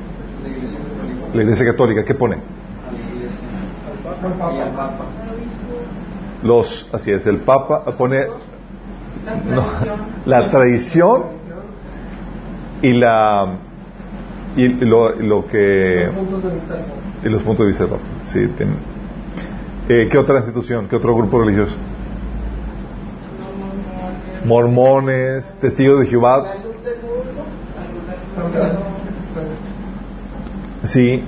La 1.35 1.43
iglesia 1.43 1.65
católica. 1.67 2.05
¿qué 2.05 2.15
pone? 2.15 2.37
Los, 6.43 6.89
así 6.93 7.11
es, 7.11 7.27
el 7.27 7.39
Papa 7.39 7.85
pone 7.97 8.27
no, 9.51 9.65
la 10.27 10.51
tradición 10.51 11.25
y 12.83 12.93
la 12.93 13.57
y 14.57 14.69
lo, 14.69 15.11
lo 15.17 15.47
que 15.47 16.09
y 17.25 17.29
los 17.29 17.43
puntos 17.43 17.67
de 17.67 17.71
vista 17.73 17.85
del 17.85 17.93
Papa. 17.93 18.03
Sí, 18.25 18.47
tiene- 18.57 18.73
eh, 19.89 20.09
¿Qué 20.11 20.19
otra 20.19 20.37
institución? 20.39 20.87
¿Qué 20.89 20.97
otro 20.97 21.15
grupo 21.17 21.41
religioso? 21.41 21.75
Mormones, 24.45 25.59
testigos 25.61 26.01
de 26.01 26.07
Jehová. 26.07 26.45
Sí, 30.89 31.23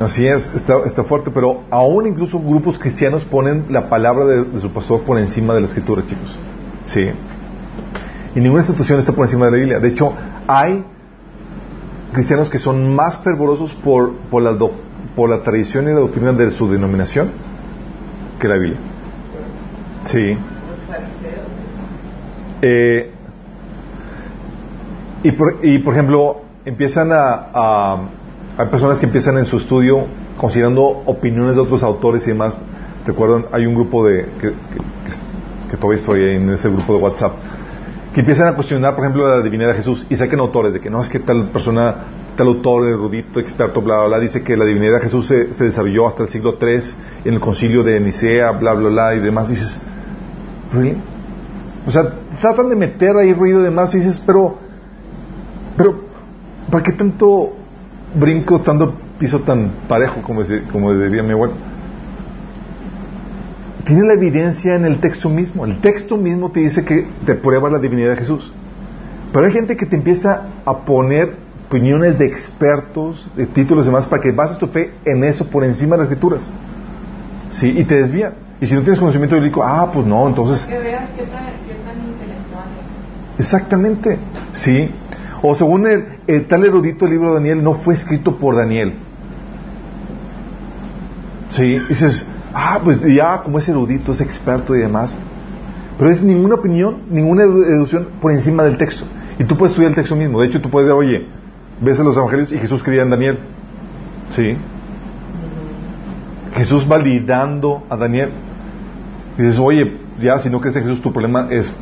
así 0.00 0.26
es, 0.26 0.50
está, 0.54 0.74
está 0.86 1.04
fuerte, 1.04 1.30
pero 1.30 1.64
aún 1.70 2.06
incluso 2.06 2.40
grupos 2.40 2.78
cristianos 2.78 3.24
ponen 3.24 3.66
la 3.68 3.88
palabra 3.88 4.24
de, 4.24 4.60
su 4.60 4.70
pastor 4.70 5.02
por 5.02 5.18
encima 5.18 5.54
de 5.54 5.60
la 5.60 5.66
escritura, 5.66 6.02
chicos. 6.06 6.38
Sí. 6.84 7.10
Y 8.34 8.40
ninguna 8.40 8.62
institución 8.62 8.98
está 8.98 9.12
por 9.12 9.26
encima 9.26 9.46
de 9.46 9.52
la 9.52 9.58
Biblia. 9.58 9.80
De 9.80 9.88
hecho, 9.88 10.14
hay 10.48 10.82
cristianos 12.14 12.48
que 12.48 12.58
son 12.58 12.94
más 12.94 13.18
fervorosos 13.18 13.74
por, 13.74 14.14
por, 14.30 14.42
la, 14.42 14.52
doc- 14.52 14.80
por 15.14 15.28
la 15.28 15.42
tradición 15.42 15.84
y 15.84 15.88
la 15.88 16.00
doctrina 16.00 16.32
de 16.32 16.50
su 16.50 16.70
denominación 16.70 17.30
que 18.40 18.48
la 18.48 18.54
Biblia. 18.56 18.78
Sí. 20.04 20.38
Eh, 22.62 23.10
y, 25.22 25.32
por, 25.32 25.58
y 25.62 25.78
por 25.80 25.92
ejemplo, 25.92 26.40
empiezan 26.64 27.10
a, 27.12 27.96
Hay 28.58 28.66
personas 28.66 28.98
que 29.00 29.06
empiezan 29.06 29.38
en 29.38 29.44
su 29.46 29.56
estudio 29.56 30.06
considerando 30.36 30.82
opiniones 31.06 31.54
de 31.54 31.60
otros 31.62 31.82
autores 31.82 32.26
y 32.26 32.30
demás. 32.30 32.56
Recuerdan, 33.06 33.46
hay 33.52 33.66
un 33.66 33.74
grupo 33.74 34.06
de. 34.06 34.26
que, 34.40 34.48
que- 34.50 35.22
que 35.70 35.76
todavía 35.78 35.96
estoy 36.00 36.22
en 36.36 36.50
ese 36.50 36.68
grupo 36.68 36.92
de 36.94 36.98
WhatsApp. 37.02 37.32
Que 38.12 38.20
empiezan 38.20 38.46
a 38.46 38.54
cuestionar, 38.54 38.94
por 38.94 39.04
ejemplo, 39.04 39.26
la 39.26 39.42
divinidad 39.42 39.70
de 39.70 39.76
Jesús 39.76 40.06
y 40.10 40.16
saquen 40.16 40.38
autores 40.40 40.74
de 40.74 40.80
que 40.80 40.90
no 40.90 41.00
es 41.00 41.08
que 41.08 41.18
tal 41.18 41.46
persona, 41.48 41.94
tal 42.36 42.48
autor, 42.48 42.86
erudito, 42.88 43.40
experto, 43.40 43.80
bla, 43.80 43.96
bla, 44.00 44.06
bla, 44.08 44.18
dice 44.20 44.42
que 44.44 44.54
la 44.54 44.66
divinidad 44.66 44.96
de 44.98 45.04
Jesús 45.04 45.26
se, 45.28 45.50
se 45.54 45.64
desarrolló 45.64 46.06
hasta 46.08 46.24
el 46.24 46.28
siglo 46.28 46.58
III 46.60 46.78
en 47.24 47.32
el 47.34 47.40
concilio 47.40 47.82
de 47.82 47.98
Nicea, 48.00 48.50
bla, 48.50 48.74
bla, 48.74 48.90
bla, 48.90 49.14
y 49.14 49.20
demás. 49.20 49.48
Dices, 49.48 49.80
¿really? 50.74 50.98
O 51.86 51.90
sea, 51.90 52.02
tratan 52.42 52.68
de 52.68 52.76
meter 52.76 53.16
ahí 53.16 53.32
ruido 53.32 53.60
y 53.60 53.64
demás 53.64 53.94
y 53.94 53.98
dices, 53.98 54.22
pero, 54.26 54.58
pero, 55.78 56.04
¿para 56.72 56.84
qué 56.84 56.92
tanto 56.92 57.52
brinco, 58.14 58.58
tanto 58.60 58.94
piso 59.18 59.40
tan 59.40 59.72
parejo, 59.86 60.22
como, 60.22 60.40
como 60.72 60.94
diría 60.94 61.22
mi 61.22 61.32
abuelo? 61.32 61.52
Tiene 63.84 64.06
la 64.06 64.14
evidencia 64.14 64.74
en 64.74 64.86
el 64.86 64.98
texto 64.98 65.28
mismo. 65.28 65.66
El 65.66 65.82
texto 65.82 66.16
mismo 66.16 66.50
te 66.50 66.60
dice 66.60 66.82
que 66.82 67.06
te 67.26 67.34
prueba 67.34 67.68
la 67.68 67.78
divinidad 67.78 68.10
de 68.10 68.16
Jesús. 68.16 68.50
Pero 69.34 69.44
hay 69.44 69.52
gente 69.52 69.76
que 69.76 69.84
te 69.84 69.96
empieza 69.96 70.44
a 70.64 70.78
poner 70.78 71.36
opiniones 71.68 72.18
de 72.18 72.26
expertos, 72.26 73.30
de 73.36 73.46
títulos 73.46 73.84
y 73.84 73.88
demás, 73.88 74.06
para 74.06 74.22
que 74.22 74.32
bases 74.32 74.56
tu 74.56 74.68
fe 74.68 74.94
en 75.04 75.24
eso 75.24 75.46
por 75.46 75.64
encima 75.64 75.96
de 75.96 76.04
las 76.04 76.10
escrituras. 76.10 76.50
¿Sí? 77.50 77.68
Y 77.68 77.84
te 77.84 77.96
desvía. 77.96 78.32
Y 78.62 78.66
si 78.66 78.74
no 78.74 78.80
tienes 78.80 78.98
conocimiento 78.98 79.34
bíblico, 79.34 79.62
ah, 79.62 79.90
pues 79.92 80.06
no, 80.06 80.26
entonces 80.26 80.64
Que 80.64 80.78
veas 80.78 81.10
qué 81.10 81.24
tan, 81.24 81.44
qué 81.66 81.74
tan 81.84 81.98
intelectual. 81.98 82.64
Exactamente, 83.38 84.18
sí. 84.52 84.90
O 85.42 85.54
según 85.56 85.86
el, 85.86 86.46
tal 86.46 86.64
erudito, 86.64 87.04
el 87.06 87.12
libro 87.12 87.30
de 87.30 87.34
Daniel 87.40 87.62
no 87.64 87.74
fue 87.74 87.94
escrito 87.94 88.36
por 88.36 88.56
Daniel. 88.56 88.94
Sí, 91.50 91.78
dices, 91.88 92.26
ah, 92.54 92.80
pues 92.82 93.00
ya 93.02 93.42
como 93.42 93.58
es 93.58 93.68
erudito, 93.68 94.12
es 94.12 94.20
experto 94.20 94.74
y 94.74 94.78
demás. 94.80 95.14
Pero 95.98 96.10
es 96.10 96.22
ninguna 96.22 96.54
opinión, 96.54 96.98
ninguna 97.10 97.44
edu- 97.44 97.64
deducción 97.64 98.06
por 98.20 98.32
encima 98.32 98.62
del 98.62 98.78
texto. 98.78 99.04
Y 99.38 99.44
tú 99.44 99.56
puedes 99.56 99.72
estudiar 99.72 99.90
el 99.90 99.96
texto 99.96 100.16
mismo. 100.16 100.40
De 100.40 100.46
hecho, 100.46 100.60
tú 100.60 100.70
puedes 100.70 100.86
ver, 100.88 100.96
oye, 100.96 101.26
ves 101.80 101.98
en 101.98 102.04
los 102.06 102.16
evangelios 102.16 102.52
y 102.52 102.58
Jesús 102.58 102.82
creía 102.82 103.02
en 103.02 103.10
Daniel. 103.10 103.38
Sí. 104.34 104.56
Jesús 106.54 106.86
validando 106.86 107.82
a 107.90 107.96
Daniel. 107.96 108.30
Y 109.38 109.42
dices, 109.42 109.58
oye, 109.58 109.98
ya 110.20 110.38
si 110.38 110.48
no 110.50 110.60
crees 110.60 110.76
en 110.76 110.82
Jesús, 110.84 111.02
tu 111.02 111.12
problema 111.12 111.48
es 111.50 111.72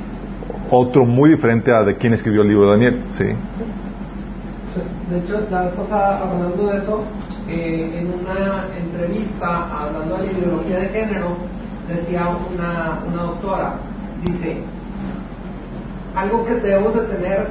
otro 0.70 1.04
muy 1.04 1.30
diferente 1.30 1.72
a 1.72 1.82
de 1.82 1.96
quién 1.96 2.14
escribió 2.14 2.42
el 2.42 2.48
libro 2.48 2.66
de 2.66 2.70
Daniel. 2.70 3.02
Sí. 3.12 3.24
De 5.10 5.18
hecho, 5.18 5.44
la 5.50 5.62
vez 5.62 5.74
pasada, 5.74 6.20
hablando 6.20 6.66
de 6.68 6.78
eso, 6.78 7.02
eh, 7.48 7.98
en 7.98 8.06
una 8.06 8.66
entrevista, 8.78 9.68
hablando 9.68 10.16
de 10.18 10.26
la 10.26 10.32
ideología 10.32 10.78
de 10.78 10.88
género, 10.90 11.36
decía 11.88 12.28
una, 12.54 13.00
una 13.12 13.22
doctora, 13.22 13.74
dice, 14.24 14.58
algo 16.14 16.44
que 16.44 16.54
debemos 16.54 16.94
de 16.94 17.00
tener 17.00 17.48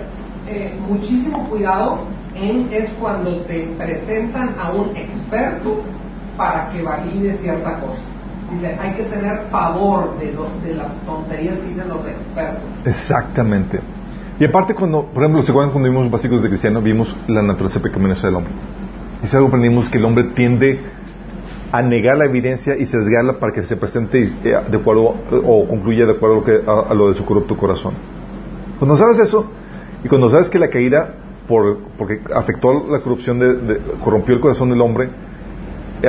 eh, 0.48 0.74
muchísimo 0.88 1.50
cuidado 1.50 2.00
en 2.36 2.72
es 2.72 2.90
cuando 2.94 3.42
te 3.42 3.68
presentan 3.78 4.56
a 4.58 4.72
un 4.72 4.96
experto 4.96 5.82
para 6.38 6.70
que 6.70 6.82
valide 6.82 7.34
cierta 7.34 7.80
cosa. 7.80 8.02
Dice, 8.52 8.76
hay 8.80 8.94
que 8.94 9.04
tener 9.04 9.44
pavor 9.52 10.18
de, 10.20 10.36
de 10.68 10.76
las 10.76 10.92
tonterías 11.06 11.58
que 11.60 11.68
dicen 11.68 11.88
los 11.90 12.06
expertos. 12.08 12.64
Exactamente. 12.86 13.80
Y 14.40 14.46
aparte 14.46 14.74
cuando, 14.74 15.06
por 15.06 15.24
ejemplo, 15.24 15.42
¿se 15.44 15.52
acuerdan 15.52 15.72
cuando 15.72 15.90
vimos 15.90 16.10
básicos 16.10 16.42
de 16.42 16.50
cristiano? 16.50 16.82
Vimos 16.82 17.16
la 17.28 17.42
naturaleza 17.42 17.82
pecaminosa 17.82 18.28
del 18.28 18.38
hombre. 18.38 18.54
Y 19.24 19.28
si 19.28 19.36
algo 19.36 19.50
aprendimos 19.50 19.90
que 19.90 19.98
el 19.98 20.06
hombre 20.06 20.24
tiende 20.36 20.80
a 21.72 21.82
negar 21.82 22.18
la 22.18 22.26
evidencia 22.26 22.76
y 22.78 22.86
sesgarla 22.86 23.34
para 23.40 23.52
que 23.54 23.64
se 23.66 23.76
presente 23.78 24.24
eh, 24.24 24.58
de 24.72 24.78
acuerdo 24.78 25.14
o 25.46 25.68
concluya 25.68 26.06
de 26.06 26.14
acuerdo 26.14 26.36
a 26.36 26.40
lo, 26.40 26.44
que- 26.46 26.62
a- 26.66 26.92
a 26.92 26.94
lo 26.96 27.10
de 27.10 27.16
su 27.16 27.26
corrupto 27.26 27.56
corazón. 27.58 27.94
Cuando 28.80 28.96
sabes 28.96 29.20
eso 29.20 29.52
y 30.04 30.08
cuando 30.08 30.30
sabes 30.30 30.50
que 30.50 30.58
la 30.58 30.70
caída 30.70 31.14
por, 31.48 31.78
porque 31.98 32.22
afectó 32.34 32.88
la 32.90 33.02
corrupción, 33.02 33.38
de, 33.40 33.54
de- 33.56 33.80
corrompió 34.02 34.34
el 34.36 34.42
corazón 34.42 34.70
del 34.70 34.82
hombre, 34.82 35.10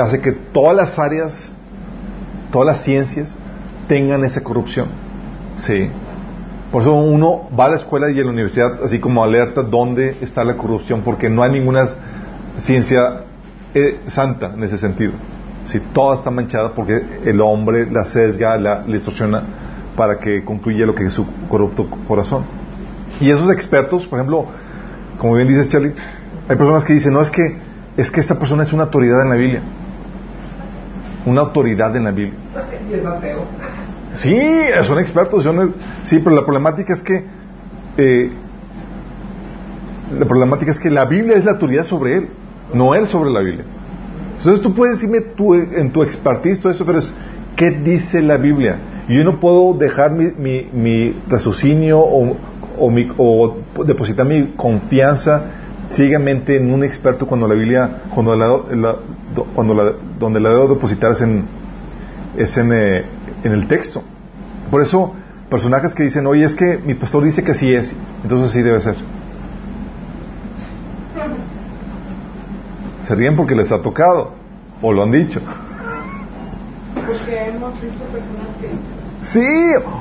hace 0.00 0.20
que 0.20 0.32
todas 0.32 0.76
las 0.76 0.98
áreas, 0.98 1.52
todas 2.50 2.66
las 2.66 2.84
ciencias 2.84 3.36
tengan 3.88 4.24
esa 4.24 4.42
corrupción. 4.42 4.88
Sí. 5.58 5.88
Por 6.70 6.82
eso 6.82 6.94
uno 6.94 7.48
va 7.58 7.66
a 7.66 7.70
la 7.70 7.76
escuela 7.76 8.10
y 8.10 8.20
a 8.20 8.22
la 8.22 8.30
universidad 8.30 8.84
así 8.84 9.00
como 9.00 9.24
alerta 9.24 9.62
dónde 9.62 10.16
está 10.20 10.44
la 10.44 10.56
corrupción, 10.56 11.02
porque 11.02 11.28
no 11.28 11.42
hay 11.42 11.50
ninguna 11.50 11.88
ciencia 12.58 13.24
eh, 13.74 14.00
santa 14.06 14.52
en 14.54 14.62
ese 14.62 14.78
sentido. 14.78 15.12
Sí, 15.66 15.80
toda 15.92 16.16
está 16.16 16.30
manchada 16.30 16.74
porque 16.74 17.02
el 17.24 17.40
hombre 17.40 17.90
la 17.90 18.04
sesga, 18.04 18.56
la, 18.56 18.82
distorsiona 18.82 19.42
para 19.96 20.18
que 20.18 20.44
concluya 20.44 20.86
lo 20.86 20.94
que 20.94 21.06
es 21.06 21.12
su 21.12 21.26
corrupto 21.48 21.88
corazón. 22.06 22.44
Y 23.20 23.30
esos 23.30 23.50
expertos, 23.50 24.06
por 24.06 24.18
ejemplo, 24.18 24.46
como 25.18 25.34
bien 25.34 25.48
dices 25.48 25.68
Charlie, 25.68 25.92
hay 26.48 26.56
personas 26.56 26.84
que 26.84 26.94
dicen, 26.94 27.12
no, 27.12 27.20
es 27.20 27.30
que, 27.30 27.56
es 27.96 28.10
que 28.10 28.20
esa 28.20 28.38
persona 28.38 28.62
es 28.62 28.72
una 28.72 28.84
autoridad 28.84 29.22
en 29.22 29.28
la 29.28 29.36
Biblia. 29.36 29.62
Una 31.26 31.42
autoridad 31.42 31.94
en 31.96 32.04
la 32.04 32.10
Biblia. 32.12 32.38
Y 32.90 32.94
es 32.94 33.04
ateo. 33.04 33.44
Sí, 34.14 34.38
son 34.84 34.98
expertos. 34.98 35.42
son- 35.44 35.74
sí, 36.02 36.18
pero 36.18 36.34
la 36.34 36.42
problemática 36.42 36.92
es 36.94 37.02
que 37.02 37.24
eh, 37.98 38.30
la 40.18 40.26
problemática 40.26 40.70
es 40.72 40.80
que 40.80 40.90
la 40.90 41.04
Biblia 41.04 41.36
es 41.36 41.44
la 41.44 41.52
autoridad 41.52 41.84
sobre 41.84 42.16
él, 42.16 42.28
no 42.74 42.94
él 42.94 43.06
sobre 43.06 43.30
la 43.30 43.40
Biblia. 43.40 43.64
Entonces 44.38 44.62
tú 44.62 44.74
puedes 44.74 44.96
decirme 44.96 45.20
tu- 45.20 45.54
en 45.54 45.90
tu 45.92 46.02
expertise 46.02 46.58
todo 46.60 46.72
eso, 46.72 46.84
pero 46.84 46.98
es 46.98 47.12
¿qué 47.56 47.70
dice 47.70 48.22
la 48.22 48.36
Biblia? 48.38 48.78
Y 49.08 49.16
yo 49.18 49.24
no 49.24 49.38
puedo 49.38 49.74
dejar 49.74 50.12
mi, 50.12 50.28
mi, 50.38 50.68
mi 50.72 51.16
raciocinio 51.28 52.00
o, 52.00 52.36
o, 52.78 52.90
mi- 52.90 53.10
o 53.18 53.56
depositar 53.84 54.24
mi 54.26 54.52
confianza 54.56 55.42
ciegamente 55.90 56.56
en 56.56 56.72
un 56.72 56.84
experto 56.84 57.26
cuando 57.26 57.46
la 57.48 57.54
Biblia, 57.54 58.02
cuando 58.14 58.34
la, 58.36 58.48
la- 58.76 58.96
cuando 59.54 59.74
la, 59.74 59.92
donde 60.18 60.40
la 60.40 60.50
debo 60.50 60.68
depositar 60.68 61.12
es 61.12 61.20
en, 61.22 61.44
es 62.36 62.56
en, 62.58 62.72
eh, 62.72 63.04
en 63.44 63.52
el 63.52 63.66
texto. 63.66 64.02
Por 64.70 64.82
eso, 64.82 65.14
personajes 65.48 65.94
que 65.94 66.02
dicen, 66.04 66.26
oye, 66.26 66.44
es 66.44 66.54
que 66.54 66.78
mi 66.84 66.94
pastor 66.94 67.24
dice 67.24 67.42
que 67.42 67.52
así 67.52 67.74
es, 67.74 67.92
entonces 68.22 68.50
así 68.50 68.62
debe 68.62 68.80
ser. 68.80 68.96
Se 73.06 73.14
ríen 73.14 73.36
porque 73.36 73.54
les 73.54 73.72
ha 73.72 73.80
tocado, 73.82 74.32
o 74.82 74.92
lo 74.92 75.02
han 75.02 75.10
dicho. 75.10 75.40
Porque 76.94 77.48
hemos 77.48 77.80
visto 77.80 78.04
personas 78.04 78.48
que 78.60 78.70
Sí, 79.20 79.46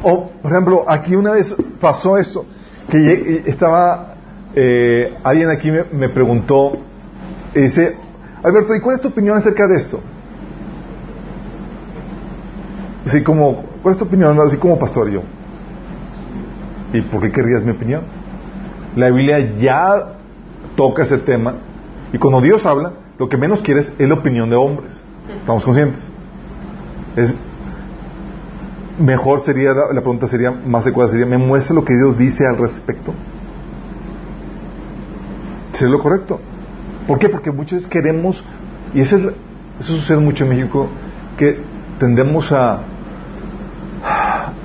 o 0.04 0.30
por 0.30 0.52
ejemplo, 0.52 0.86
aquí 0.88 1.16
una 1.16 1.32
vez 1.32 1.54
pasó 1.82 2.18
esto, 2.18 2.46
que 2.90 3.44
estaba, 3.48 4.14
eh, 4.56 5.18
alguien 5.24 5.50
aquí 5.50 5.72
me, 5.72 6.10
preguntó, 6.10 6.78
y 7.54 7.62
dice, 7.62 7.95
Alberto, 8.43 8.76
¿y 8.76 8.80
cuál 8.80 8.95
es 8.95 9.02
tu 9.02 9.10
opinión 9.10 9.38
acerca 9.38 9.68
de 9.68 9.78
esto? 9.78 10.00
Así 13.06 13.24
como, 13.24 13.64
¿cuál 13.82 13.93
es 13.93 14.00
tu 14.00 14.06
opinión? 14.06 14.39
Así 14.39 14.58
como 14.58 14.78
pastor 14.78 15.10
yo. 15.10 15.22
¿Y 16.93 17.02
por 17.02 17.22
qué 17.22 17.32
querrías 17.32 17.64
mi 17.64 17.72
opinión? 17.72 18.04
La 18.95 19.10
Biblia 19.10 19.56
ya 19.58 20.14
toca 20.76 21.04
ese 21.04 21.18
tema 21.20 21.56
y 22.12 22.18
cuando 22.18 22.41
Dios 22.41 22.66
habla, 22.66 22.93
lo 23.18 23.30
que 23.30 23.38
menos 23.38 23.62
quieres 23.62 23.91
es 23.97 24.08
la 24.08 24.16
opinión 24.16 24.50
de 24.50 24.56
hombres. 24.56 24.93
¿Estamos 25.39 25.64
conscientes? 25.64 26.04
Es, 27.16 27.34
mejor 29.00 29.41
sería, 29.41 29.74
la 29.74 30.02
pregunta 30.02 30.28
sería, 30.28 30.52
más 30.52 30.84
adecuada 30.84 31.10
sería, 31.10 31.26
¿me 31.26 31.38
muestra 31.38 31.76
lo 31.76 31.86
que 31.86 31.93
Dios 31.95 32.18
dice 32.18 32.45
al 32.47 32.58
respecto? 32.58 33.14
¿Sería 35.80 35.94
lo 35.94 36.04
correcto? 36.04 36.42
¿Por 37.08 37.20
qué? 37.20 37.30
Porque 37.30 37.52
muchas 37.52 37.78
veces 37.80 37.90
queremos, 37.90 38.44
y 38.94 39.00
eso, 39.00 39.16
es, 39.16 39.24
eso 39.80 39.96
sucede 39.96 40.18
mucho 40.18 40.44
en 40.44 40.50
México, 40.50 40.90
que 41.38 41.58
tendemos 41.98 42.52
a 42.52 42.82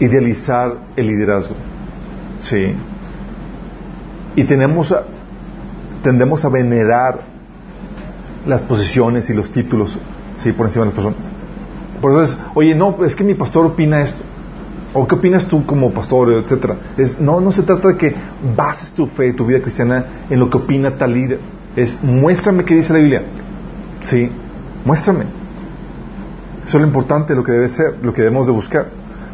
idealizar 0.00 0.76
el 0.96 1.06
liderazgo. 1.06 1.54
Sí. 2.40 2.74
Y 4.34 4.42
tenemos 4.42 4.90
a, 4.90 5.04
tendemos 6.02 6.44
a 6.44 6.48
venerar 6.48 7.20
las 8.44 8.62
posiciones 8.62 9.30
y 9.30 9.34
los 9.34 9.52
títulos, 9.52 9.96
sí, 10.36 10.50
por 10.50 10.66
encima 10.66 10.86
de 10.86 10.90
las 10.90 10.94
personas. 10.96 11.30
Por 12.00 12.10
eso 12.10 12.22
es, 12.22 12.38
oye, 12.56 12.74
no, 12.74 13.04
es 13.04 13.14
que 13.14 13.22
mi 13.22 13.34
pastor 13.34 13.66
opina 13.66 14.02
esto. 14.02 14.23
¿O 14.96 15.08
qué 15.08 15.16
opinas 15.16 15.46
tú 15.46 15.66
como 15.66 15.92
pastor, 15.92 16.32
etcétera? 16.34 16.76
Es, 16.96 17.20
no, 17.20 17.40
no 17.40 17.50
se 17.50 17.64
trata 17.64 17.88
de 17.88 17.96
que 17.96 18.14
bases 18.56 18.90
tu 18.92 19.06
fe, 19.08 19.32
tu 19.32 19.44
vida 19.44 19.60
cristiana 19.60 20.04
en 20.30 20.38
lo 20.38 20.48
que 20.48 20.56
opina 20.56 20.96
tal 20.96 21.12
líder. 21.12 21.40
Es, 21.74 22.00
muéstrame 22.00 22.64
qué 22.64 22.76
dice 22.76 22.92
la 22.92 23.00
Biblia. 23.00 23.22
Sí, 24.04 24.30
muéstrame. 24.84 25.24
Eso 26.64 26.78
es 26.78 26.80
lo 26.80 26.86
importante, 26.86 27.34
lo 27.34 27.42
que 27.42 27.50
debe 27.50 27.68
ser, 27.68 27.96
lo 28.02 28.12
que 28.12 28.22
debemos 28.22 28.46
de 28.46 28.52
buscar. 28.52 28.86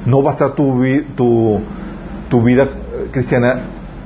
No 0.06 0.22
basar 0.22 0.54
tu, 0.54 0.80
tu, 1.16 2.42
vida 2.42 2.66
cristiana 3.12 3.60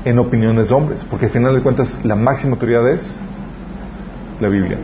en 0.04 0.18
opiniones 0.18 0.70
de 0.70 0.74
hombres, 0.74 1.06
porque 1.08 1.26
al 1.26 1.32
final 1.32 1.54
de 1.54 1.62
cuentas 1.62 1.96
la 2.02 2.16
máxima 2.16 2.54
autoridad 2.54 2.90
es 2.90 3.16
la 4.40 4.48
Biblia. 4.48 4.76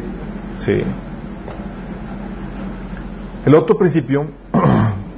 Sí. 0.57 0.85
El 3.45 3.55
otro 3.57 3.77
principio 3.77 4.27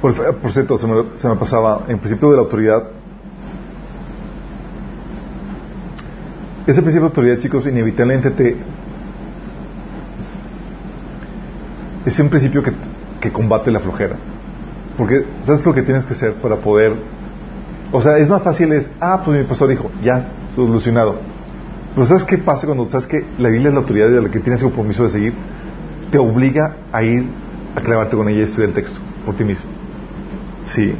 por, 0.00 0.36
por 0.36 0.50
cierto, 0.52 0.78
se 0.78 0.86
me, 0.86 1.04
se 1.14 1.28
me 1.28 1.36
pasaba, 1.36 1.84
en 1.88 1.98
principio 1.98 2.30
de 2.30 2.36
la 2.36 2.42
autoridad, 2.42 2.84
ese 6.66 6.82
principio 6.82 7.08
de 7.08 7.10
autoridad, 7.10 7.38
chicos, 7.38 7.66
inevitablemente 7.66 8.30
te, 8.30 8.56
es 12.04 12.18
un 12.18 12.28
principio 12.28 12.62
que, 12.62 12.72
que 13.20 13.32
combate 13.32 13.70
la 13.70 13.80
flojera. 13.80 14.16
Porque, 14.96 15.24
¿sabes 15.44 15.64
lo 15.64 15.72
que 15.72 15.82
tienes 15.82 16.06
que 16.06 16.14
hacer 16.14 16.34
para 16.34 16.56
poder... 16.56 16.92
O 17.92 18.00
sea, 18.00 18.18
es 18.18 18.28
más 18.28 18.42
fácil 18.42 18.72
es, 18.72 18.88
ah, 19.00 19.22
pues 19.24 19.38
mi 19.38 19.44
pastor 19.44 19.68
dijo, 19.68 19.90
ya, 20.02 20.28
solucionado. 20.54 21.16
Pero 21.94 22.06
¿sabes 22.06 22.24
qué 22.24 22.38
pasa 22.38 22.66
cuando 22.66 22.88
sabes 22.88 23.06
que 23.06 23.24
la 23.38 23.48
Biblia 23.48 23.68
es 23.68 23.74
la 23.74 23.80
autoridad 23.80 24.08
de 24.08 24.22
la 24.22 24.28
que 24.28 24.38
tienes 24.38 24.62
el 24.62 24.68
compromiso 24.68 25.02
de 25.04 25.10
seguir? 25.10 25.34
Te 26.12 26.18
obliga 26.18 26.76
a 26.92 27.02
ir 27.02 27.26
a 27.74 27.80
clavarte 27.80 28.16
con 28.16 28.28
ella 28.28 28.40
y 28.40 28.42
estudiar 28.42 28.68
el 28.68 28.74
texto 28.74 29.00
por 29.24 29.34
ti 29.34 29.44
mismo. 29.44 29.79
Sí. 30.74 30.94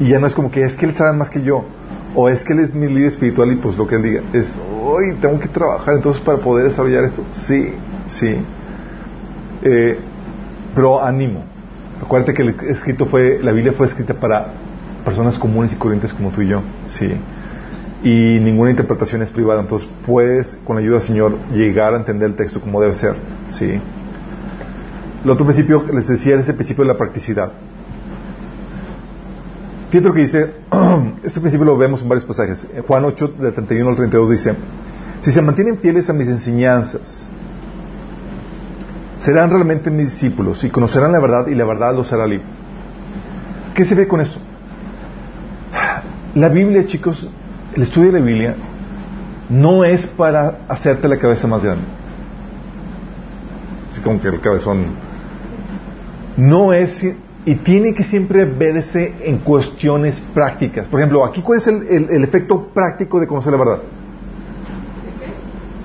Y 0.00 0.08
ya 0.08 0.18
no 0.18 0.26
es 0.26 0.34
como 0.34 0.50
que 0.50 0.62
es 0.62 0.76
que 0.76 0.86
él 0.86 0.94
sabe 0.94 1.16
más 1.16 1.30
que 1.30 1.42
yo. 1.42 1.64
O 2.14 2.28
es 2.28 2.42
que 2.42 2.52
él 2.52 2.60
es 2.60 2.74
mi 2.74 2.88
líder 2.88 3.08
espiritual 3.08 3.52
y 3.52 3.56
pues 3.56 3.76
lo 3.76 3.86
que 3.86 3.96
él 3.96 4.02
diga 4.02 4.22
es, 4.32 4.54
hoy 4.82 5.14
tengo 5.20 5.38
que 5.38 5.48
trabajar 5.48 5.94
entonces 5.94 6.22
para 6.22 6.38
poder 6.38 6.66
desarrollar 6.66 7.04
esto. 7.04 7.22
Sí, 7.46 7.72
sí. 8.06 8.36
Eh, 9.62 9.98
pero 10.74 11.02
ánimo. 11.04 11.44
Acuérdate 12.02 12.34
que 12.34 12.42
el 12.42 12.48
escrito 12.68 13.06
fue, 13.06 13.40
la 13.42 13.52
Biblia 13.52 13.72
fue 13.72 13.86
escrita 13.86 14.14
para 14.14 14.48
personas 15.04 15.38
comunes 15.38 15.72
y 15.72 15.76
corrientes 15.76 16.12
como 16.12 16.30
tú 16.30 16.42
y 16.42 16.48
yo. 16.48 16.62
Sí. 16.86 17.12
Y 18.02 18.38
ninguna 18.40 18.70
interpretación 18.70 19.22
es 19.22 19.30
privada. 19.30 19.60
Entonces 19.60 19.88
puedes, 20.06 20.56
con 20.64 20.76
la 20.76 20.82
ayuda 20.82 20.98
del 20.98 21.06
Señor, 21.06 21.38
llegar 21.52 21.94
a 21.94 21.98
entender 21.98 22.30
el 22.30 22.36
texto 22.36 22.60
como 22.60 22.80
debe 22.80 22.94
ser. 22.94 23.16
Sí. 23.48 23.80
El 25.24 25.30
otro 25.30 25.44
principio, 25.44 25.84
les 25.92 26.06
decía, 26.06 26.36
es 26.36 26.48
el 26.48 26.54
principio 26.54 26.84
de 26.84 26.88
la 26.92 26.96
practicidad. 26.96 27.52
Fíjate 29.90 30.08
lo 30.08 30.14
que 30.14 30.20
dice, 30.20 30.52
este 31.22 31.40
principio 31.40 31.64
lo 31.64 31.78
vemos 31.78 32.02
en 32.02 32.08
varios 32.08 32.26
pasajes. 32.26 32.66
En 32.74 32.82
Juan 32.82 33.04
8, 33.04 33.34
del 33.38 33.54
31 33.54 33.90
al 33.90 33.96
32 33.96 34.30
dice, 34.30 34.54
si 35.22 35.30
se 35.30 35.42
mantienen 35.42 35.78
fieles 35.78 36.08
a 36.10 36.12
mis 36.12 36.28
enseñanzas, 36.28 37.28
serán 39.18 39.50
realmente 39.50 39.90
mis 39.90 40.10
discípulos 40.10 40.62
y 40.64 40.70
conocerán 40.70 41.12
la 41.12 41.20
verdad 41.20 41.46
y 41.48 41.54
la 41.54 41.64
verdad 41.64 41.94
los 41.94 42.12
hará 42.12 42.26
libre. 42.26 42.46
¿Qué 43.74 43.84
se 43.84 43.94
ve 43.94 44.06
con 44.06 44.20
esto? 44.20 44.38
La 46.34 46.48
Biblia, 46.48 46.84
chicos, 46.86 47.28
el 47.74 47.82
estudio 47.82 48.12
de 48.12 48.20
la 48.20 48.24
Biblia 48.24 48.56
no 49.48 49.84
es 49.84 50.06
para 50.06 50.58
hacerte 50.68 51.08
la 51.08 51.18
cabeza 51.18 51.46
más 51.46 51.64
grande. 51.64 51.84
Así 53.90 54.00
como 54.00 54.20
que 54.20 54.28
el 54.28 54.40
cabezón. 54.40 54.86
No 56.36 56.72
es, 56.72 57.04
y 57.48 57.54
tiene 57.54 57.94
que 57.94 58.02
siempre 58.02 58.44
verse 58.44 59.14
en 59.22 59.38
cuestiones 59.38 60.20
prácticas. 60.34 60.86
Por 60.86 61.00
ejemplo, 61.00 61.24
aquí, 61.24 61.40
¿cuál 61.40 61.56
es 61.56 61.66
el, 61.66 61.82
el- 62.10 62.22
efecto 62.22 62.68
práctico 62.74 63.18
de 63.18 63.26
conocer 63.26 63.52
la 63.52 63.58
verdad? 63.58 63.78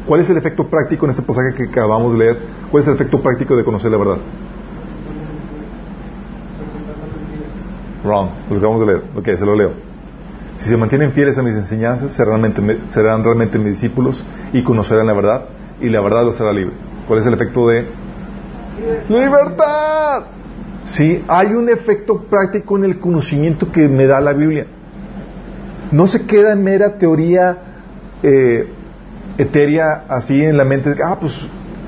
¿Cuál 0.05 0.19
es 0.19 0.29
el 0.29 0.35
efecto 0.35 0.67
práctico 0.67 1.05
en 1.05 1.11
ese 1.11 1.21
pasaje 1.21 1.55
que 1.55 1.63
acabamos 1.63 2.11
de 2.11 2.19
leer? 2.19 2.37
¿Cuál 2.69 2.83
es 2.83 2.89
el 2.89 2.95
efecto 2.95 3.21
práctico 3.21 3.55
de 3.55 3.63
conocer 3.63 3.91
la 3.91 3.97
verdad? 3.97 4.17
Wrong, 8.03 8.27
lo 8.49 8.57
acabamos 8.57 8.81
de 8.81 8.87
leer. 8.87 9.03
Ok, 9.15 9.25
se 9.27 9.45
lo 9.45 9.55
leo. 9.55 9.71
Si 10.57 10.67
se 10.67 10.75
mantienen 10.75 11.13
fieles 11.13 11.37
a 11.37 11.43
mis 11.43 11.55
enseñanzas, 11.55 12.11
serán 12.11 12.41
realmente, 12.41 12.79
serán 12.89 13.23
realmente 13.23 13.57
mis 13.57 13.67
discípulos 13.75 14.21
y 14.51 14.63
conocerán 14.63 15.07
la 15.07 15.13
verdad, 15.13 15.45
y 15.79 15.87
la 15.87 16.01
verdad 16.01 16.25
los 16.25 16.41
hará 16.41 16.51
libre. 16.51 16.73
¿Cuál 17.07 17.19
es 17.19 17.25
el 17.25 17.33
efecto 17.35 17.69
de 17.69 17.87
libertad? 19.07 20.23
Sí, 20.85 21.23
hay 21.27 21.53
un 21.53 21.69
efecto 21.69 22.23
práctico 22.23 22.77
en 22.77 22.85
el 22.85 22.99
conocimiento 22.99 23.71
que 23.71 23.87
me 23.87 24.05
da 24.05 24.19
la 24.19 24.33
Biblia. 24.33 24.67
No 25.91 26.07
se 26.07 26.25
queda 26.25 26.53
en 26.53 26.63
mera 26.63 26.97
teoría 26.97 27.57
eh, 28.21 28.67
etérea 29.37 30.05
así 30.09 30.43
en 30.43 30.57
la 30.57 30.65
mente. 30.65 30.95
Ah, 31.03 31.17
pues 31.19 31.33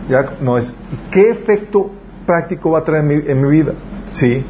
ya 0.09 0.37
no 0.41 0.57
es. 0.57 0.73
¿Qué 1.11 1.29
efecto 1.29 1.91
práctico 2.25 2.71
va 2.71 2.79
a 2.79 2.83
traer 2.83 3.03
en 3.27 3.41
mi, 3.41 3.49
vida? 3.49 3.73
Sí. 4.07 4.45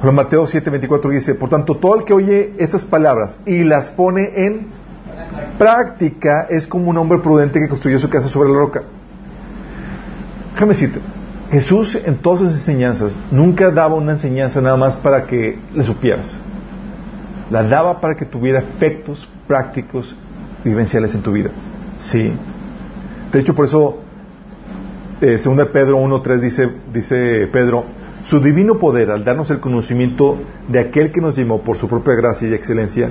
Pero 0.00 0.12
Mateo 0.12 0.44
7:24 0.44 1.10
dice, 1.10 1.34
por 1.34 1.48
tanto, 1.48 1.76
todo 1.76 1.96
el 1.96 2.04
que 2.04 2.14
oye 2.14 2.54
estas 2.58 2.84
palabras 2.84 3.38
y 3.46 3.64
las 3.64 3.90
pone 3.90 4.44
en 4.44 4.68
práctica 5.58 6.46
es 6.48 6.66
como 6.66 6.90
un 6.90 6.96
hombre 6.96 7.18
prudente 7.18 7.60
que 7.60 7.68
construyó 7.68 7.98
su 7.98 8.08
casa 8.08 8.28
sobre 8.28 8.50
la 8.50 8.56
roca. 8.56 8.82
Déjame 10.54 10.72
decirte, 10.72 11.00
Jesús 11.50 11.94
en 11.94 12.18
todas 12.18 12.40
sus 12.40 12.52
enseñanzas 12.52 13.16
nunca 13.30 13.70
daba 13.70 13.94
una 13.94 14.12
enseñanza 14.12 14.60
nada 14.60 14.76
más 14.76 14.96
para 14.96 15.26
que 15.26 15.58
le 15.74 15.82
supieras. 15.82 16.36
La 17.50 17.62
daba 17.62 18.00
para 18.00 18.16
que 18.16 18.26
tuviera 18.26 18.58
efectos 18.58 19.26
prácticos 19.46 20.14
vivenciales 20.62 21.14
en 21.14 21.22
tu 21.22 21.32
vida. 21.32 21.50
Sí. 21.96 22.32
De 23.32 23.40
hecho, 23.40 23.54
por 23.54 23.64
eso, 23.64 23.98
eh, 25.22 25.38
2 25.42 25.68
Pedro 25.68 25.98
1.3 25.98 26.38
dice, 26.38 26.68
dice 26.92 27.48
Pedro, 27.50 27.84
su 28.24 28.40
divino 28.40 28.78
poder, 28.78 29.10
al 29.10 29.24
darnos 29.24 29.50
el 29.50 29.60
conocimiento 29.60 30.36
de 30.68 30.80
aquel 30.80 31.12
que 31.12 31.22
nos 31.22 31.36
llamó 31.36 31.62
por 31.62 31.78
su 31.78 31.88
propia 31.88 32.14
gracia 32.14 32.46
y 32.46 32.52
excelencia, 32.52 33.10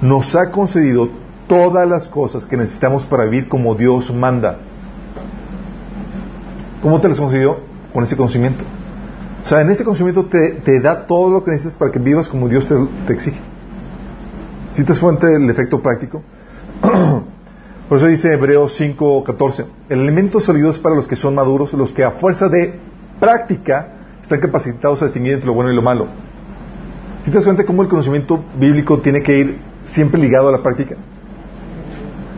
nos 0.00 0.34
ha 0.36 0.50
concedido 0.50 1.10
todas 1.46 1.86
las 1.86 2.08
cosas 2.08 2.46
que 2.46 2.56
necesitamos 2.56 3.04
para 3.04 3.24
vivir 3.24 3.48
como 3.48 3.74
Dios 3.74 4.12
manda. 4.12 4.56
¿Cómo 6.80 7.00
te 7.02 7.08
las 7.08 7.18
concedió? 7.18 7.73
Con 7.94 8.04
ese 8.04 8.16
conocimiento. 8.16 8.64
O 9.42 9.46
sea, 9.46 9.62
en 9.62 9.70
ese 9.70 9.84
conocimiento 9.84 10.26
te, 10.26 10.52
te 10.54 10.80
da 10.80 11.06
todo 11.06 11.30
lo 11.30 11.44
que 11.44 11.52
necesitas 11.52 11.78
para 11.78 11.90
que 11.90 11.98
vivas 11.98 12.28
como 12.28 12.48
Dios 12.48 12.66
te, 12.66 12.74
te 13.06 13.12
exige. 13.14 13.40
¿Sí 14.74 14.82
te 14.82 14.88
das 14.88 14.98
cuenta 14.98 15.28
del 15.28 15.48
efecto 15.48 15.80
práctico? 15.80 16.22
Por 17.88 17.98
eso 17.98 18.06
dice 18.06 18.32
Hebreos 18.32 18.80
5:14, 18.80 19.66
el 19.90 20.00
alimento 20.00 20.40
sólido 20.40 20.70
es 20.70 20.78
para 20.78 20.96
los 20.96 21.06
que 21.06 21.16
son 21.16 21.34
maduros, 21.34 21.72
los 21.74 21.92
que 21.92 22.02
a 22.02 22.12
fuerza 22.12 22.48
de 22.48 22.80
práctica 23.20 23.88
están 24.22 24.40
capacitados 24.40 25.02
a 25.02 25.04
distinguir 25.04 25.34
entre 25.34 25.46
lo 25.46 25.54
bueno 25.54 25.70
y 25.70 25.76
lo 25.76 25.82
malo. 25.82 26.08
¿Sí 27.24 27.30
te 27.30 27.36
das 27.36 27.44
cuenta 27.44 27.64
cómo 27.64 27.82
el 27.82 27.88
conocimiento 27.88 28.44
bíblico 28.58 28.98
tiene 29.00 29.22
que 29.22 29.38
ir 29.38 29.58
siempre 29.84 30.20
ligado 30.20 30.48
a 30.48 30.52
la 30.52 30.62
práctica? 30.62 30.96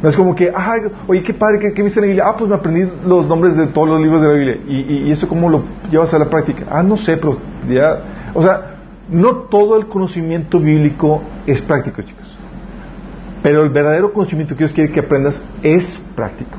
No 0.02 0.08
es 0.08 0.16
como 0.16 0.34
que, 0.34 0.52
ay, 0.54 0.80
oye, 1.06 1.22
qué 1.22 1.32
padre, 1.32 1.58
¿qué, 1.58 1.72
qué 1.72 1.82
viste 1.82 2.00
en 2.00 2.02
la 2.02 2.06
Biblia? 2.08 2.24
Ah, 2.28 2.36
pues 2.36 2.50
me 2.50 2.56
aprendí 2.56 2.90
los 3.06 3.26
nombres 3.26 3.56
de 3.56 3.66
todos 3.68 3.88
los 3.88 4.00
libros 4.00 4.20
de 4.20 4.28
la 4.28 4.34
Biblia. 4.34 4.58
¿Y, 4.68 4.76
y, 4.76 5.08
y 5.08 5.12
eso 5.12 5.26
cómo 5.26 5.48
lo 5.48 5.62
llevas 5.90 6.12
a 6.12 6.18
la 6.18 6.26
práctica? 6.26 6.66
Ah, 6.70 6.82
no 6.82 6.96
sé, 6.96 7.16
pero 7.16 7.38
ya... 7.68 8.00
O 8.34 8.42
sea, 8.42 8.76
no 9.08 9.36
todo 9.48 9.78
el 9.78 9.86
conocimiento 9.86 10.60
bíblico 10.60 11.22
es 11.46 11.62
práctico, 11.62 12.02
chicos. 12.02 12.26
Pero 13.42 13.62
el 13.62 13.70
verdadero 13.70 14.12
conocimiento 14.12 14.54
que 14.54 14.64
Dios 14.64 14.72
quiere 14.72 14.92
que 14.92 15.00
aprendas 15.00 15.40
es 15.62 16.02
práctico. 16.14 16.58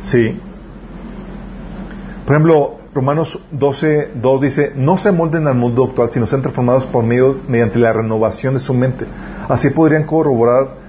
Sí. 0.00 0.40
Por 2.24 2.34
ejemplo, 2.34 2.76
Romanos 2.94 3.38
12, 3.52 4.12
2 4.14 4.40
dice, 4.40 4.72
no 4.74 4.96
se 4.96 5.12
molden 5.12 5.46
al 5.46 5.54
mundo 5.54 5.84
actual, 5.84 6.10
sino 6.10 6.26
sean 6.26 6.40
transformados 6.40 6.86
por 6.86 7.04
medio, 7.04 7.36
mediante 7.46 7.78
la 7.78 7.92
renovación 7.92 8.54
de 8.54 8.60
su 8.60 8.72
mente. 8.72 9.04
Así 9.48 9.70
podrían 9.70 10.04
corroborar 10.04 10.85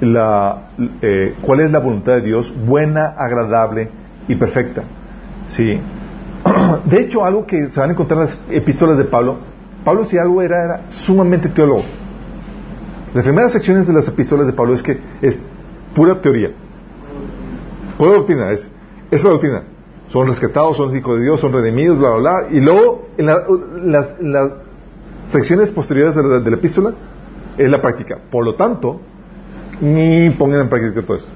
la, 0.00 0.68
eh, 1.02 1.34
cuál 1.42 1.60
es 1.60 1.70
la 1.70 1.78
voluntad 1.78 2.14
de 2.14 2.22
Dios, 2.22 2.54
buena, 2.66 3.14
agradable 3.16 3.90
y 4.28 4.34
perfecta. 4.34 4.84
Sí. 5.46 5.80
De 6.84 7.00
hecho, 7.00 7.24
algo 7.24 7.46
que 7.46 7.70
se 7.70 7.80
van 7.80 7.90
a 7.90 7.92
encontrar 7.92 8.20
en 8.20 8.26
las 8.26 8.38
epístolas 8.50 8.98
de 8.98 9.04
Pablo, 9.04 9.38
Pablo 9.84 10.04
si 10.04 10.16
algo 10.18 10.40
era, 10.42 10.64
era 10.64 10.90
sumamente 10.90 11.48
teólogo. 11.48 11.82
Las 13.12 13.24
primeras 13.24 13.52
secciones 13.52 13.86
de 13.86 13.92
las 13.92 14.08
epístolas 14.08 14.46
de 14.46 14.52
Pablo 14.52 14.74
es 14.74 14.82
que 14.82 14.98
es 15.22 15.38
pura 15.94 16.20
teoría. 16.20 16.50
Pura 17.98 18.14
doctrina, 18.14 18.50
es, 18.50 18.68
es 19.10 19.22
la 19.22 19.30
doctrina. 19.30 19.62
Son 20.08 20.26
rescatados, 20.26 20.76
son 20.76 20.96
hijos 20.96 21.18
de 21.18 21.24
Dios, 21.24 21.40
son 21.40 21.52
redimidos, 21.52 21.98
bla, 21.98 22.10
bla, 22.10 22.18
bla. 22.18 22.48
Y 22.50 22.60
luego, 22.60 23.08
en, 23.16 23.26
las, 23.26 24.20
las, 24.20 24.52
secciones 25.30 25.70
posteriores 25.70 26.14
de 26.14 26.22
la, 26.22 26.40
de 26.40 26.50
la, 26.50 26.56
epístola, 26.56 26.94
es 27.56 27.70
la 27.70 27.80
práctica. 27.80 28.18
Por 28.30 28.44
lo 28.44 28.54
tanto, 28.54 29.00
ni 29.80 30.30
pongan 30.30 30.60
en 30.60 30.68
práctica 30.68 31.02
todo 31.02 31.16
esto. 31.16 31.30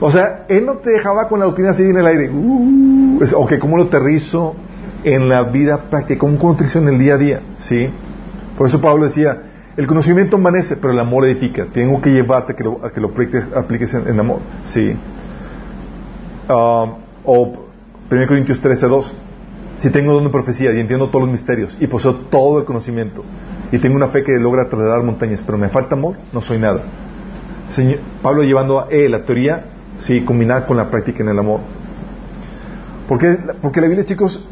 O 0.00 0.12
sea, 0.12 0.44
él 0.48 0.64
no 0.64 0.76
te 0.76 0.90
dejaba 0.90 1.28
con 1.28 1.40
la 1.40 1.46
doctrina 1.46 1.70
así 1.70 1.82
en 1.82 1.96
el 1.96 2.06
aire. 2.06 2.30
Uh, 2.30 3.18
es, 3.22 3.32
ok, 3.32 3.58
¿cómo 3.58 3.76
lo 3.76 3.84
aterrizo 3.84 4.54
en 5.02 5.28
la 5.28 5.42
vida 5.42 5.90
práctica? 5.90 6.20
¿Cómo 6.20 6.52
aterrizo 6.52 6.78
en 6.78 6.88
el 6.88 6.98
día 6.98 7.14
a 7.14 7.18
día? 7.18 7.40
¿Sí? 7.56 7.90
Por 8.56 8.68
eso 8.68 8.80
Pablo 8.80 9.04
decía, 9.04 9.42
el 9.76 9.86
conocimiento 9.86 10.36
amanece, 10.36 10.76
pero 10.76 10.92
el 10.92 11.00
amor 11.00 11.24
edifica. 11.24 11.66
Tengo 11.72 12.00
que 12.00 12.10
llevarte 12.10 12.52
a 12.52 12.56
que 12.56 12.64
lo, 12.64 12.80
apliques, 12.82 13.94
en, 13.94 14.20
amor. 14.20 14.38
¿Sí? 14.64 14.96
Uh, 16.48 16.92
o 17.24 17.52
1 18.10 18.26
Corintios 18.26 18.60
13, 18.60 18.86
2. 18.86 19.14
Si 19.78 19.90
tengo 19.90 20.12
don 20.12 20.24
de 20.24 20.30
profecía 20.30 20.72
y 20.72 20.80
entiendo 20.80 21.08
todos 21.08 21.22
los 21.22 21.30
misterios 21.30 21.76
y 21.80 21.86
poseo 21.86 22.14
todo 22.14 22.58
el 22.58 22.64
conocimiento 22.64 23.24
y 23.70 23.78
tengo 23.78 23.96
una 23.96 24.08
fe 24.08 24.22
que 24.22 24.38
logra 24.38 24.68
trasladar 24.68 25.02
montañas, 25.02 25.42
pero 25.44 25.58
me 25.58 25.68
falta 25.68 25.94
amor, 25.94 26.16
no 26.32 26.40
soy 26.40 26.58
nada. 26.58 26.80
Señor, 27.70 27.98
Pablo 28.22 28.42
llevando 28.42 28.80
a 28.80 28.88
eh, 28.90 29.08
la 29.08 29.24
teoría, 29.24 29.66
sí, 29.98 30.22
combinada 30.22 30.66
con 30.66 30.76
la 30.76 30.90
práctica 30.90 31.22
en 31.22 31.28
el 31.28 31.38
amor. 31.38 31.60
Porque, 33.06 33.38
porque 33.60 33.80
la 33.80 33.88
Biblia, 33.88 34.06
chicos, 34.06 34.42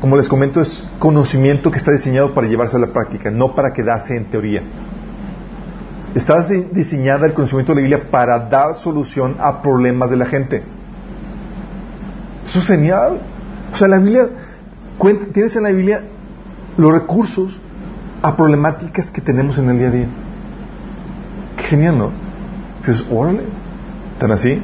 como 0.00 0.16
les 0.16 0.28
comento, 0.28 0.60
es 0.60 0.86
conocimiento 0.98 1.70
que 1.70 1.78
está 1.78 1.92
diseñado 1.92 2.34
para 2.34 2.48
llevarse 2.48 2.76
a 2.76 2.80
la 2.80 2.88
práctica, 2.88 3.30
no 3.30 3.54
para 3.54 3.72
quedarse 3.72 4.16
en 4.16 4.26
teoría. 4.26 4.62
Está 6.14 6.42
diseñada 6.72 7.24
el 7.26 7.32
conocimiento 7.32 7.72
de 7.72 7.76
la 7.76 7.88
Biblia 7.88 8.10
para 8.10 8.38
dar 8.38 8.74
solución 8.74 9.36
a 9.38 9.62
problemas 9.62 10.10
de 10.10 10.16
la 10.16 10.26
gente. 10.26 10.62
Eso 12.44 12.58
es 12.58 12.66
genial. 12.66 13.18
O 13.72 13.76
sea, 13.76 13.88
la 13.88 13.98
Biblia, 13.98 14.28
tienes 15.32 15.56
en 15.56 15.62
la 15.62 15.70
Biblia 15.70 16.04
los 16.76 16.92
recursos 16.92 17.58
a 18.22 18.36
problemáticas 18.36 19.10
que 19.10 19.20
tenemos 19.20 19.58
en 19.58 19.68
el 19.68 19.78
día 19.78 19.88
a 19.88 19.90
día. 19.90 20.06
Qué 21.56 21.62
genial, 21.64 21.98
¿no? 21.98 22.10
Dices, 22.78 23.04
órale, 23.10 23.42
tan 24.18 24.30
así. 24.30 24.62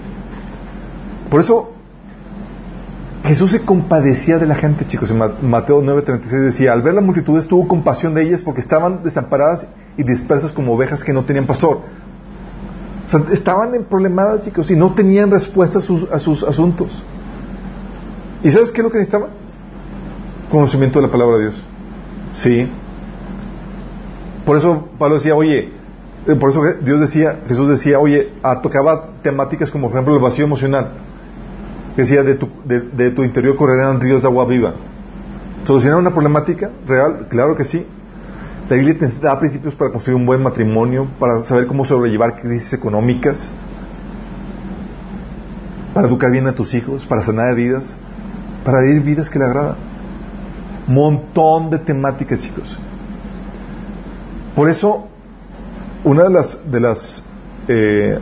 Por 1.28 1.40
eso, 1.40 1.72
Jesús 3.24 3.50
se 3.50 3.64
compadecía 3.64 4.38
de 4.38 4.46
la 4.46 4.54
gente, 4.54 4.86
chicos. 4.86 5.10
En 5.10 5.18
Mateo 5.50 5.82
9:36 5.82 6.44
decía, 6.44 6.72
al 6.72 6.82
ver 6.82 6.94
la 6.94 7.00
multitud 7.00 7.44
tuvo 7.46 7.68
compasión 7.68 8.14
de 8.14 8.22
ellas 8.22 8.42
porque 8.42 8.60
estaban 8.60 9.02
desamparadas 9.02 9.66
y 9.96 10.02
dispersas 10.02 10.52
como 10.52 10.72
ovejas 10.72 11.02
que 11.04 11.12
no 11.12 11.24
tenían 11.24 11.46
pastor. 11.46 11.80
O 13.04 13.08
sea, 13.08 13.22
estaban 13.32 13.74
en 13.74 13.84
problemadas, 13.84 14.44
chicos, 14.44 14.70
y 14.70 14.76
no 14.76 14.92
tenían 14.92 15.30
respuesta 15.30 15.78
a 15.78 15.80
sus, 15.82 16.10
a 16.10 16.18
sus 16.18 16.44
asuntos. 16.44 17.02
¿Y 18.44 18.50
sabes 18.50 18.70
qué 18.70 18.80
es 18.80 18.84
lo 18.84 18.90
que 18.90 18.98
necesitaban? 18.98 19.30
Conocimiento 20.50 21.00
de 21.00 21.06
la 21.06 21.12
palabra 21.12 21.38
de 21.38 21.42
Dios. 21.44 21.64
Sí. 22.32 22.70
Por 24.48 24.56
eso 24.56 24.88
Pablo 24.98 25.16
decía, 25.16 25.34
oye, 25.34 25.68
eh, 26.26 26.34
por 26.36 26.48
eso 26.48 26.62
Dios 26.80 27.00
decía, 27.00 27.40
Jesús 27.48 27.68
decía, 27.68 27.98
oye, 27.98 28.32
tocaba 28.62 29.10
temáticas 29.22 29.70
como 29.70 29.88
por 29.88 29.96
ejemplo 29.96 30.16
el 30.16 30.22
vacío 30.22 30.46
emocional. 30.46 30.88
Decía, 31.98 32.22
de 32.22 32.36
tu, 32.36 32.48
de, 32.64 32.80
de 32.80 33.10
tu 33.10 33.24
interior 33.24 33.56
correrán 33.56 34.00
ríos 34.00 34.22
de 34.22 34.28
agua 34.28 34.46
viva. 34.46 34.72
¿Solucionar 35.66 35.98
una 35.98 36.12
problemática 36.12 36.70
real? 36.86 37.26
Claro 37.28 37.54
que 37.56 37.66
sí. 37.66 37.86
La 38.70 38.76
Biblia 38.76 38.96
te 38.96 39.08
da 39.20 39.38
principios 39.38 39.74
para 39.74 39.90
construir 39.90 40.16
un 40.16 40.24
buen 40.24 40.42
matrimonio, 40.42 41.06
para 41.20 41.42
saber 41.42 41.66
cómo 41.66 41.84
sobrellevar 41.84 42.40
crisis 42.40 42.72
económicas, 42.72 43.50
para 45.92 46.08
educar 46.08 46.30
bien 46.30 46.46
a 46.46 46.54
tus 46.54 46.72
hijos, 46.72 47.04
para 47.04 47.20
sanar 47.20 47.52
heridas, 47.52 47.94
para 48.64 48.80
vivir 48.80 49.02
vidas 49.02 49.28
que 49.28 49.38
le 49.38 49.44
agradan. 49.44 49.76
Montón 50.86 51.68
de 51.68 51.80
temáticas, 51.80 52.40
chicos. 52.40 52.78
Por 54.58 54.68
eso, 54.68 55.06
una 56.02 56.24
de 56.24 56.30
las, 56.30 56.58
de 56.68 56.80
las 56.80 57.22
eh, 57.68 58.18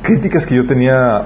críticas 0.00 0.46
que 0.46 0.54
yo 0.54 0.64
tenía 0.68 1.24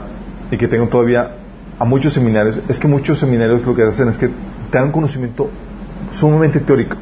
y 0.50 0.56
que 0.56 0.68
tengo 0.68 0.88
todavía 0.88 1.32
a 1.78 1.84
muchos 1.84 2.14
seminarios 2.14 2.62
es 2.66 2.78
que 2.78 2.88
muchos 2.88 3.18
seminarios 3.18 3.66
lo 3.66 3.74
que 3.74 3.82
hacen 3.82 4.08
es 4.08 4.16
que 4.16 4.28
te 4.28 4.78
dan 4.78 4.90
conocimiento 4.90 5.50
sumamente 6.12 6.60
teórico 6.60 6.96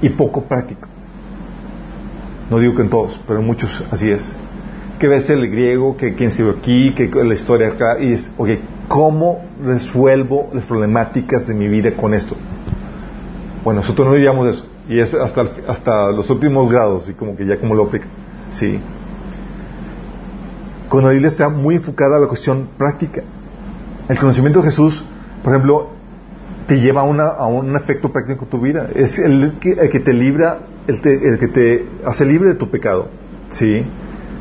y 0.00 0.08
poco 0.08 0.44
práctico. 0.44 0.88
No 2.48 2.60
digo 2.60 2.74
que 2.74 2.80
en 2.80 2.88
todos, 2.88 3.20
pero 3.26 3.40
en 3.40 3.46
muchos 3.46 3.84
así 3.90 4.10
es. 4.10 4.32
Que 4.98 5.08
ves 5.08 5.28
el 5.28 5.46
griego, 5.50 5.94
que 5.94 6.14
quién 6.14 6.32
se 6.32 6.42
aquí, 6.48 6.94
que 6.94 7.10
la 7.22 7.34
historia 7.34 7.68
acá, 7.68 7.98
y 8.00 8.14
es, 8.14 8.30
oye, 8.38 8.60
¿cómo 8.88 9.44
resuelvo 9.62 10.48
las 10.54 10.64
problemáticas 10.64 11.46
de 11.46 11.52
mi 11.52 11.68
vida 11.68 11.92
con 11.92 12.14
esto? 12.14 12.34
Bueno, 13.64 13.80
nosotros 13.80 14.08
no 14.08 14.14
diríamos 14.14 14.48
eso, 14.48 14.66
y 14.88 15.00
es 15.00 15.14
hasta, 15.14 15.46
hasta 15.66 16.12
los 16.12 16.28
últimos 16.30 16.70
grados, 16.70 17.08
y 17.08 17.14
como 17.14 17.36
que 17.36 17.46
ya 17.46 17.58
como 17.58 17.74
lo 17.74 17.84
aplicas. 17.84 18.10
Sí. 18.50 18.80
Cuando 20.88 21.08
la 21.08 21.12
Biblia 21.12 21.28
está 21.28 21.48
muy 21.48 21.76
enfocada 21.76 22.16
a 22.16 22.20
la 22.20 22.26
cuestión 22.28 22.68
práctica. 22.78 23.22
El 24.08 24.18
conocimiento 24.18 24.60
de 24.60 24.66
Jesús, 24.70 25.04
por 25.42 25.52
ejemplo, 25.52 25.90
te 26.66 26.80
lleva 26.80 27.02
a, 27.02 27.04
una, 27.04 27.26
a 27.26 27.46
un 27.46 27.76
efecto 27.76 28.10
práctico 28.10 28.44
en 28.44 28.50
tu 28.50 28.60
vida. 28.60 28.88
Es 28.94 29.18
el 29.18 29.58
que, 29.60 29.72
el 29.72 29.90
que 29.90 30.00
te 30.00 30.12
libra, 30.12 30.60
el, 30.86 31.00
te, 31.02 31.12
el, 31.14 31.38
que 31.38 31.48
te 31.48 31.88
hace 32.06 32.24
libre 32.24 32.50
de 32.50 32.54
tu 32.54 32.70
pecado. 32.70 33.08
¿Sí? 33.50 33.84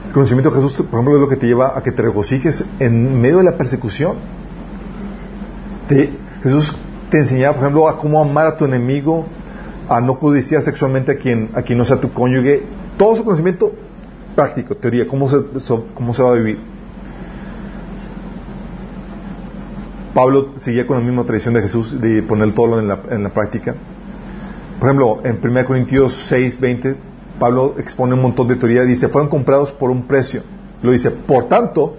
El 0.08 0.14
conocimiento 0.14 0.52
de 0.52 0.62
Jesús, 0.62 0.86
por 0.86 1.00
ejemplo, 1.00 1.16
es 1.16 1.22
lo 1.22 1.28
que 1.28 1.36
te 1.36 1.48
lleva 1.48 1.78
a 1.78 1.84
que 1.84 1.92
te 1.92 2.02
regocijes 2.02 2.64
en 2.80 3.20
medio 3.20 3.40
de 3.40 3.44
la 3.44 3.58
persecución. 3.58 4.16
Te, 5.90 6.12
Jesús 6.44 6.78
te 7.10 7.20
enseñaba, 7.20 7.56
por 7.56 7.64
ejemplo, 7.64 7.88
a 7.88 8.00
cómo 8.00 8.22
amar 8.22 8.48
a 8.48 8.58
tu 8.58 8.66
enemigo, 8.66 9.26
a 9.90 10.02
no 10.02 10.18
codiciar 10.18 10.62
sexualmente 10.64 11.14
a 11.14 11.16
quien, 11.16 11.50
a 11.54 11.62
quien 11.62 11.78
no 11.78 11.86
sea 11.86 11.98
tu 11.98 12.12
cónyuge. 12.12 12.64
Todo 12.98 13.14
ese 13.14 13.24
conocimiento 13.24 13.72
práctico, 14.36 14.76
teoría, 14.76 15.08
cómo 15.08 15.30
se, 15.30 15.38
cómo 15.94 16.14
se 16.14 16.24
va 16.24 16.32
a 16.32 16.34
vivir. 16.34 16.60
Pablo 20.14 20.54
seguía 20.58 20.88
con 20.88 20.98
la 20.98 21.04
misma 21.04 21.24
tradición 21.24 21.54
de 21.54 21.62
Jesús 21.62 22.02
de 22.02 22.24
poner 22.24 22.54
todo 22.54 22.80
en 22.80 22.88
la, 22.88 23.00
en 23.10 23.24
la 23.24 23.30
práctica. 23.30 23.76
Por 24.80 24.90
ejemplo, 24.90 25.22
en 25.24 25.40
1 25.44 25.66
Corintios 25.66 26.14
6, 26.28 26.60
20, 26.60 26.96
Pablo 27.40 27.76
expone 27.78 28.16
un 28.16 28.22
montón 28.22 28.48
de 28.48 28.56
teoría 28.56 28.84
dice, 28.84 29.10
fueron 29.10 29.30
comprados 29.30 29.72
por 29.72 29.92
un 29.92 30.08
precio. 30.08 30.42
Lo 30.82 30.92
dice, 30.92 31.12
por 31.12 31.48
tanto, 31.48 31.96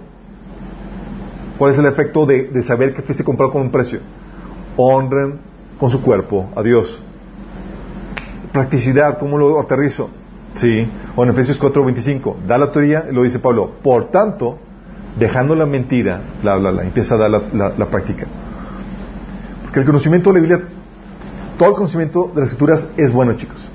¿cuál 1.57 1.71
es 1.71 1.77
el 1.77 1.85
efecto 1.85 2.25
de, 2.25 2.43
de 2.43 2.63
saber 2.63 2.93
que 2.93 3.01
fuiste 3.01 3.23
comprado 3.23 3.53
con 3.53 3.61
un 3.61 3.71
precio? 3.71 3.99
Honren 4.81 5.39
con 5.77 5.89
su 5.89 6.01
cuerpo 6.01 6.49
a 6.55 6.63
Dios. 6.63 7.01
Practicidad, 8.53 9.19
¿cómo 9.19 9.37
lo 9.37 9.59
aterrizo? 9.59 10.09
Sí. 10.53 10.89
O 11.17 11.23
en 11.25 11.31
Efesios 11.31 11.59
4, 11.59 11.83
25, 11.83 12.37
da 12.47 12.57
la 12.57 12.71
teoría 12.71 13.05
lo 13.11 13.23
dice 13.23 13.39
Pablo, 13.39 13.71
por 13.83 14.05
tanto, 14.05 14.57
dejando 15.19 15.53
la 15.53 15.65
mentira, 15.65 16.21
bla, 16.41 16.55
bla, 16.55 16.71
bla, 16.71 16.83
empieza 16.83 17.15
a 17.15 17.17
dar 17.17 17.29
la, 17.29 17.41
la, 17.51 17.73
la, 17.77 17.85
práctica. 17.87 18.25
Porque 19.63 19.81
el 19.81 19.85
conocimiento 19.85 20.29
de 20.29 20.35
la 20.35 20.47
Biblia, 20.47 20.67
todo 21.57 21.69
el 21.69 21.75
conocimiento 21.75 22.31
de 22.33 22.39
las 22.39 22.51
escrituras 22.51 22.87
es 22.95 23.11
bueno, 23.11 23.33
chicos. 23.33 23.69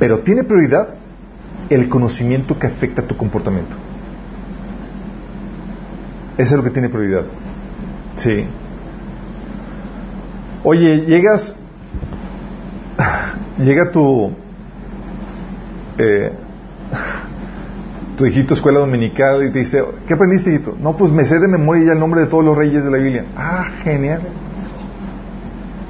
Pero 0.00 0.18
tiene 0.18 0.42
prioridad 0.42 0.94
el 1.70 1.88
conocimiento 1.88 2.58
que 2.58 2.66
afecta 2.66 3.02
a 3.02 3.06
tu 3.06 3.16
comportamiento. 3.16 3.76
Eso 6.38 6.54
es 6.54 6.56
lo 6.56 6.64
que 6.64 6.70
tiene 6.70 6.88
prioridad. 6.88 7.26
Sí. 8.16 8.46
Oye, 10.64 11.02
llegas, 11.06 11.54
llega 13.58 13.90
tu, 13.90 14.32
eh, 15.98 16.32
tu 18.16 18.26
hijito 18.26 18.54
escuela 18.54 18.80
dominical 18.80 19.44
y 19.46 19.52
te 19.52 19.58
dice, 19.58 19.84
¿qué 20.08 20.14
aprendiste, 20.14 20.54
hijito? 20.54 20.74
No, 20.80 20.96
pues 20.96 21.12
me 21.12 21.24
sé 21.26 21.38
de 21.38 21.48
memoria 21.48 21.84
ya 21.84 21.92
el 21.92 22.00
nombre 22.00 22.22
de 22.22 22.28
todos 22.28 22.44
los 22.44 22.56
reyes 22.56 22.82
de 22.82 22.90
la 22.90 22.96
Biblia. 22.96 23.26
Ah, 23.36 23.66
genial. 23.82 24.22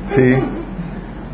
Sí. 0.09 0.35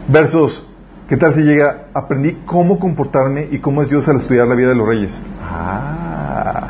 Versus, 0.08 0.62
¿Qué 1.10 1.16
tal 1.16 1.34
si 1.34 1.40
llega, 1.40 1.86
aprendí 1.92 2.38
cómo 2.46 2.78
comportarme 2.78 3.48
y 3.50 3.58
cómo 3.58 3.82
es 3.82 3.88
Dios 3.88 4.08
al 4.08 4.18
estudiar 4.18 4.46
la 4.46 4.54
vida 4.54 4.68
de 4.68 4.76
los 4.76 4.86
reyes? 4.86 5.20
Ah, 5.42 6.68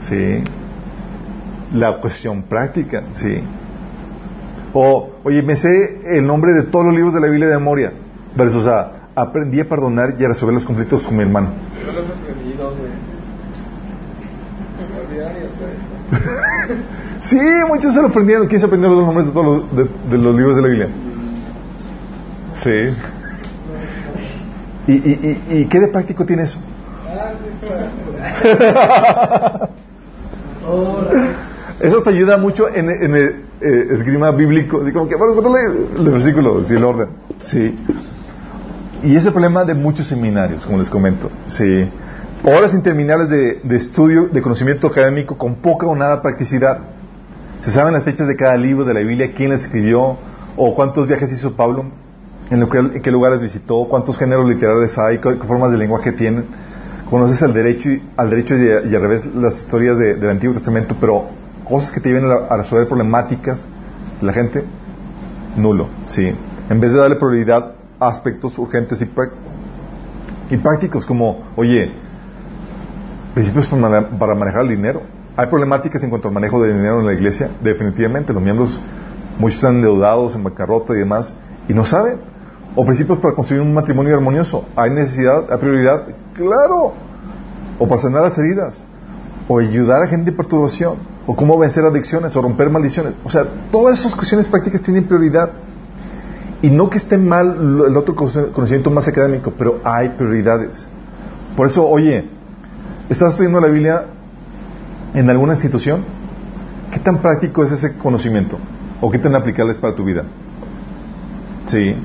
sí. 0.00 0.42
La 1.72 2.00
cuestión 2.00 2.42
práctica, 2.42 3.04
sí. 3.12 3.40
O, 4.72 5.10
oye, 5.24 5.42
me 5.42 5.56
sé 5.56 6.00
el 6.16 6.24
nombre 6.26 6.52
de 6.52 6.62
todos 6.64 6.86
los 6.86 6.94
libros 6.94 7.12
de 7.14 7.20
la 7.20 7.26
Biblia 7.26 7.48
de 7.48 7.58
memoria. 7.58 7.92
Versus 8.36 8.66
a, 8.66 9.08
aprendí 9.14 9.60
a 9.60 9.68
perdonar 9.68 10.14
y 10.18 10.24
a 10.24 10.28
resolver 10.28 10.54
los 10.54 10.64
conflictos 10.64 11.04
con 11.04 11.14
mi 11.16 11.22
hermano. 11.22 11.50
Yo 11.84 11.92
los 11.92 12.06
dos 12.06 12.16
veces. 12.78 12.98
Vez. 16.10 16.78
Sí, 17.20 17.38
muchos 17.68 17.92
se 17.92 18.00
lo 18.00 18.08
aprendieron. 18.08 18.48
¿Quién 18.48 18.60
se 18.60 18.66
aprendió 18.66 18.88
los 18.88 19.04
nombres 19.04 19.26
de 19.26 19.32
todos 19.32 19.46
los, 19.46 19.76
de, 19.76 19.84
de 20.10 20.18
los 20.22 20.34
libros 20.34 20.56
de 20.56 20.62
la 20.62 20.68
Biblia? 20.68 20.88
Sí. 22.62 22.94
¿Y, 24.86 24.92
y, 24.92 25.38
y, 25.50 25.58
y 25.58 25.66
qué 25.66 25.80
de 25.80 25.88
práctico 25.88 26.24
tiene 26.24 26.44
eso? 26.44 26.58
Ah, 27.06 27.32
claro. 27.60 27.90
Eso 31.80 32.02
te 32.02 32.10
ayuda 32.10 32.36
mucho 32.36 32.68
en, 32.68 32.90
en 32.90 33.14
el 33.14 33.44
eh, 33.60 33.88
esgrima 33.90 34.30
bíblico. 34.30 34.80
Así 34.82 34.92
como 34.92 35.08
que, 35.08 35.16
bueno, 35.16 35.34
el 35.96 36.10
versículo, 36.10 36.64
sí, 36.64 36.74
el 36.74 36.84
orden. 36.84 37.08
Sí. 37.38 37.78
Y 39.02 39.16
ese 39.16 39.30
problema 39.32 39.64
de 39.64 39.74
muchos 39.74 40.06
seminarios, 40.06 40.64
como 40.66 40.78
les 40.78 40.90
comento. 40.90 41.30
Sí. 41.46 41.88
Horas 42.44 42.74
interminables 42.74 43.28
de, 43.28 43.60
de 43.62 43.76
estudio, 43.76 44.28
de 44.28 44.42
conocimiento 44.42 44.86
académico 44.86 45.36
con 45.36 45.56
poca 45.56 45.86
o 45.86 45.94
nada 45.94 46.22
practicidad. 46.22 46.78
Se 47.62 47.70
saben 47.70 47.92
las 47.92 48.04
fechas 48.04 48.26
de 48.26 48.36
cada 48.36 48.56
libro 48.56 48.84
de 48.84 48.94
la 48.94 49.00
Biblia, 49.00 49.32
quién 49.34 49.50
las 49.50 49.62
escribió, 49.62 50.16
o 50.56 50.74
cuántos 50.74 51.06
viajes 51.06 51.30
hizo 51.32 51.54
Pablo, 51.54 51.84
en, 52.50 52.66
que, 52.68 53.00
qué 53.02 53.10
lugares 53.10 53.40
visitó, 53.42 53.86
cuántos 53.88 54.18
géneros 54.18 54.48
literarios 54.48 54.96
hay, 54.98 55.18
qué, 55.18 55.34
formas 55.46 55.70
de 55.70 55.76
lenguaje 55.78 56.12
tienen. 56.12 56.46
Conoces 57.08 57.42
al 57.42 57.52
derecho 57.52 57.90
y, 57.90 58.02
al 58.16 58.30
derecho 58.30 58.54
y, 58.56 58.90
y 58.90 58.94
al 58.94 59.02
revés 59.02 59.26
las 59.34 59.58
historias 59.58 59.98
de- 59.98 60.14
del 60.14 60.30
Antiguo 60.30 60.54
Testamento, 60.54 60.96
pero 61.00 61.28
cosas 61.70 61.92
que 61.92 62.00
te 62.00 62.08
lleven 62.08 62.28
a, 62.30 62.56
resolver 62.56 62.88
problemáticas 62.88 63.68
de 64.20 64.26
la 64.26 64.32
gente, 64.32 64.64
nulo, 65.56 65.86
sí. 66.06 66.34
En 66.68 66.80
vez 66.80 66.92
de 66.92 66.98
darle 66.98 67.16
prioridad 67.16 67.72
a 67.98 68.08
aspectos 68.08 68.58
urgentes 68.58 69.00
y, 69.00 70.56
prácticos, 70.56 71.06
como, 71.06 71.44
oye, 71.56 71.92
principios 73.34 73.68
para 73.68 74.34
manejar 74.34 74.62
el 74.62 74.68
dinero. 74.68 75.02
Hay 75.36 75.46
problemáticas 75.46 76.02
en 76.02 76.10
cuanto 76.10 76.28
al 76.28 76.34
manejo 76.34 76.62
de 76.62 76.74
dinero 76.74 77.00
en 77.00 77.06
la 77.06 77.12
iglesia, 77.12 77.50
definitivamente. 77.62 78.32
Los 78.32 78.42
miembros, 78.42 78.78
muchos 79.38 79.56
están 79.56 79.76
endeudados, 79.76 80.34
en 80.34 80.42
bancarrota 80.42 80.92
y 80.94 80.98
demás, 80.98 81.32
y 81.68 81.72
no 81.72 81.84
saben. 81.84 82.18
O 82.74 82.84
principios 82.84 83.18
para 83.18 83.34
construir 83.34 83.62
un 83.62 83.72
matrimonio 83.72 84.14
armonioso. 84.14 84.64
¿Hay 84.76 84.90
necesidad, 84.90 85.50
hay 85.50 85.58
prioridad? 85.58 86.02
Claro. 86.34 86.92
O 87.78 87.88
para 87.88 88.00
sanar 88.00 88.22
las 88.22 88.36
heridas. 88.38 88.84
O 89.48 89.58
ayudar 89.58 90.02
a 90.02 90.06
gente 90.08 90.30
en 90.30 90.36
perturbación. 90.36 91.09
O 91.26 91.36
cómo 91.36 91.58
vencer 91.58 91.84
adicciones. 91.84 92.34
O 92.36 92.42
romper 92.42 92.70
maldiciones. 92.70 93.18
O 93.24 93.30
sea, 93.30 93.44
todas 93.70 93.98
esas 94.00 94.14
cuestiones 94.14 94.48
prácticas 94.48 94.82
tienen 94.82 95.04
prioridad. 95.04 95.50
Y 96.62 96.70
no 96.70 96.90
que 96.90 96.98
esté 96.98 97.16
mal 97.16 97.56
el 97.88 97.96
otro 97.96 98.14
conocimiento 98.14 98.90
más 98.90 99.08
académico, 99.08 99.52
pero 99.56 99.80
hay 99.82 100.10
prioridades. 100.10 100.86
Por 101.56 101.66
eso, 101.66 101.88
oye, 101.88 102.28
¿estás 103.08 103.30
estudiando 103.30 103.60
la 103.60 103.68
Biblia 103.68 104.04
en 105.14 105.30
alguna 105.30 105.54
institución? 105.54 106.04
¿Qué 106.92 106.98
tan 107.00 107.18
práctico 107.18 107.62
es 107.64 107.72
ese 107.72 107.96
conocimiento? 107.96 108.58
¿O 109.00 109.10
qué 109.10 109.18
tan 109.18 109.34
aplicable 109.34 109.72
es 109.72 109.78
para 109.78 109.94
tu 109.94 110.04
vida? 110.04 110.24
Sí. 111.66 111.96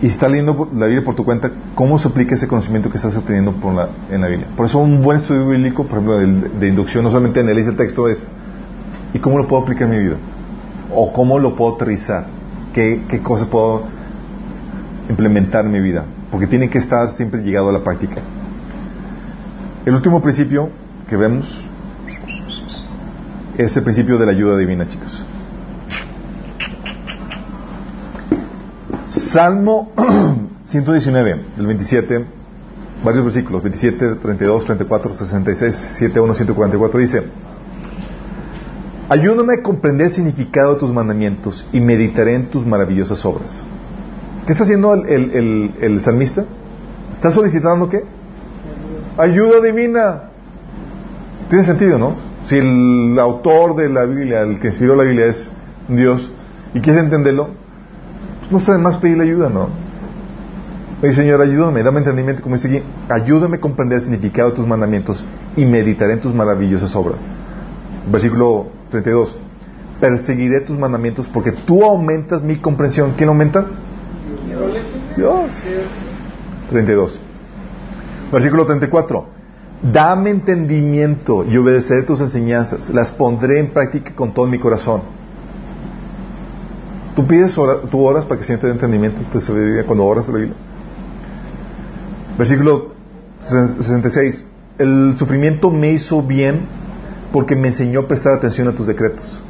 Y 0.00 0.06
estás 0.06 0.30
leyendo 0.30 0.68
la 0.74 0.86
Biblia 0.86 1.04
por 1.04 1.16
tu 1.16 1.24
cuenta, 1.24 1.50
¿cómo 1.74 1.98
se 1.98 2.06
aplica 2.06 2.34
ese 2.36 2.46
conocimiento 2.46 2.88
que 2.88 2.98
estás 2.98 3.16
obteniendo 3.16 3.52
en 4.10 4.20
la 4.20 4.28
Biblia? 4.28 4.46
Por 4.56 4.66
eso 4.66 4.78
un 4.78 5.02
buen 5.02 5.18
estudio 5.18 5.48
bíblico, 5.48 5.84
por 5.84 5.98
ejemplo, 5.98 6.18
de, 6.18 6.26
de 6.60 6.68
inducción, 6.68 7.02
no 7.02 7.10
solamente 7.10 7.40
analiza 7.40 7.70
el 7.70 7.76
texto, 7.76 8.08
es 8.08 8.26
¿y 9.12 9.18
cómo 9.18 9.38
lo 9.38 9.48
puedo 9.48 9.62
aplicar 9.62 9.88
en 9.88 9.98
mi 9.98 10.04
vida? 10.04 10.16
¿O 10.94 11.12
cómo 11.12 11.38
lo 11.38 11.56
puedo 11.56 11.74
aterrizar? 11.74 12.26
¿Qué, 12.72 13.02
qué 13.08 13.20
cosas 13.20 13.48
puedo 13.48 13.82
implementar 15.08 15.64
en 15.64 15.72
mi 15.72 15.80
vida? 15.80 16.04
Porque 16.30 16.46
tiene 16.46 16.70
que 16.70 16.78
estar 16.78 17.10
siempre 17.10 17.42
llegado 17.42 17.70
a 17.70 17.72
la 17.72 17.82
práctica. 17.82 18.20
El 19.84 19.94
último 19.94 20.20
principio 20.22 20.70
que 21.08 21.16
vemos 21.16 21.64
es 23.56 23.76
el 23.76 23.82
principio 23.82 24.18
de 24.18 24.26
la 24.26 24.32
ayuda 24.32 24.56
divina, 24.56 24.86
chicos. 24.86 25.24
Salmo 29.08 29.92
119, 30.64 31.40
el 31.58 31.66
27, 31.66 32.24
varios 33.04 33.24
versículos, 33.24 33.62
27, 33.62 34.16
32, 34.16 34.64
34, 34.64 35.14
66, 35.14 35.74
71, 35.74 36.34
144, 36.34 37.00
dice, 37.00 37.22
Ayúdame 39.10 39.54
a 39.54 39.62
comprender 39.62 40.08
el 40.08 40.12
significado 40.12 40.74
de 40.74 40.80
tus 40.80 40.92
mandamientos 40.92 41.66
y 41.72 41.80
meditaré 41.80 42.34
en 42.34 42.50
tus 42.50 42.66
maravillosas 42.66 43.24
obras. 43.24 43.64
¿Qué 44.44 44.52
está 44.52 44.64
haciendo 44.64 44.92
el, 44.92 45.06
el- 45.08 45.74
el- 45.80 46.00
salmista? 46.02 46.44
¿Está 47.14 47.30
solicitando 47.30 47.88
qué? 47.88 48.02
Ayuda 49.16 49.62
divina. 49.62 50.22
Tiene 51.48 51.64
sentido, 51.64 51.98
¿no? 51.98 52.16
Si 52.42 52.56
el 52.58 53.18
autor 53.18 53.76
de 53.76 53.88
la 53.88 54.04
Biblia, 54.04 54.42
el 54.42 54.60
que 54.60 54.66
inspiró 54.68 54.94
la 54.94 55.04
Biblia 55.04 55.26
es 55.26 55.50
Dios 55.88 56.30
y 56.74 56.80
quieres 56.80 57.02
entenderlo, 57.04 57.48
no 58.50 58.58
está 58.58 58.72
de 58.72 58.78
más 58.78 58.96
pedirle 58.98 59.24
ayuda, 59.24 59.48
¿no? 59.48 59.68
Oye, 61.02 61.12
Señor, 61.12 61.40
ayúdame, 61.40 61.82
dame 61.82 61.98
entendimiento, 61.98 62.42
como 62.42 62.56
dice 62.56 62.68
aquí, 62.68 62.82
ayúdame 63.08 63.58
a 63.58 63.60
comprender 63.60 63.98
el 63.98 64.02
significado 64.02 64.50
de 64.50 64.56
tus 64.56 64.66
mandamientos 64.66 65.24
y 65.56 65.64
meditaré 65.64 66.14
en 66.14 66.20
tus 66.20 66.34
maravillosas 66.34 66.94
obras. 66.96 67.28
Versículo 68.10 68.66
32. 68.90 69.36
Perseguiré 70.00 70.60
tus 70.62 70.76
mandamientos 70.76 71.28
porque 71.28 71.52
tú 71.52 71.84
aumentas 71.84 72.42
mi 72.42 72.56
comprensión. 72.56 73.14
¿Quién 73.16 73.28
aumenta? 73.28 73.66
Dios. 75.16 75.62
32. 76.70 77.20
Versículo 78.32 78.66
34. 78.66 79.26
Dame 79.92 80.30
entendimiento 80.30 81.44
y 81.44 81.56
obedeceré 81.56 82.02
tus 82.02 82.20
enseñanzas. 82.20 82.90
Las 82.90 83.12
pondré 83.12 83.60
en 83.60 83.72
práctica 83.72 84.12
con 84.14 84.34
todo 84.34 84.46
mi 84.46 84.58
corazón. 84.58 85.17
¿Tú 87.18 87.26
pides 87.26 87.56
tú 87.90 88.00
oras 88.04 88.26
para 88.26 88.38
que 88.38 88.46
se 88.46 88.56
te 88.58 88.68
dé 88.68 88.74
entendimiento 88.74 89.20
te 89.32 89.40
sabiduría 89.40 89.84
cuando 89.84 90.04
oras 90.04 90.28
la 90.28 90.34
Biblia? 90.34 90.54
Versículo 92.38 92.92
66. 93.42 94.44
El 94.78 95.16
sufrimiento 95.18 95.68
me 95.68 95.90
hizo 95.90 96.22
bien 96.22 96.60
porque 97.32 97.56
me 97.56 97.68
enseñó 97.68 98.02
a 98.02 98.06
prestar 98.06 98.34
atención 98.34 98.68
a 98.68 98.72
tus 98.76 98.86
decretos. 98.86 99.42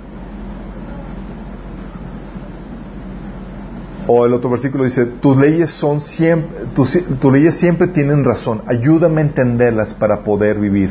O 4.07 4.25
el 4.25 4.33
otro 4.33 4.49
versículo 4.49 4.85
dice, 4.85 5.05
tus 5.05 5.37
leyes 5.37 5.69
son 5.69 6.01
siempre, 6.01 6.69
tus, 6.75 6.99
tus 7.21 7.31
leyes 7.31 7.57
siempre 7.57 7.89
tienen 7.89 8.25
razón. 8.25 8.63
Ayúdame 8.67 9.21
a 9.21 9.25
entenderlas 9.25 9.93
para 9.93 10.25
poder 10.25 10.59
vivir. 10.59 10.89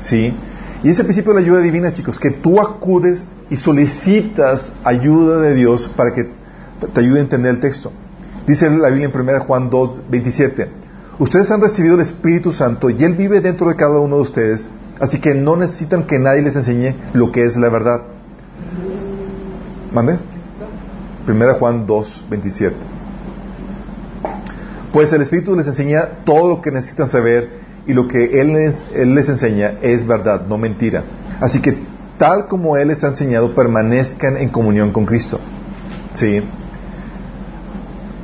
¿Sí? 0.00 0.34
Y 0.82 0.88
ese 0.88 1.04
principio 1.04 1.34
de 1.34 1.40
la 1.40 1.46
ayuda 1.46 1.60
divina, 1.60 1.92
chicos, 1.92 2.18
que 2.18 2.30
tú 2.30 2.58
acudes 2.58 3.26
y 3.54 3.56
solicitas 3.56 4.72
ayuda 4.82 5.40
de 5.40 5.54
Dios 5.54 5.88
para 5.96 6.12
que 6.12 6.28
te 6.92 7.00
ayude 7.00 7.20
a 7.20 7.22
entender 7.22 7.54
el 7.54 7.60
texto. 7.60 7.92
Dice 8.48 8.68
la 8.68 8.88
Biblia 8.88 9.12
en 9.14 9.20
1 9.20 9.44
Juan 9.44 9.70
2, 9.70 10.10
27. 10.10 10.68
Ustedes 11.20 11.52
han 11.52 11.60
recibido 11.60 11.94
el 11.94 12.00
Espíritu 12.00 12.50
Santo 12.50 12.90
y 12.90 13.04
Él 13.04 13.14
vive 13.14 13.40
dentro 13.40 13.68
de 13.68 13.76
cada 13.76 14.00
uno 14.00 14.16
de 14.16 14.22
ustedes, 14.22 14.68
así 14.98 15.20
que 15.20 15.36
no 15.36 15.54
necesitan 15.54 16.02
que 16.02 16.18
nadie 16.18 16.42
les 16.42 16.56
enseñe 16.56 16.96
lo 17.12 17.30
que 17.30 17.44
es 17.44 17.56
la 17.56 17.68
verdad. 17.68 18.02
¿Mande? 19.92 20.18
1 21.28 21.54
Juan 21.54 21.86
2, 21.86 22.24
27. 22.28 22.74
Pues 24.92 25.12
el 25.12 25.22
Espíritu 25.22 25.54
les 25.54 25.68
enseña 25.68 26.24
todo 26.24 26.48
lo 26.48 26.60
que 26.60 26.72
necesitan 26.72 27.08
saber 27.08 27.50
y 27.86 27.92
lo 27.92 28.08
que 28.08 28.40
Él 28.40 28.52
les, 28.52 28.84
Él 28.96 29.14
les 29.14 29.28
enseña 29.28 29.74
es 29.80 30.04
verdad, 30.04 30.44
no 30.48 30.58
mentira. 30.58 31.04
Así 31.40 31.60
que 31.60 31.93
tal 32.18 32.46
como 32.46 32.76
Él 32.76 32.88
les 32.88 33.02
ha 33.04 33.08
enseñado, 33.08 33.54
permanezcan 33.54 34.36
en 34.36 34.48
comunión 34.48 34.92
con 34.92 35.06
Cristo. 35.06 35.40
¿Sí? 36.14 36.42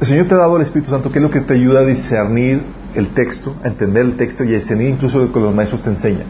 El 0.01 0.07
Señor 0.07 0.29
te 0.29 0.35
ha 0.35 0.39
dado 0.39 0.57
el 0.57 0.63
Espíritu 0.63 0.91
Santo, 0.91 1.13
que 1.13 1.19
es 1.19 1.23
lo 1.23 1.31
que 1.31 1.41
te 1.41 1.55
ayuda 1.55 1.81
a 1.81 1.85
discernir 1.85 2.63
el 2.95 3.13
texto, 3.15 3.55
a 3.63 3.69
entender 3.69 4.05
el 4.05 4.17
texto 4.17 4.45
y 4.45 4.55
a 4.55 4.59
discernir 4.59 4.89
incluso 4.89 5.19
lo 5.19 5.33
que 5.33 5.41
los 5.41 5.55
maestros 5.55 5.83
te 5.83 5.91
enseñan. 5.91 6.27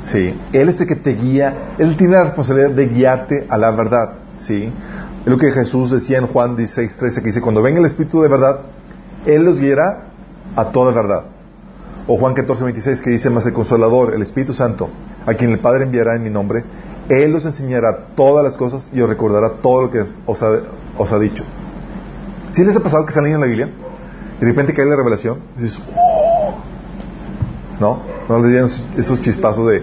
Sí, 0.00 0.34
Él 0.52 0.68
es 0.68 0.80
el 0.80 0.86
que 0.86 0.96
te 0.96 1.14
guía, 1.14 1.74
Él 1.78 1.96
tiene 1.96 2.14
la 2.14 2.24
responsabilidad 2.24 2.70
de 2.70 2.86
guiarte 2.88 3.46
a 3.48 3.58
la 3.58 3.70
verdad. 3.70 4.14
Sí, 4.36 4.72
es 5.20 5.26
lo 5.26 5.36
que 5.36 5.52
Jesús 5.52 5.90
decía 5.90 6.18
en 6.18 6.26
Juan 6.26 6.56
16, 6.56 6.96
13, 6.96 7.20
que 7.20 7.26
dice, 7.26 7.40
cuando 7.40 7.62
venga 7.62 7.78
el 7.78 7.86
Espíritu 7.86 8.22
de 8.22 8.28
verdad, 8.28 8.60
Él 9.26 9.44
los 9.44 9.60
guiará 9.60 10.06
a 10.56 10.64
toda 10.70 10.92
verdad. 10.92 11.31
O 12.06 12.16
Juan 12.16 12.34
14, 12.34 12.64
26, 12.64 13.00
que 13.00 13.10
dice, 13.10 13.30
más 13.30 13.46
el 13.46 13.52
Consolador, 13.52 14.14
el 14.14 14.22
Espíritu 14.22 14.52
Santo, 14.52 14.90
a 15.24 15.34
quien 15.34 15.52
el 15.52 15.60
Padre 15.60 15.84
enviará 15.84 16.16
en 16.16 16.22
mi 16.24 16.30
nombre, 16.30 16.64
Él 17.08 17.30
los 17.32 17.44
enseñará 17.46 18.06
todas 18.16 18.44
las 18.44 18.56
cosas 18.56 18.90
y 18.92 19.00
os 19.00 19.08
recordará 19.08 19.50
todo 19.62 19.82
lo 19.82 19.90
que 19.90 20.00
os 20.26 20.42
ha, 20.42 20.50
os 20.98 21.20
dicho. 21.20 21.44
¿Sí 22.52 22.64
les 22.64 22.76
ha 22.76 22.80
pasado 22.80 23.04
que 23.04 23.10
están 23.10 23.24
leyendo 23.24 23.44
la 23.44 23.50
Biblia 23.50 23.70
y 24.36 24.40
de 24.44 24.46
repente 24.50 24.74
cae 24.74 24.86
la 24.86 24.96
revelación? 24.96 25.38
"Oh". 25.96 26.54
¿no? 27.80 28.00
No 28.28 28.38
les 28.40 28.48
dieron 28.50 28.66
esos- 28.68 28.84
esos 28.98 29.20
chispazos 29.20 29.68
de, 29.70 29.82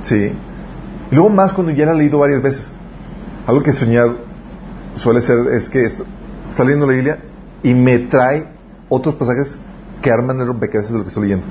sí. 0.00 0.32
Y 1.10 1.14
luego 1.14 1.30
más 1.30 1.52
cuando 1.52 1.72
ya 1.72 1.86
la 1.86 1.92
he 1.92 1.96
leído 1.96 2.18
varias 2.18 2.42
veces. 2.42 2.64
Algo 3.46 3.62
que 3.62 3.72
soñar 3.72 4.08
suele 4.94 5.20
ser 5.20 5.38
es 5.52 5.68
que 5.68 5.84
esto, 5.84 6.04
está 6.48 6.64
leyendo 6.64 6.86
la 6.86 6.92
Biblia 6.92 7.18
y 7.62 7.74
me 7.74 7.98
trae 8.00 8.46
otros 8.88 9.14
pasajes 9.16 9.58
que 10.02 10.10
arman 10.10 10.40
el 10.40 10.46
rompecabezas 10.46 10.92
de 10.92 10.98
lo 10.98 11.04
que 11.04 11.08
estoy 11.08 11.22
leyendo. 11.24 11.46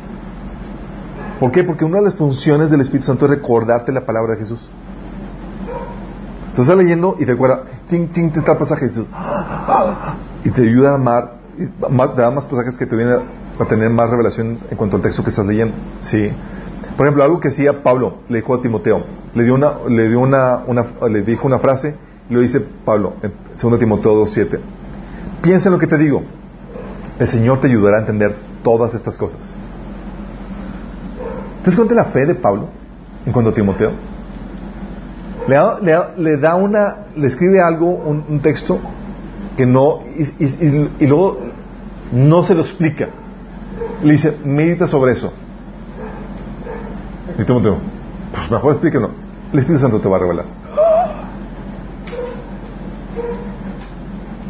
¿Por 1.39 1.52
qué? 1.52 1.64
Porque 1.64 1.86
una 1.86 1.97
de 1.97 2.04
las 2.04 2.16
funciones 2.16 2.70
del 2.70 2.82
Espíritu 2.82 3.08
Santo 3.08 3.26
es 3.26 3.32
recordarte 3.32 3.91
la 3.91 4.06
palabra 4.06 4.34
de 4.34 4.39
Jesús. 4.39 4.70
Entonces 6.49 6.64
estás 6.64 6.78
leyendo 6.78 7.16
y 7.18 7.26
te 7.26 7.32
recuerda, 7.32 7.64
ting, 7.88 8.08
ting, 8.10 8.30
te 8.32 8.39
está 8.39 8.58
pasaje 8.58 8.86
y 8.86 8.89
dices, 8.89 9.06
"Ah", 9.14 10.16
y 10.43 10.49
te 10.52 10.62
ayuda 10.64 10.91
a 10.91 10.95
amar, 10.95 11.36
ma- 11.89 12.14
te 12.14 12.22
da 12.22 12.30
más 12.30 12.45
pasajes 12.45 12.78
que 12.78 12.86
te 12.86 12.95
vienen 12.95 13.20
a 13.58 13.66
tener 13.66 13.89
más 13.89 14.10
revelación 14.10 14.60
en 14.70 14.78
cuanto 14.78 14.97
al 14.97 15.02
texto 15.02 15.24
que 15.24 15.30
estás 15.30 15.45
leyendo. 15.45 15.74
Sí. 16.02 16.30
Por 16.97 17.06
ejemplo, 17.06 17.24
algo 17.24 17.39
que 17.39 17.47
hacía 17.47 17.82
Pablo, 17.84 18.18
le 18.28 18.39
dijo 18.39 18.54
a 18.54 18.62
Timoteo, 18.62 19.06
le 19.34 19.43
dio 19.43 19.56
una, 19.56 19.74
le 19.88 20.10
dio 20.10 20.20
una, 20.20 20.60
una- 20.68 20.86
le 21.10 21.22
dijo 21.22 21.47
una 21.47 21.60
frase, 21.60 21.95
y 22.30 22.34
lo 22.34 22.41
dice 22.41 22.60
Pablo, 22.60 23.14
en 23.24 23.32
2 23.56 23.80
Timoteo 23.80 24.14
2.7. 24.16 24.60
Piensa 25.41 25.70
en 25.70 25.74
lo 25.74 25.80
que 25.80 25.88
te 25.88 25.97
digo. 25.97 26.24
El 27.22 27.28
Señor 27.28 27.61
te 27.61 27.67
ayudará 27.67 27.97
a 27.97 27.99
entender 27.99 28.36
todas 28.63 28.95
estas 28.95 29.15
cosas. 29.15 29.55
¿Te 31.63 31.65
das 31.69 31.76
cuenta 31.76 31.93
la 31.93 32.05
fe 32.05 32.26
de 32.26 32.34
Pablo 32.34 32.69
en 33.28 33.32
cuanto 33.32 33.51
a 33.51 33.53
Timoteo? 33.53 33.91
Le 35.47 35.55
da, 35.55 36.13
le 36.17 36.53
una, 36.55 36.95
le 37.15 37.28
escribe 37.28 37.61
algo, 37.61 37.89
un, 37.91 38.39
texto 38.39 38.80
que 39.55 39.67
no, 39.67 39.99
y- 40.17 41.03
y 41.03 41.05
luego 41.05 41.38
no 42.11 42.41
se 42.43 42.55
lo 42.55 42.61
explica. 42.61 43.09
Le 44.01 44.13
dice, 44.13 44.39
medita 44.43 44.88
sobre 44.88 45.11
eso. 45.11 45.32
Y 47.38 47.43
Timoteo, 47.43 47.78
pues 48.34 48.49
mejor 48.49 48.72
explíquenlo. 48.72 49.11
El 49.53 49.59
Espíritu 49.59 49.80
Santo 49.80 49.99
te 49.99 50.09
va 50.09 50.15
a 50.15 50.19
revelar. 50.22 50.45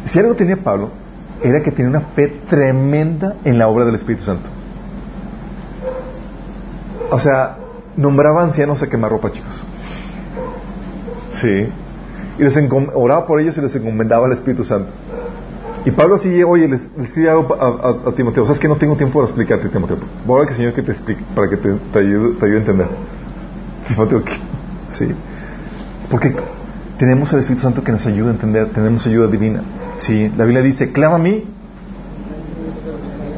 Si 0.06 0.18
algo 0.18 0.34
tenía 0.34 0.56
Pablo, 0.56 1.01
era 1.42 1.62
que 1.62 1.70
tenía 1.72 1.90
una 1.90 2.00
fe 2.00 2.28
tremenda 2.48 3.36
en 3.44 3.58
la 3.58 3.68
obra 3.68 3.84
del 3.84 3.94
Espíritu 3.96 4.24
Santo. 4.24 4.48
O 7.10 7.18
sea, 7.18 7.56
nombraba 7.96 8.42
ancianos 8.42 8.82
a 8.82 8.88
quemarropa, 8.88 9.30
chicos. 9.32 9.62
Sí. 11.32 11.68
Y 12.38 12.42
les 12.42 12.56
oraba 12.94 13.26
por 13.26 13.40
ellos 13.40 13.56
y 13.58 13.60
les 13.60 13.74
encomendaba 13.76 14.26
al 14.26 14.32
Espíritu 14.32 14.64
Santo. 14.64 14.90
Y 15.84 15.90
Pablo 15.90 16.14
así, 16.14 16.42
oye, 16.44 16.68
les, 16.68 16.88
les 16.96 17.06
escribe 17.08 17.28
algo 17.28 17.54
a, 17.54 17.66
a- 17.66 18.10
a 18.10 18.14
Timoteo. 18.14 18.44
Sabes 18.46 18.60
que 18.60 18.68
no 18.68 18.76
tengo 18.76 18.96
tiempo 18.96 19.14
para 19.18 19.26
explicarte, 19.26 19.68
Timoteo. 19.68 19.98
Voy 20.24 20.34
a 20.34 20.36
orar 20.36 20.46
que 20.46 20.52
el 20.52 20.56
Señor 20.58 20.74
que 20.74 20.82
te 20.82 20.92
explique, 20.92 21.22
para 21.34 21.48
que 21.50 21.56
te, 21.56 21.72
te 21.92 21.98
ayude, 21.98 22.34
te 22.38 22.44
ayude 22.46 22.56
a 22.58 22.60
entender. 22.60 22.86
Timoteo, 23.88 24.24
¿qué? 24.24 24.32
Sí. 24.88 25.08
Porque 26.08 26.34
tenemos 26.98 27.32
al 27.32 27.40
Espíritu 27.40 27.62
Santo 27.62 27.82
que 27.82 27.90
nos 27.92 28.06
ayuda 28.06 28.30
a 28.30 28.34
entender, 28.34 28.68
tenemos 28.70 29.04
ayuda 29.06 29.26
divina. 29.26 29.62
Sí. 29.98 30.30
La 30.36 30.44
Biblia 30.44 30.62
dice, 30.62 30.92
clama 30.92 31.16
a 31.16 31.18
mí 31.18 31.44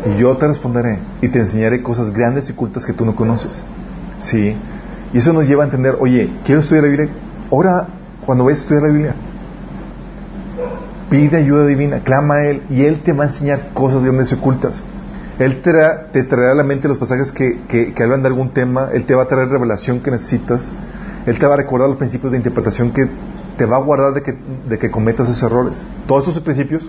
y 0.07 0.19
yo 0.19 0.37
te 0.37 0.47
responderé 0.47 0.99
y 1.23 1.29
te 1.29 1.39
enseñaré 1.39 1.83
cosas 1.83 2.11
grandes 2.11 2.49
y 2.51 2.53
ocultas 2.53 2.85
que 2.85 2.93
tú 2.93 3.05
no 3.05 3.17
conoces. 3.17 3.65
Sí. 4.19 4.57
Y 5.13 5.19
eso 5.19 5.33
nos 5.33 5.47
lleva 5.47 5.63
a 5.63 5.67
entender, 5.67 5.97
oye, 6.01 6.31
quiero 6.45 6.61
estudiar 6.61 6.85
la 6.85 6.91
Biblia. 6.91 7.09
Ahora, 7.51 7.87
cuando 8.27 8.45
vayas 8.45 8.61
a 8.61 8.63
estudiar 8.63 8.83
la 8.83 8.91
Biblia, 8.91 9.15
pide 11.11 11.37
ayuda 11.37 11.67
divina, 11.67 12.01
clama 12.01 12.37
a 12.37 12.51
Él 12.51 12.63
y 12.71 12.83
Él 12.83 13.03
te 13.03 13.13
va 13.13 13.25
a 13.25 13.27
enseñar 13.29 13.73
cosas 13.73 14.05
grandes 14.05 14.33
y 14.33 14.35
ocultas. 14.35 14.83
Él 15.39 15.63
te 15.63 16.23
traerá 16.25 16.53
a 16.53 16.55
la 16.55 16.63
mente 16.63 16.87
los 16.87 16.99
pasajes 16.99 17.33
que, 17.33 17.63
que, 17.67 17.93
que 17.93 18.03
hablan 18.03 18.23
de 18.23 18.29
algún 18.29 18.51
tema, 18.51 18.91
Él 18.93 19.05
te 19.05 19.15
va 19.15 19.25
a 19.25 19.27
traer 19.27 19.49
revelación 19.49 20.01
que 20.01 20.11
necesitas, 20.11 20.71
Él 21.27 21.39
te 21.39 21.47
va 21.47 21.55
a 21.55 21.57
recordar 21.57 21.89
los 21.89 21.99
principios 21.99 22.33
de 22.33 22.39
interpretación 22.39 22.93
que 22.93 23.09
te 23.57 23.67
va 23.67 23.77
a 23.77 23.81
guardar 23.81 24.15
de 24.15 24.23
que, 24.23 24.37
de 24.69 24.79
que 24.79 24.91
cometas 24.91 25.29
esos 25.29 25.43
errores. 25.43 25.85
Todos 26.07 26.29
esos 26.29 26.43
principios, 26.43 26.83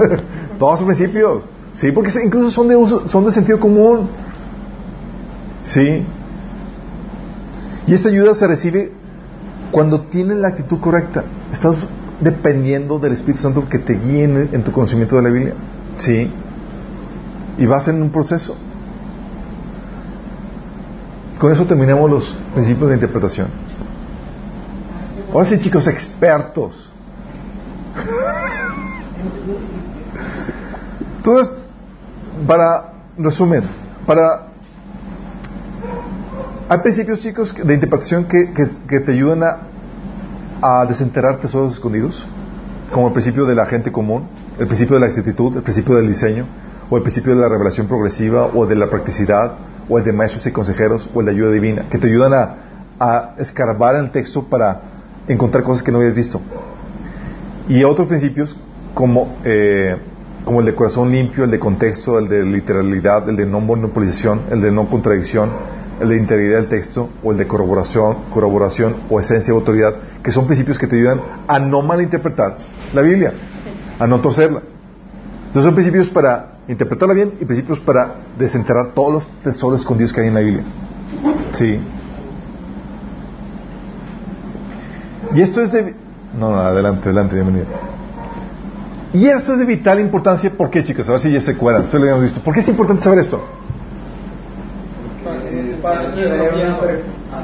todos 0.58 0.74
esos 0.74 0.86
principios, 0.86 1.44
sí, 1.72 1.92
porque 1.92 2.10
incluso 2.24 2.50
son 2.50 2.68
de, 2.68 2.76
uso, 2.76 3.08
son 3.08 3.24
de 3.24 3.32
sentido 3.32 3.58
común, 3.58 4.08
sí. 5.64 6.04
Y 7.86 7.94
esta 7.94 8.08
ayuda 8.08 8.34
se 8.34 8.46
recibe 8.46 8.92
cuando 9.70 10.02
tienes 10.02 10.36
la 10.38 10.48
actitud 10.48 10.78
correcta. 10.78 11.24
Estás 11.52 11.76
dependiendo 12.20 12.98
del 12.98 13.12
Espíritu 13.12 13.42
Santo 13.42 13.68
que 13.68 13.78
te 13.78 13.94
guíe 13.94 14.24
en, 14.24 14.48
en 14.52 14.62
tu 14.62 14.70
conocimiento 14.70 15.16
de 15.16 15.22
la 15.22 15.30
Biblia. 15.30 15.54
Sí. 15.96 16.30
Y 17.58 17.66
vas 17.66 17.88
en 17.88 18.00
un 18.00 18.10
proceso. 18.10 18.56
Con 21.38 21.52
eso 21.52 21.66
terminamos 21.66 22.08
los 22.08 22.36
principios 22.54 22.90
de 22.90 22.94
interpretación. 22.94 23.48
Ahora 25.32 25.46
sí, 25.46 25.58
chicos, 25.60 25.86
expertos. 25.86 26.92
Entonces, 31.16 31.52
para 32.46 32.92
resumen, 33.16 33.62
para 34.06 34.48
hay 36.68 36.78
principios, 36.78 37.20
chicos, 37.20 37.54
de 37.54 37.74
interpretación 37.74 38.24
que, 38.24 38.52
que- 38.88 39.00
te 39.00 39.12
ayudan 39.12 39.42
a, 39.42 39.58
a 40.80 40.86
desenterrar 40.86 41.38
tesoros 41.38 41.74
escondidos, 41.74 42.26
como 42.92 43.08
el 43.08 43.12
principio 43.12 43.44
de 43.46 43.54
la 43.54 43.66
gente 43.66 43.92
común, 43.92 44.28
el 44.58 44.66
principio 44.66 44.94
de 44.96 45.00
la 45.00 45.06
exactitud, 45.06 45.56
el 45.56 45.62
principio 45.62 45.96
del 45.96 46.08
diseño, 46.08 46.46
o 46.90 46.96
el 46.96 47.02
principio 47.02 47.34
de 47.34 47.40
la 47.40 47.48
revelación 47.48 47.86
progresiva, 47.88 48.46
o 48.54 48.66
de 48.66 48.74
la 48.76 48.88
practicidad, 48.88 49.52
o 49.88 49.98
el 49.98 50.04
de 50.04 50.12
maestros 50.12 50.46
y 50.46 50.52
consejeros, 50.52 51.08
o 51.14 51.20
el 51.20 51.26
de 51.26 51.32
ayuda 51.32 51.50
divina, 51.52 51.84
que 51.90 51.98
te 51.98 52.06
ayudan 52.08 52.32
a, 52.32 52.54
a 52.98 53.34
escarbar 53.38 53.96
el 53.96 54.10
texto 54.10 54.44
para 54.44 54.80
encontrar 55.28 55.64
cosas 55.64 55.82
que 55.82 55.92
no 55.92 55.98
habías 55.98 56.14
visto. 56.14 56.40
Y 57.68 57.84
otros 57.84 58.08
principios 58.08 58.56
como, 58.94 59.36
eh, 59.44 59.96
como 60.44 60.60
el 60.60 60.66
de 60.66 60.74
corazón 60.74 61.12
limpio, 61.12 61.44
el 61.44 61.50
de 61.50 61.58
contexto, 61.58 62.18
el 62.18 62.28
de 62.28 62.44
literalidad, 62.44 63.28
el 63.28 63.36
de 63.36 63.46
no 63.46 63.60
monopolización, 63.60 64.42
el 64.50 64.60
de 64.60 64.70
no 64.70 64.88
contradicción, 64.88 65.50
el 66.00 66.08
de 66.08 66.16
integridad 66.16 66.58
del 66.58 66.68
texto, 66.68 67.08
o 67.22 67.32
el 67.32 67.38
de 67.38 67.46
corroboración, 67.46 68.24
corroboración 68.30 68.96
o 69.08 69.20
esencia 69.20 69.54
o 69.54 69.58
autoridad, 69.58 69.94
que 70.22 70.32
son 70.32 70.46
principios 70.46 70.78
que 70.78 70.86
te 70.86 70.96
ayudan 70.96 71.20
a 71.46 71.58
no 71.58 71.82
malinterpretar 71.82 72.56
la 72.92 73.02
Biblia, 73.02 73.32
a 73.98 74.06
no 74.06 74.20
torcerla. 74.20 74.62
Entonces 75.46 75.64
son 75.64 75.74
principios 75.74 76.10
para 76.10 76.58
interpretarla 76.66 77.14
bien 77.14 77.32
y 77.40 77.44
principios 77.44 77.78
para 77.80 78.14
desenterrar 78.38 78.92
todos 78.94 79.12
los 79.12 79.42
tesoros 79.42 79.80
escondidos 79.80 80.12
que 80.12 80.22
hay 80.22 80.28
en 80.28 80.34
la 80.34 80.40
Biblia. 80.40 80.64
Sí. 81.52 81.78
Y 85.34 85.40
esto 85.40 85.62
es 85.62 85.72
de... 85.72 85.94
No, 86.38 86.50
no, 86.50 86.60
adelante, 86.60 87.08
adelante, 87.08 87.34
bienvenido. 87.34 87.66
Y 89.12 89.28
esto 89.28 89.52
es 89.52 89.58
de 89.58 89.66
vital 89.66 90.00
importancia, 90.00 90.50
¿por 90.50 90.70
qué, 90.70 90.82
chicos? 90.84 91.08
A 91.08 91.12
ver 91.12 91.20
si 91.20 91.32
ya 91.32 91.40
se 91.40 91.52
acuerdan, 91.52 91.84
eso 91.84 91.98
lo 91.98 92.04
habíamos 92.04 92.24
visto. 92.24 92.40
¿Por 92.40 92.54
qué 92.54 92.60
es 92.60 92.68
importante 92.68 93.02
saber 93.02 93.18
esto? 93.20 93.42
Para 95.82 96.04
el 96.04 96.12
cerebro. 96.12 96.48
ah, 97.32 97.42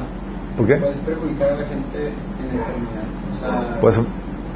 ¿Por 0.57 0.65
qué? 0.65 0.75
Puedes 0.77 0.97
perjudicar 0.97 1.49
a 1.49 1.55
la 1.57 1.67
gente 1.67 2.07
en 2.07 2.59
eternidad. 2.59 3.03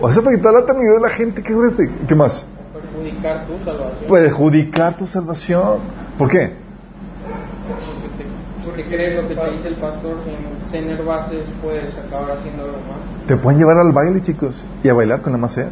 O 0.01 0.11
sea, 0.11 0.19
a 0.19 0.21
afectar 0.21 0.53
la 0.53 0.59
eternidad 0.59 0.95
de 0.95 1.01
la 1.01 1.09
gente, 1.09 1.43
¿qué, 1.43 1.53
crees? 1.53 1.91
¿Qué 2.07 2.15
más? 2.15 2.45
perjudicar 2.93 3.45
tu 3.45 3.57
salvación. 3.63 4.09
Perjudicar 4.09 4.97
tu 4.97 5.07
salvación. 5.07 5.79
¿Por 6.17 6.29
qué? 6.29 6.53
Porque, 8.65 8.85
crees 8.85 9.21
lo 9.21 9.27
que 9.27 9.35
te 9.35 9.51
dice 9.51 9.67
el 9.67 9.75
pastor, 9.75 10.17
sin 10.23 10.62
tener 10.73 11.03
bases 11.05 11.45
puedes 11.61 11.95
acabar 11.95 12.37
haciendo 12.37 12.63
algo 12.63 12.77
mal. 12.77 13.27
Te 13.27 13.37
pueden 13.37 13.59
llevar 13.59 13.77
al 13.77 13.93
baile, 13.93 14.21
chicos, 14.21 14.61
y 14.83 14.89
a 14.89 14.93
bailar 14.93 15.21
con 15.21 15.31
la 15.31 15.37
más 15.37 15.53
fea. 15.53 15.69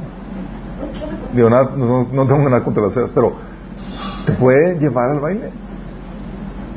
Digo, 1.33 1.49
nada, 1.49 1.71
no, 1.75 2.07
no 2.11 2.27
tengo 2.27 2.43
nada 2.47 2.63
contra 2.63 2.83
las 2.83 2.93
feas, 2.93 3.11
pero 3.13 3.33
te 4.25 4.33
puede 4.33 4.77
llevar 4.79 5.09
al 5.09 5.19
baile. 5.19 5.49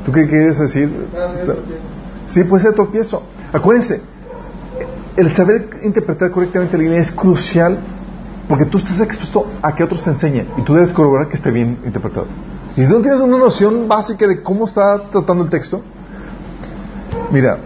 ¿Tú 0.05 0.11
qué 0.11 0.27
quieres 0.27 0.57
decir? 0.57 1.07
Sí, 2.25 2.43
puede 2.43 2.63
ser 2.63 2.73
tropiezo. 2.73 3.23
Acuérdense, 3.53 4.01
el 5.15 5.33
saber 5.33 5.69
interpretar 5.83 6.31
correctamente 6.31 6.77
la 6.77 6.83
Biblia 6.83 6.99
es 6.99 7.11
crucial 7.11 7.77
porque 8.49 8.65
tú 8.65 8.79
estás 8.79 8.99
expuesto 9.01 9.47
a 9.61 9.75
que 9.75 9.83
otros 9.83 10.03
te 10.03 10.09
enseñen 10.09 10.47
y 10.57 10.63
tú 10.63 10.73
debes 10.73 10.93
corroborar 10.93 11.27
que 11.27 11.35
esté 11.35 11.51
bien 11.51 11.79
interpretado. 11.85 12.27
Y 12.75 12.83
si 12.83 12.91
no 12.91 13.01
tienes 13.01 13.19
una 13.19 13.37
noción 13.37 13.87
básica 13.87 14.27
de 14.27 14.41
cómo 14.41 14.65
está 14.65 15.09
tratando 15.09 15.43
el 15.43 15.49
texto, 15.49 15.81
mira, 17.31 17.59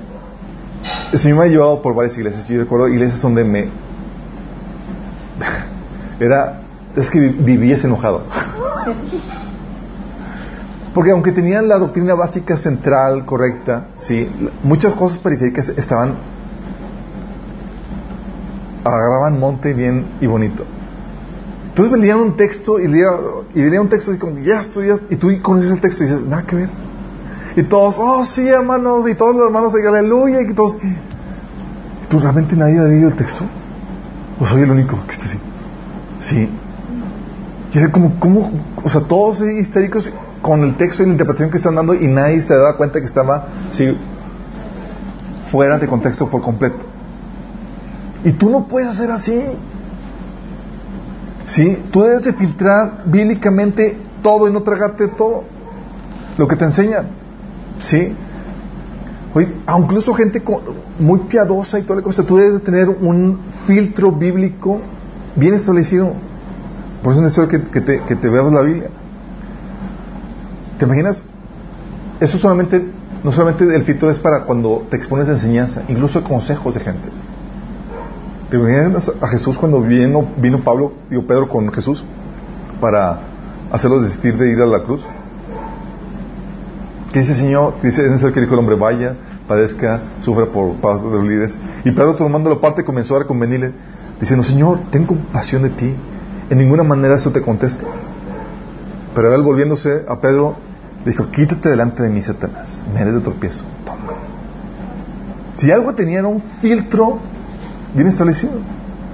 el 1.13 1.33
me 1.33 1.41
ha 1.43 1.47
llevado 1.47 1.81
por 1.81 1.95
varias 1.95 2.17
iglesias. 2.17 2.47
Yo 2.47 2.59
recuerdo 2.59 2.87
iglesias 2.87 3.21
donde 3.21 3.43
me. 3.43 3.69
Era. 6.19 6.61
Es 6.95 7.09
que 7.09 7.19
vi- 7.19 7.29
vivías 7.29 7.83
enojado. 7.83 8.23
Porque 10.93 11.11
aunque 11.11 11.31
tenían 11.31 11.67
la 11.67 11.77
doctrina 11.77 12.15
básica 12.15 12.57
central, 12.57 13.25
correcta, 13.25 13.87
sí, 13.97 14.27
muchas 14.63 14.95
cosas 14.95 15.19
periféricas 15.19 15.69
estaban. 15.69 16.15
agarraban 18.83 19.39
monte 19.39 19.73
bien 19.73 20.05
y 20.19 20.25
bonito. 20.25 20.65
Entonces 21.69 21.99
leían 21.99 22.19
un 22.19 22.35
texto 22.35 22.79
y 22.79 22.87
leía, 22.87 23.07
y 23.53 23.61
leía 23.61 23.81
un 23.81 23.89
texto 23.89 24.11
y 24.13 24.17
como, 24.17 24.39
ya 24.39 24.59
estoy, 24.61 24.89
y 25.09 25.15
tú 25.15 25.29
conoces 25.41 25.71
el 25.71 25.79
texto 25.79 26.03
y 26.03 26.07
dices, 26.07 26.23
nada 26.25 26.43
que 26.43 26.55
ver. 26.55 26.69
Y 27.55 27.63
todos, 27.63 27.97
oh 27.99 28.23
sí, 28.25 28.47
hermanos, 28.47 29.07
y 29.09 29.15
todos 29.15 29.35
los 29.35 29.45
hermanos, 29.47 29.73
aleluya, 29.73 30.41
y 30.41 30.53
todos. 30.53 30.77
¿Y 30.83 32.07
tú 32.07 32.19
realmente 32.19 32.55
nadie 32.55 32.79
ha 32.79 32.83
leído 32.83 33.09
el 33.09 33.15
texto? 33.15 33.43
¿O 34.39 34.45
soy 34.45 34.61
el 34.61 34.71
único 34.71 34.97
que 35.05 35.11
está 35.11 35.25
así? 35.25 35.39
Sí. 36.19 36.49
Y 37.73 37.77
era 37.77 37.91
como, 37.91 38.19
como, 38.19 38.51
o 38.83 38.89
sea, 38.89 39.01
todos 39.01 39.41
histéricos 39.41 40.09
con 40.41 40.63
el 40.63 40.77
texto 40.77 41.03
y 41.03 41.07
la 41.07 41.11
interpretación 41.13 41.51
que 41.51 41.57
están 41.57 41.75
dando 41.75 41.93
y 41.93 42.07
nadie 42.07 42.41
se 42.41 42.55
da 42.55 42.75
cuenta 42.77 42.99
que 42.99 43.05
estaba 43.05 43.47
sí, 43.71 43.95
fuera 45.51 45.77
de 45.77 45.87
contexto 45.87 46.29
por 46.29 46.41
completo. 46.41 46.85
Y 48.23 48.31
tú 48.33 48.49
no 48.49 48.65
puedes 48.65 48.89
hacer 48.89 49.11
así. 49.11 49.41
¿Sí? 51.45 51.81
Tú 51.91 52.01
debes 52.01 52.25
de 52.25 52.33
filtrar 52.33 53.03
bíblicamente 53.05 53.97
todo 54.21 54.47
y 54.47 54.53
no 54.53 54.61
tragarte 54.61 55.07
todo 55.07 55.45
lo 56.37 56.47
que 56.47 56.55
te 56.55 56.65
enseñan. 56.65 57.18
¿Sí? 57.79 58.13
Oye, 59.33 59.47
incluso 59.77 60.13
gente 60.13 60.41
muy 60.97 61.19
piadosa 61.19 61.79
y 61.79 61.83
toda 61.83 61.97
la 61.97 62.01
cosa, 62.01 62.23
tú 62.23 62.37
debes 62.37 62.53
de 62.55 62.59
tener 62.59 62.89
un 62.89 63.39
filtro 63.65 64.11
bíblico 64.11 64.81
bien 65.35 65.53
establecido. 65.53 66.13
Por 67.03 67.13
eso 67.13 67.21
es 67.21 67.37
necesario 67.37 67.61
que, 67.71 67.81
te, 67.81 68.01
que 68.01 68.29
veas 68.29 68.51
la 68.51 68.61
Biblia. 68.61 68.89
¿Te 70.77 70.85
imaginas? 70.85 71.23
Eso 72.19 72.37
solamente, 72.37 72.83
no 73.23 73.31
solamente 73.31 73.63
el 73.63 73.83
filtro 73.83 74.09
es 74.09 74.19
para 74.19 74.43
cuando 74.43 74.85
te 74.89 74.97
expones 74.97 75.29
enseñanza, 75.29 75.83
incluso 75.87 76.23
consejos 76.23 76.73
de 76.73 76.79
gente. 76.81 77.09
¿Te 78.49 78.57
imaginas 78.57 79.11
a 79.21 79.27
Jesús 79.27 79.59
cuando 79.59 79.79
vino, 79.81 80.27
vino 80.37 80.59
Pablo, 80.59 80.93
digo 81.09 81.27
Pedro 81.27 81.47
con 81.47 81.71
Jesús 81.71 82.03
para 82.81 83.19
hacerlo 83.71 84.01
desistir 84.01 84.37
de 84.37 84.51
ir 84.51 84.59
a 84.59 84.65
la 84.65 84.79
cruz? 84.83 85.05
¿Qué 87.11 87.19
dice 87.19 87.31
el 87.31 87.37
Señor? 87.37 87.73
Dice, 87.81 88.03
es 88.03 88.09
necesario 88.09 88.33
que 88.33 88.41
dijo 88.41 88.53
el 88.53 88.59
hombre, 88.59 88.75
vaya, 88.75 89.15
padezca, 89.47 90.01
sufra 90.21 90.45
por 90.45 90.75
pasos 90.75 91.11
de 91.11 91.27
líderes. 91.27 91.57
Y 91.83 91.91
Pedro 91.91 92.15
tomando 92.15 92.49
la 92.49 92.59
parte 92.59 92.83
comenzó 92.83 93.15
a 93.17 93.25
convenirle, 93.25 93.73
diciendo, 94.19 94.43
Señor, 94.43 94.79
ten 94.91 95.05
compasión 95.05 95.63
de 95.63 95.71
ti, 95.71 95.95
en 96.49 96.57
ninguna 96.57 96.83
manera 96.83 97.15
eso 97.15 97.31
te 97.31 97.41
contesta. 97.41 97.83
Pero 99.15 99.33
él 99.33 99.41
volviéndose 99.41 100.05
a 100.07 100.19
Pedro, 100.19 100.57
dijo, 101.03 101.31
quítate 101.31 101.69
delante 101.69 102.03
de 102.03 102.09
mí, 102.09 102.21
Satanás, 102.21 102.83
me 102.93 103.01
eres 103.01 103.15
de 103.15 103.21
tropiezo. 103.21 103.65
Toma. 103.85 104.13
Si 105.55 105.71
algo 105.71 105.93
tenía 105.93 106.19
era 106.19 106.27
un 106.27 106.41
filtro 106.61 107.17
bien 107.95 108.07
establecido. 108.07 108.53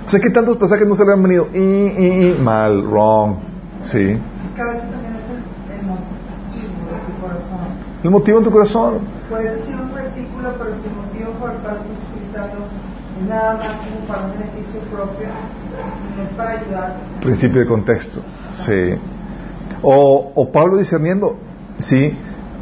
O 0.05 0.09
sea, 0.09 0.19
¿qué 0.19 0.29
tantos 0.29 0.57
pasajes 0.57 0.87
no 0.87 0.95
se 0.95 1.05
le 1.05 1.13
han 1.13 1.23
venido? 1.23 1.47
Mal, 2.43 2.83
wrong. 2.83 3.37
Sí. 3.83 3.99
Es 3.99 4.19
que 4.55 4.61
a 4.61 4.65
veces 4.65 4.91
también 4.91 5.15
es 5.15 5.79
el, 5.79 5.87
corazón. 5.87 6.05
El 8.03 8.11
motivo 8.11 8.37
en 8.37 8.43
tu 8.43 8.51
corazón. 8.51 8.99
Puedes 9.29 9.57
decir 9.59 9.75
un 9.75 9.93
versículo, 9.93 10.53
pero 10.59 10.71
si 10.81 10.87
el 10.87 10.95
motivo 10.95 11.31
por 11.39 11.51
el 11.51 11.57
cual 11.57 11.77
estás 11.77 11.97
utilizando 12.13 12.67
es 13.17 13.27
nada 13.27 13.57
más 13.57 13.77
como 13.77 14.07
para 14.07 14.25
un 14.25 14.31
beneficio 14.33 14.79
propio, 14.91 15.27
no 16.15 16.23
es 16.23 16.29
para 16.37 16.51
ayudarte. 16.51 16.99
Principio 17.21 17.61
de 17.61 17.65
contexto. 17.65 18.21
Sí. 18.53 18.95
O, 19.81 20.31
o 20.35 20.51
Pablo 20.51 20.77
discerniendo. 20.77 21.35
Sí. 21.77 22.15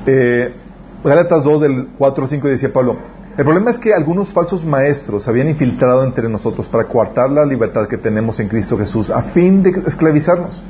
Eh, 0.06 0.56
Gálatas 1.04 1.44
2 1.44 1.62
del 1.62 1.88
4 1.98 2.24
al 2.24 2.30
5 2.30 2.48
decía 2.48 2.72
Pablo, 2.72 2.96
el 3.38 3.44
problema 3.44 3.72
es 3.72 3.78
que 3.78 3.94
algunos 3.94 4.32
falsos 4.32 4.64
maestros 4.64 5.28
habían 5.28 5.50
infiltrado 5.50 6.06
entre 6.06 6.30
nosotros 6.30 6.68
para 6.68 6.86
coartar 6.86 7.30
la 7.32 7.46
libertad 7.46 7.88
que 7.88 7.98
tenemos 7.98 8.40
en 8.40 8.48
Cristo 8.48 8.78
Jesús 8.78 9.12
a 9.12 9.24
fin 9.24 9.62
de 9.62 9.72
esclavizarnos. 9.88 10.64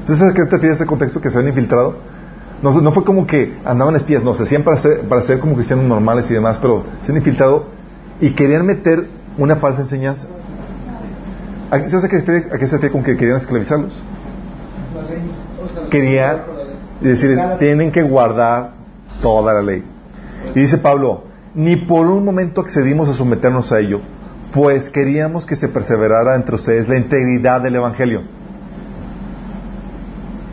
Entonces, 0.00 0.26
¿a 0.26 0.32
qué 0.32 0.44
te 0.44 0.50
refieres 0.52 0.78
ese 0.78 0.86
contexto 0.86 1.20
que 1.20 1.30
se 1.30 1.36
habían 1.36 1.50
infiltrado? 1.50 1.96
No, 2.62 2.80
no, 2.80 2.92
fue 2.92 3.04
como 3.04 3.26
que 3.26 3.58
andaban 3.64 3.96
espías, 3.96 4.22
no, 4.22 4.34
se 4.34 4.44
hacían 4.44 4.62
para 4.62 4.78
ser, 4.78 5.00
para 5.02 5.22
ser 5.22 5.38
como 5.40 5.54
cristianos 5.54 5.84
normales 5.84 6.30
y 6.30 6.34
demás, 6.34 6.58
pero 6.60 6.84
se 7.02 7.12
han 7.12 7.18
infiltrado 7.18 7.66
y 8.20 8.30
querían 8.30 8.64
meter 8.64 9.08
una 9.36 9.56
falsa 9.56 9.82
enseñanza. 9.82 10.26
¿A 11.70 11.82
qué, 11.82 11.90
se 11.90 12.00
refiere, 12.00 12.46
a 12.52 12.58
qué 12.58 12.66
se 12.66 12.76
refiere 12.76 12.92
con 12.92 13.02
que 13.02 13.16
querían 13.16 13.36
esclavizarlos? 13.36 13.92
Querían 15.90 16.38
decir, 17.00 17.38
tienen 17.58 17.92
que 17.92 18.02
guardar 18.02 18.72
toda 19.20 19.52
la 19.52 19.62
ley. 19.62 19.84
Y 20.54 20.60
dice 20.60 20.78
Pablo, 20.78 21.24
ni 21.54 21.76
por 21.76 22.06
un 22.06 22.24
momento 22.24 22.62
accedimos 22.62 23.08
a 23.08 23.12
someternos 23.12 23.72
a 23.72 23.80
ello, 23.80 24.00
pues 24.52 24.88
queríamos 24.88 25.44
que 25.44 25.56
se 25.56 25.68
perseverara 25.68 26.36
entre 26.36 26.54
ustedes 26.54 26.88
la 26.88 26.96
integridad 26.96 27.60
del 27.60 27.76
Evangelio. 27.76 28.22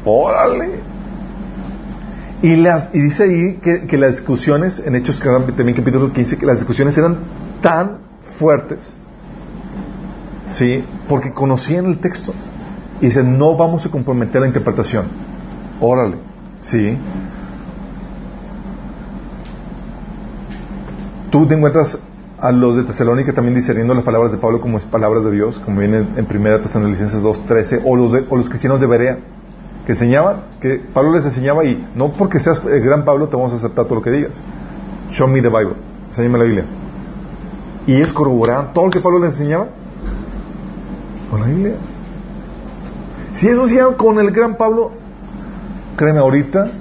Órale. 0.04 0.93
Y, 2.44 2.56
las, 2.58 2.90
y 2.94 3.00
dice 3.00 3.24
ahí 3.24 3.60
que, 3.88 3.98
las 3.98 4.18
discusiones, 4.18 4.80
en 4.86 4.96
Hechos 4.96 5.20
también 5.20 5.76
capítulo 5.76 6.14
15, 6.14 6.38
que 6.38 6.46
las 6.46 6.58
discusiones 6.58 6.96
eran 6.98 7.18
tan 7.62 8.00
fuertes, 8.38 8.96
¿sí? 10.50 10.84
Porque 11.10 11.32
conocían 11.32 11.86
el 11.86 12.00
texto. 12.00 12.34
Y 13.02 13.06
dicen, 13.06 13.40
no 13.40 13.58
vamos 13.58 13.86
a 13.86 13.90
comprometer 13.90 14.42
la 14.42 14.48
interpretación. 14.48 15.08
Órale, 15.80 16.18
¿sí? 16.62 16.98
tú 21.34 21.48
te 21.48 21.56
encuentras 21.56 21.98
a 22.40 22.52
los 22.52 22.76
de 22.76 22.84
Tesalónica 22.84 23.34
también 23.34 23.56
discerniendo 23.56 23.96
las 23.96 24.04
palabras 24.04 24.32
de 24.32 24.38
Pablo 24.38 24.62
como 24.62 24.78
es 24.78 24.86
palabras 24.86 25.24
de 25.24 25.32
Dios, 25.32 25.60
como 25.60 25.80
viene 25.80 26.06
en, 26.16 26.26
Primera 26.28 26.62
Tesalonicenses 26.62 27.24
2.13, 27.24 27.82
o 27.84 27.96
los, 27.96 28.14
o 28.30 28.38
los 28.38 28.50
cristianos 28.50 28.80
de 28.80 28.86
Berea, 28.86 29.18
que 29.86 29.94
enseñaban, 29.94 30.44
que 30.62 30.76
Pablo 30.94 31.14
les 31.14 31.26
enseñaba 31.26 31.66
y 31.66 31.86
no 31.96 32.12
porque 32.14 32.40
seas 32.40 32.64
el 32.66 32.82
gran 32.82 33.06
Pablo 33.06 33.28
te 33.28 33.36
vamos 33.36 33.54
a 33.54 33.56
aceptar 33.56 33.86
todo 33.86 33.96
lo 33.96 34.02
que 34.02 34.12
digas. 34.12 34.42
Show 35.12 35.28
me 35.28 35.42
the 35.42 35.50
Bible, 35.50 35.76
enséñame 36.10 36.38
la 36.38 36.44
Biblia. 36.46 36.66
Y 37.86 37.96
ellos 37.96 38.14
corroboraban 38.14 38.74
todo 38.74 38.86
lo 38.86 38.92
que 38.92 39.02
Pablo 39.02 39.20
les 39.20 39.32
enseñaba 39.32 39.68
con 41.30 41.42
la 41.42 41.48
Biblia. 41.48 41.76
Si 43.34 43.48
eso 43.48 43.64
hacían 43.64 43.96
con 43.96 44.20
el 44.20 44.32
gran 44.32 44.56
Pablo, 44.56 44.92
créeme 45.98 46.20
ahorita, 46.20 46.72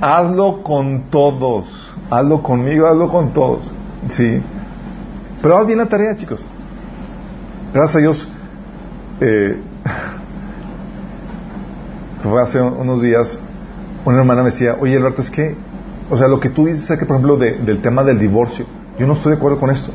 hazlo 0.00 0.62
con 0.62 1.10
todos 1.10 1.94
hazlo 2.10 2.42
conmigo, 2.42 2.86
hazlo 2.86 3.08
con 3.08 3.32
todos. 3.32 3.70
Sí. 4.08 4.40
Pero 5.42 5.56
haz 5.56 5.66
bien 5.66 5.78
la 5.78 5.86
tarea, 5.86 6.16
chicos. 6.16 6.40
Gracias 7.72 7.96
a 7.96 7.98
Dios. 7.98 8.28
Eh, 9.20 9.60
fue 12.30 12.42
hace 12.42 12.60
unos 12.60 13.02
días, 13.02 13.38
una 14.04 14.18
hermana 14.18 14.42
me 14.42 14.50
decía, 14.50 14.76
oye 14.80 14.96
Alberto, 14.96 15.22
es 15.22 15.30
que, 15.30 15.56
o 16.10 16.16
sea, 16.16 16.28
lo 16.28 16.40
que 16.40 16.50
tú 16.50 16.66
dices 16.66 16.90
es 16.90 16.98
que, 16.98 17.06
por 17.06 17.16
ejemplo, 17.16 17.36
del 17.36 17.80
tema 17.82 18.02
del 18.04 18.18
divorcio, 18.18 18.66
yo 18.98 19.06
no 19.06 19.14
estoy 19.14 19.32
de 19.32 19.38
acuerdo 19.38 19.58
con 19.58 19.70
esto. 19.70 19.90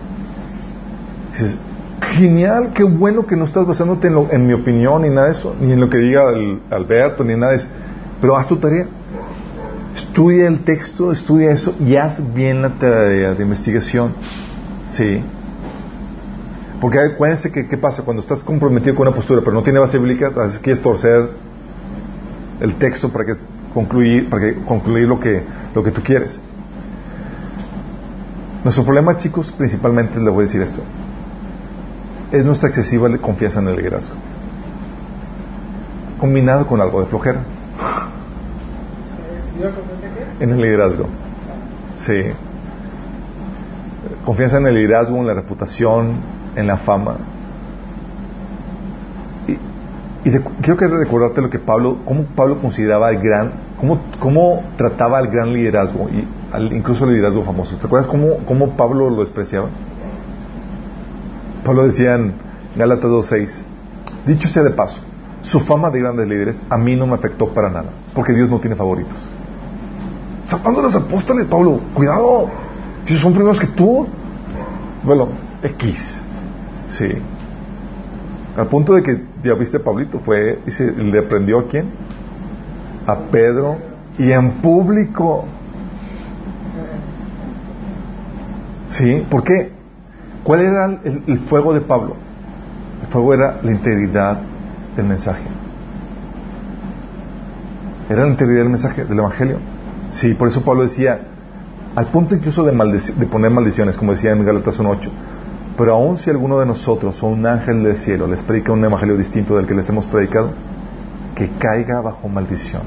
Dices, 1.32 1.59
genial, 2.01 2.71
qué 2.73 2.84
bueno 2.84 3.25
que 3.25 3.36
no 3.36 3.45
estás 3.45 3.65
basándote 3.65 4.07
en, 4.07 4.27
en 4.32 4.47
mi 4.47 4.53
opinión 4.53 5.01
ni 5.01 5.09
nada 5.09 5.27
de 5.27 5.34
eso, 5.34 5.55
ni 5.59 5.71
en 5.71 5.80
lo 5.80 5.89
que 5.89 5.97
diga 5.97 6.23
Alberto, 6.69 7.23
ni 7.23 7.36
nada 7.36 7.53
de 7.53 7.57
eso, 7.57 7.67
pero 8.21 8.38
haz 8.38 8.47
tu 8.47 8.57
tarea. 8.57 8.88
Estudia 9.95 10.47
el 10.47 10.63
texto, 10.63 11.11
estudia 11.11 11.51
eso 11.51 11.75
y 11.80 11.95
haz 11.95 12.21
bien 12.34 12.61
la 12.61 12.69
tarea 12.69 13.34
de 13.34 13.43
investigación. 13.43 14.13
Sí. 14.89 15.21
Porque 16.80 16.99
acuérdense 16.99 17.51
que 17.51 17.67
qué 17.67 17.77
pasa 17.77 18.03
cuando 18.03 18.21
estás 18.21 18.43
comprometido 18.43 18.95
con 18.95 19.07
una 19.07 19.15
postura 19.15 19.41
pero 19.41 19.53
no 19.53 19.63
tiene 19.63 19.80
base 19.80 19.97
bíblica, 19.97 20.27
a 20.27 20.43
veces 20.43 20.59
quieres 20.59 20.82
torcer 20.82 21.48
el 22.60 22.76
texto 22.76 23.10
para 23.10 23.26
que 23.26 23.34
concluir, 23.74 24.30
para 24.30 24.41
que 24.41 24.62
concluir 24.64 25.07
lo 25.07 25.20
que, 25.20 25.43
lo 25.74 25.84
que 25.84 25.91
tú 25.91 26.01
quieres. 26.01 26.39
Nuestro 28.64 28.84
problema, 28.84 29.16
chicos, 29.18 29.51
principalmente 29.51 30.20
les 30.20 30.34
voy 30.34 30.43
a 30.43 30.45
decir 30.45 30.62
esto, 30.62 30.82
es 32.32 32.45
nuestra 32.45 32.70
excesiva 32.70 33.10
confianza 33.18 33.60
en 33.60 33.70
el 33.70 33.78
liderazgo, 33.78 34.16
combinado 36.20 36.68
con 36.68 36.82
algo 36.82 37.01
de 37.01 37.07
flojera. 37.07 37.39
En 40.39 40.51
el 40.51 40.62
liderazgo. 40.62 41.05
Sí. 41.97 42.22
Confianza 44.26 44.57
en 44.57 44.68
el 44.68 44.76
liderazgo, 44.76 45.18
en 45.18 45.28
la 45.28 45.34
reputación, 45.34 46.16
en 46.55 46.68
la 46.68 46.78
fama. 46.78 47.18
Y, 50.26 50.32
quiero 50.32 50.78
que 50.78 50.88
recordarte 50.88 51.41
lo 51.41 51.49
que 51.49 51.59
Pablo, 51.59 51.99
cómo 52.05 52.24
Pablo 52.36 52.59
consideraba 52.59 53.09
el 53.09 53.20
gran, 53.20 53.53
cómo, 53.80 53.99
cómo 54.20 54.63
trataba 54.78 55.17
al 55.17 55.28
gran 55.28 55.53
liderazgo, 55.53 56.09
y 56.09 56.28
incluso 56.76 57.05
el 57.05 57.11
liderazgo 57.11 57.43
famoso. 57.43 57.78
¿Te 57.78 57.88
acuerdas 57.88 58.07
cómo, 58.07 58.38
cómo 58.45 58.72
Pablo 58.72 59.09
lo 59.09 59.22
despreciaba? 59.22 59.70
Pablo 61.63 61.86
decía 61.86 62.15
en 62.15 62.34
Gálatas 62.76 63.09
2.6, 63.09 63.61
dicho 64.26 64.47
sea 64.49 64.63
de 64.63 64.72
paso, 64.72 65.01
su 65.41 65.61
fama 65.61 65.89
de 65.89 65.99
grandes 65.99 66.28
líderes 66.28 66.61
a 66.70 66.78
mí 66.78 66.95
no 66.95 67.07
me 67.07 67.13
afectó 67.13 67.53
para 67.53 67.70
nada, 67.70 67.89
porque 68.13 68.34
Dios 68.34 68.49
no 68.49 68.59
tiene 68.59 68.76
favoritos. 68.76 69.17
Saltando 70.49 70.82
los 70.82 70.95
apóstoles, 70.95 71.45
Pablo, 71.45 71.80
cuidado. 71.93 72.49
Si 73.05 73.15
son 73.17 73.34
primeros 73.34 73.59
que 73.59 73.67
tú. 73.67 74.07
Bueno, 75.03 75.30
X. 75.61 76.22
Sí. 76.89 77.05
Al 78.60 78.68
punto 78.68 78.93
de 78.93 79.03
que, 79.03 79.24
ya 79.41 79.53
viste, 79.53 79.80
Pablito, 79.80 80.20
fue, 80.20 80.60
y 80.68 80.72
se 80.72 80.91
le 80.91 81.22
prendió 81.22 81.60
a 81.60 81.68
quién? 81.68 81.91
A 83.07 83.18
Pedro, 83.32 83.78
y 84.18 84.34
en 84.34 84.51
público. 84.55 85.45
¿Sí? 88.89 89.26
¿Por 89.30 89.43
qué? 89.43 89.72
¿Cuál 90.43 90.60
era 90.60 90.86
el, 91.05 91.39
fuego 91.47 91.74
de 91.74 91.80
Pablo? 91.80 92.18
El 93.01 93.07
fuego 93.07 93.34
era 93.34 93.60
la 93.64 93.72
integridad 93.72 94.41
del 94.97 95.05
mensaje. 95.05 95.45
Era 98.10 98.24
la 98.24 98.28
integridad 98.28 98.64
del 98.64 98.72
mensaje 98.72 99.05
del 99.05 99.20
Evangelio. 99.20 99.60
Sí, 100.10 100.34
por 100.34 100.49
eso 100.49 100.66
Pablo 100.66 100.84
decía, 100.84 101.22
al 101.95 102.07
punto 102.07 102.36
incluso 102.36 102.66
de, 102.66 102.74
de 102.74 103.26
poner 103.26 103.51
maldiciones, 103.51 103.95
como 103.95 104.12
decía 104.12 104.32
en 104.32 104.43
Galatas 104.43 104.82
1.8, 104.82 105.10
pero 105.80 105.93
aun 105.93 106.17
si 106.17 106.30
alguno 106.30 106.59
de 106.59 106.65
nosotros 106.65 107.23
o 107.23 107.27
un 107.27 107.45
ángel 107.45 107.82
del 107.84 107.95
cielo 107.95 108.27
les 108.27 108.43
predica 108.43 108.73
un 108.73 108.84
evangelio 108.84 109.15
distinto 109.15 109.55
del 109.55 109.65
que 109.65 109.73
les 109.73 109.88
hemos 109.88 110.05
predicado, 110.07 110.51
que 111.36 111.51
caiga 111.51 112.01
bajo 112.01 112.27
maldición. 112.27 112.82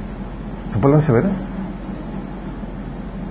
¿Son 0.70 0.82
palabras 0.82 1.06
severas? 1.06 1.48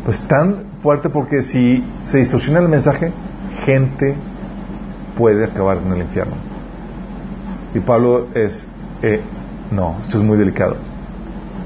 Pues 0.03 0.19
tan 0.21 0.63
fuerte 0.81 1.09
porque 1.09 1.43
si 1.43 1.85
se 2.05 2.17
distorsiona 2.17 2.59
el 2.59 2.69
mensaje, 2.69 3.11
gente 3.63 4.15
puede 5.15 5.45
acabar 5.45 5.77
en 5.77 5.93
el 5.93 6.01
infierno. 6.01 6.37
Y 7.75 7.81
Pablo 7.81 8.29
es, 8.33 8.67
eh, 9.03 9.21
no, 9.69 9.97
esto 10.01 10.17
es 10.17 10.23
muy 10.23 10.39
delicado. 10.39 10.77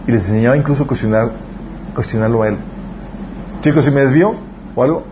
Y 0.05 0.11
les 0.11 0.27
enseñaba 0.27 0.57
incluso 0.57 0.83
a 0.83 0.87
cuestionar, 0.87 1.31
cuestionarlo 1.93 2.43
a 2.43 2.49
él. 2.49 2.57
Chicos, 3.61 3.85
si 3.85 3.91
me 3.91 4.01
desvío 4.01 4.33
o 4.75 4.83
algo, 4.83 5.05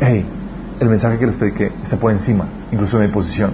hey, 0.00 0.26
el 0.80 0.88
mensaje 0.88 1.18
que 1.18 1.26
les 1.26 1.36
prediqué 1.36 1.72
está 1.82 1.96
por 1.96 2.12
encima, 2.12 2.46
incluso 2.70 2.98
de 2.98 3.06
mi 3.06 3.12
posición. 3.12 3.52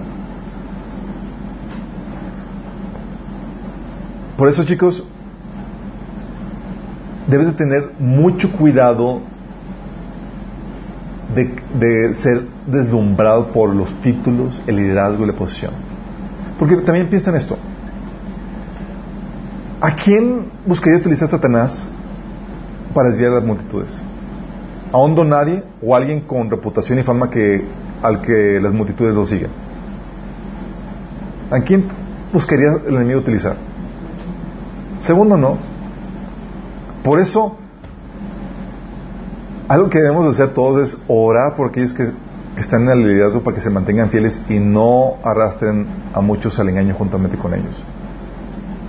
Por 4.37 4.49
eso, 4.49 4.65
chicos, 4.65 5.03
debes 7.27 7.47
de 7.47 7.53
tener 7.53 7.91
mucho 7.99 8.51
cuidado 8.51 9.21
de, 11.33 11.55
de, 11.79 12.13
ser 12.15 12.45
deslumbrado 12.67 13.51
por 13.51 13.73
los 13.73 13.93
títulos, 14.01 14.61
el 14.67 14.75
liderazgo 14.75 15.23
y 15.23 15.27
la 15.27 15.33
posición. 15.33 15.71
Porque 16.59 16.75
también 16.77 17.07
piensa 17.07 17.31
en 17.31 17.37
esto. 17.37 17.57
¿A 19.81 19.95
quién 19.95 20.51
buscaría 20.65 20.99
utilizar 20.99 21.27
Satanás 21.27 21.87
para 22.93 23.09
desviar 23.09 23.31
las 23.31 23.43
multitudes? 23.43 24.01
¿A 24.91 24.97
un 24.97 25.29
nadie 25.29 25.63
o 25.81 25.95
alguien 25.95 26.21
con 26.21 26.49
reputación 26.49 26.99
y 26.99 27.03
fama 27.03 27.29
que, 27.29 27.65
al 28.01 28.21
que 28.21 28.59
las 28.61 28.73
multitudes 28.73 29.13
lo 29.13 29.25
siguen? 29.25 29.49
¿A 31.51 31.59
quién 31.61 31.85
buscaría 32.31 32.73
el 32.87 32.95
enemigo 32.95 33.19
utilizar? 33.19 33.55
Segundo, 35.01 35.37
no. 35.37 35.57
Por 37.03 37.19
eso, 37.19 37.57
algo 39.67 39.89
que 39.89 39.99
debemos 39.99 40.25
hacer 40.27 40.53
todos 40.53 40.89
es 40.89 40.97
orar 41.07 41.55
por 41.55 41.69
aquellos 41.69 41.93
que, 41.93 42.05
que 42.55 42.61
están 42.61 42.83
en 42.83 42.89
el 42.89 43.07
liderazgo 43.07 43.43
para 43.43 43.55
que 43.55 43.61
se 43.61 43.69
mantengan 43.69 44.09
fieles 44.09 44.39
y 44.49 44.59
no 44.59 45.15
arrastren 45.23 45.87
a 46.13 46.21
muchos 46.21 46.59
al 46.59 46.69
engaño 46.69 46.95
juntamente 46.95 47.37
con 47.37 47.53
ellos. 47.53 47.83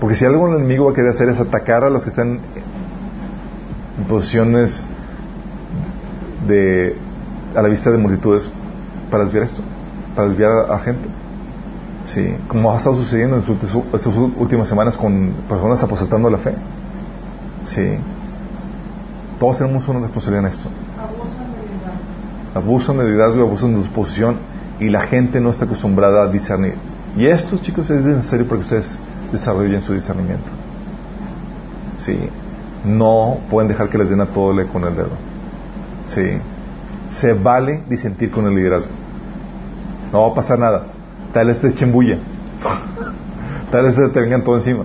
Porque 0.00 0.14
si 0.14 0.24
algo 0.24 0.48
el 0.48 0.56
enemigo 0.56 0.86
va 0.86 0.92
a 0.92 0.94
querer 0.94 1.10
hacer 1.10 1.28
es 1.28 1.40
atacar 1.40 1.84
a 1.84 1.90
los 1.90 2.04
que 2.04 2.10
están 2.10 2.40
en 3.98 4.04
posiciones 4.08 4.82
de, 6.46 6.96
a 7.54 7.62
la 7.62 7.68
vista 7.68 7.90
de 7.90 7.98
multitudes 7.98 8.50
para 9.10 9.24
desviar 9.24 9.44
esto, 9.44 9.62
para 10.14 10.28
desviar 10.28 10.50
a, 10.70 10.78
gente. 10.78 11.08
Sí, 12.04 12.34
como 12.48 12.72
ha 12.72 12.76
estado 12.76 12.96
sucediendo 12.96 13.36
en 13.36 13.42
estas 13.92 14.16
últimas 14.16 14.68
semanas 14.68 14.96
con 14.96 15.34
personas 15.48 15.82
aposentando 15.82 16.30
la 16.30 16.38
fe. 16.38 16.54
Sí. 17.64 17.98
Todos 19.40 19.58
tenemos 19.58 19.86
una 19.88 20.00
responsabilidad 20.00 20.46
en 20.46 20.52
esto. 20.52 20.68
Abusan 20.98 21.52
de 21.52 21.62
liderazgo. 21.62 22.54
Abusan 22.54 22.98
de 22.98 23.04
liderazgo, 23.04 23.42
abusan 23.42 23.76
de 23.76 23.84
su 23.84 23.90
posición 23.90 24.36
y 24.78 24.88
la 24.88 25.02
gente 25.02 25.40
no 25.40 25.50
está 25.50 25.64
acostumbrada 25.64 26.24
a 26.24 26.28
discernir. 26.28 26.74
Y 27.16 27.26
esto, 27.26 27.58
chicos, 27.58 27.90
es 27.90 28.04
necesario 28.04 28.46
para 28.46 28.60
que 28.60 28.64
ustedes 28.64 28.98
desarrollen 29.32 29.82
su 29.82 29.94
discernimiento. 29.94 30.46
Sí. 31.98 32.18
No 32.84 33.38
pueden 33.50 33.68
dejar 33.68 33.88
que 33.88 33.98
les 33.98 34.08
den 34.08 34.20
a 34.20 34.26
todo 34.26 34.52
le 34.52 34.66
con 34.66 34.84
el 34.84 34.94
dedo. 34.94 35.25
Sí. 36.06 36.38
Se 37.10 37.32
vale 37.32 37.82
disentir 37.88 38.30
con 38.30 38.46
el 38.46 38.54
liderazgo. 38.54 38.92
No 40.12 40.22
va 40.22 40.28
a 40.28 40.34
pasar 40.34 40.58
nada. 40.58 40.86
Tal 41.32 41.48
vez 41.48 41.60
te 41.60 41.68
echen 41.68 41.92
bulla. 41.92 42.18
Tal 43.70 43.84
vez 43.84 43.94
te 43.94 44.20
vengan 44.20 44.42
todo 44.42 44.56
encima. 44.56 44.84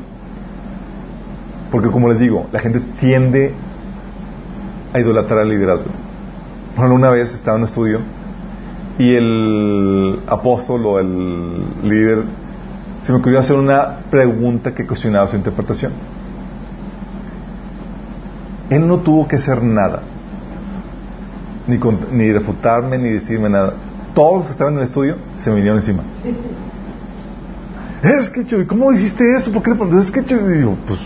Porque 1.72 1.90
como 1.90 2.10
les 2.10 2.20
digo, 2.20 2.48
la 2.52 2.60
gente 2.60 2.82
tiende 3.00 3.54
a 4.94 5.00
idolatrar 5.00 5.42
el 5.42 5.50
liderazgo. 5.50 5.90
Bueno, 6.76 6.96
una 6.96 7.10
vez 7.10 7.34
estaba 7.34 7.58
en 7.58 7.64
un 7.64 7.70
estudio 7.70 8.00
y 8.98 9.16
el 9.16 10.20
apóstol 10.28 10.86
o 10.86 11.00
el 11.00 11.64
líder 11.84 12.24
se 13.02 13.12
me 13.12 13.20
ocurrió 13.20 13.40
hacer 13.40 13.56
una 13.56 13.98
pregunta 14.12 14.74
que 14.74 14.86
cuestionaba 14.86 15.28
su 15.28 15.36
interpretación. 15.36 15.92
Él 18.70 18.88
no 18.88 19.00
tuvo 19.00 19.28
que 19.28 19.38
hacer 19.38 19.64
nada, 19.64 20.04
ni, 21.68 21.80
ni 22.12 22.32
refutarme, 22.32 22.98
ni 22.98 23.10
decirme 23.10 23.50
nada. 23.50 23.74
Todos 24.14 24.38
los 24.38 24.46
que 24.48 24.52
estaban 24.52 24.74
en 24.74 24.80
el 24.80 24.86
estudio 24.86 25.16
se 25.38 25.50
me 25.50 25.58
vinieron 25.58 25.80
encima. 25.80 26.04
Es 28.04 28.30
que, 28.30 28.46
Chuy, 28.46 28.66
¿cómo 28.66 28.92
hiciste 28.92 29.24
eso? 29.38 29.52
¿Por 29.52 29.62
qué 29.62 29.72
le 29.72 29.76
pones? 29.76 30.06
Es 30.06 30.12
que, 30.12 30.24
Chuy, 30.26 30.40
y 30.40 30.58
digo, 30.58 30.76
pues, 30.88 31.00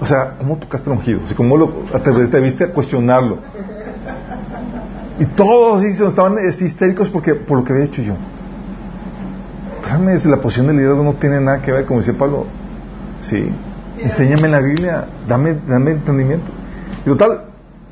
o 0.00 0.06
sea, 0.06 0.34
¿cómo 0.38 0.56
tocaste 0.56 0.90
el 0.90 0.96
ungido? 0.96 1.20
O 1.20 1.36
¿cómo 1.36 1.56
lo, 1.56 1.68
te, 1.68 2.26
te 2.26 2.40
viste 2.40 2.64
a 2.64 2.72
cuestionarlo? 2.72 3.38
Y 5.18 5.26
todos 5.26 5.84
estaban 5.84 6.38
histéricos 6.48 7.10
porque, 7.10 7.34
por 7.34 7.58
lo 7.58 7.64
que 7.64 7.72
había 7.72 7.84
hecho 7.84 8.02
yo. 8.02 8.14
Realmente 9.84 10.28
la 10.28 10.38
posición 10.38 10.66
del 10.66 10.76
liderazgo 10.76 11.04
no 11.04 11.14
tiene 11.14 11.40
nada 11.40 11.60
que 11.60 11.72
ver, 11.72 11.84
como 11.84 12.00
dice 12.00 12.14
Pablo. 12.14 12.46
Sí. 13.20 13.50
Enséñame 13.98 14.48
la 14.48 14.60
Biblia, 14.60 15.04
dame, 15.28 15.58
dame 15.68 15.92
entendimiento. 15.92 16.50
Y 17.02 17.10
total, 17.10 17.49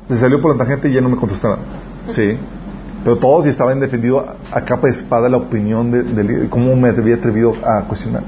se 0.09 0.17
salió 0.17 0.41
por 0.41 0.51
la 0.51 0.57
tangente 0.57 0.89
y 0.89 0.93
ya 0.93 1.01
no 1.01 1.09
me 1.09 1.17
contestó 1.17 1.49
nada. 1.49 1.61
Sí. 2.09 2.37
Pero 3.03 3.17
todos 3.17 3.45
estaban 3.45 3.79
defendido 3.79 4.25
a, 4.51 4.61
capa 4.61 4.87
de 4.87 4.93
espada 4.93 5.29
la 5.29 5.37
opinión 5.37 5.91
de. 5.91 6.49
¿Cómo 6.49 6.75
me 6.75 6.89
había 6.89 7.15
atrevido 7.15 7.53
a 7.63 7.83
cuestionar? 7.85 8.23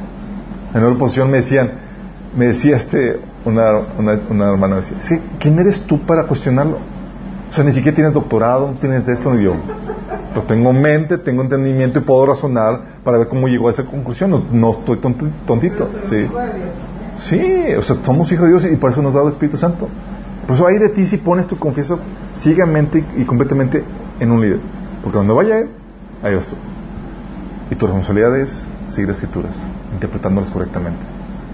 En 0.73 0.83
otra 0.83 0.97
posición 0.97 1.29
me 1.29 1.37
decían, 1.37 1.71
me 2.37 2.47
decía 2.47 2.77
este, 2.77 3.19
una, 3.43 3.79
una, 3.97 4.19
una 4.29 4.51
hermana, 4.51 4.77
decía, 4.77 4.97
sí, 5.01 5.19
¿quién 5.39 5.59
eres 5.59 5.81
tú 5.81 5.99
para 5.99 6.25
cuestionarlo? 6.25 6.77
O 7.49 7.53
sea, 7.53 7.65
ni 7.65 7.73
siquiera 7.73 7.93
tienes 7.93 8.13
doctorado, 8.13 8.67
no 8.67 8.73
tienes 8.75 9.05
de 9.05 9.11
esto, 9.11 9.33
ni 9.33 9.43
yo. 9.43 9.55
Pero 10.33 10.45
tengo 10.45 10.71
mente, 10.71 11.17
tengo 11.17 11.41
entendimiento 11.41 11.99
y 11.99 12.01
puedo 12.03 12.27
razonar 12.27 13.01
para 13.03 13.17
ver 13.17 13.27
cómo 13.27 13.47
llegó 13.49 13.67
a 13.67 13.71
esa 13.71 13.83
conclusión. 13.83 14.31
No, 14.31 14.43
no 14.51 14.71
estoy 14.71 14.99
tontito. 15.45 15.89
Sí. 16.03 16.27
sí, 17.17 17.73
o 17.77 17.81
sea, 17.81 17.97
somos 18.05 18.31
hijos 18.31 18.45
de 18.45 18.49
Dios 18.51 18.65
y 18.71 18.77
por 18.77 18.91
eso 18.91 19.01
nos 19.01 19.13
da 19.13 19.21
el 19.23 19.27
Espíritu 19.27 19.57
Santo. 19.57 19.89
Por 20.47 20.55
eso 20.55 20.67
hay 20.67 20.79
de 20.79 20.89
ti 20.89 21.05
si 21.05 21.17
pones 21.17 21.47
tu 21.47 21.57
confianza 21.57 21.97
ciegamente 22.33 23.03
y 23.15 23.23
completamente 23.23 23.83
en 24.19 24.31
un 24.31 24.41
líder. 24.41 24.59
Porque 25.03 25.17
donde 25.17 25.33
vaya 25.33 25.59
él, 25.59 25.69
ahí 26.23 26.35
vas 26.35 26.47
tú. 26.47 26.55
Y 27.69 27.75
tu 27.75 27.85
responsabilidad 27.85 28.37
es 28.37 28.67
seguir 28.89 29.07
las 29.07 29.17
escrituras, 29.17 29.57
interpretándolas 29.93 30.51
correctamente. 30.51 30.99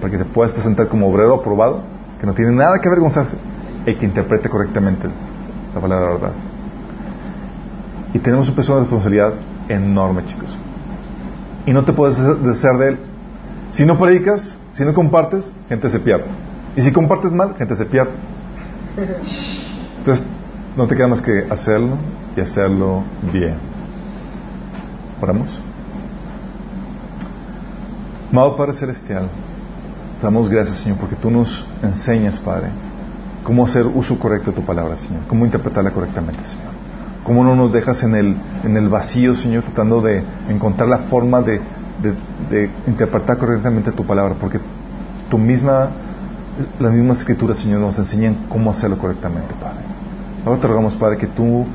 Para 0.02 0.12
que 0.12 0.18
te 0.18 0.26
puedas 0.26 0.52
presentar 0.52 0.88
como 0.88 1.08
obrero 1.08 1.36
aprobado, 1.36 1.82
que 2.20 2.26
no 2.26 2.34
tiene 2.34 2.52
nada 2.52 2.80
que 2.82 2.88
avergonzarse, 2.88 3.38
y 3.86 3.96
que 3.96 4.06
interprete 4.06 4.50
correctamente 4.50 5.08
la 5.74 5.82
palabra 5.82 6.08
de 6.08 6.14
la 6.14 6.20
verdad. 6.20 6.34
Y 8.14 8.20
tenemos 8.20 8.50
un 8.50 8.56
peso 8.56 8.74
de 8.74 8.82
responsabilidad 8.82 9.34
enorme, 9.70 10.26
chicos. 10.26 10.58
Y 11.66 11.72
no 11.72 11.84
te 11.86 11.94
puedes 11.94 12.18
deshacer 12.18 12.78
de 12.78 12.88
él. 12.90 13.00
Si 13.72 13.86
no 13.86 13.98
predicas, 13.98 14.60
si 14.74 14.84
no 14.86 14.94
compartes, 14.94 15.50
gente 15.70 15.90
se 15.90 16.00
pierde. 16.00 16.26
Y 16.76 16.82
si 16.82 16.92
compartes 16.92 17.32
mal, 17.32 17.56
gente 17.58 17.76
se 17.76 17.86
pierde. 17.86 18.12
Entonces, 18.98 20.26
no 20.76 20.88
te 20.88 20.96
queda 20.96 21.08
más 21.08 21.22
que 21.22 21.46
hacerlo 21.50 21.98
y 22.36 22.42
hacerlo 22.42 23.04
bien. 23.32 23.56
Oramos. 25.22 25.60
Amado 28.32 28.58
Padre 28.58 28.74
Celestial, 28.74 29.30
te 30.20 30.24
damos 30.24 30.50
gracias, 30.50 30.82
Señor, 30.82 30.98
porque 30.98 31.16
tú 31.16 31.32
nos 31.32 31.66
enseñas, 31.82 32.40
Padre, 32.40 32.68
cómo 33.44 33.66
hacer 33.66 33.86
uso 33.88 34.20
correcto 34.20 34.52
de 34.52 34.58
tu 34.58 34.66
palabra, 34.66 34.98
Señor, 34.98 35.24
cómo 35.28 35.46
interpretarla 35.46 35.92
correctamente, 35.92 36.44
Señor. 36.44 36.78
Cómo 37.24 37.44
no 37.44 37.56
nos 37.56 37.74
dejas 37.74 38.04
en 38.04 38.16
el, 38.16 38.36
en 38.64 38.78
el 38.78 38.90
vacío, 38.90 39.36
Señor, 39.36 39.64
tratando 39.64 40.02
de 40.02 40.24
encontrar 40.50 40.90
la 40.90 41.00
forma 41.00 41.42
de, 41.42 41.62
de, 42.50 42.70
interpretar 42.88 43.38
correctamente 43.38 43.92
tu 43.92 44.06
palabra, 44.06 44.36
porque 44.40 44.60
tu 45.30 45.38
misma, 45.38 45.90
las 46.80 46.94
mismas 46.94 47.20
escrituras, 47.20 47.58
Señor, 47.58 47.82
nos 47.82 47.98
enseñan 47.98 48.46
cómo 48.50 48.72
hacerlo 48.72 48.98
correctamente, 48.98 49.54
Padre. 49.62 49.84
Ahora 50.46 50.60
te 50.60 50.68
rogamos, 50.68 50.96
Padre, 50.96 51.18
que 51.18 51.28
tú 51.28 51.66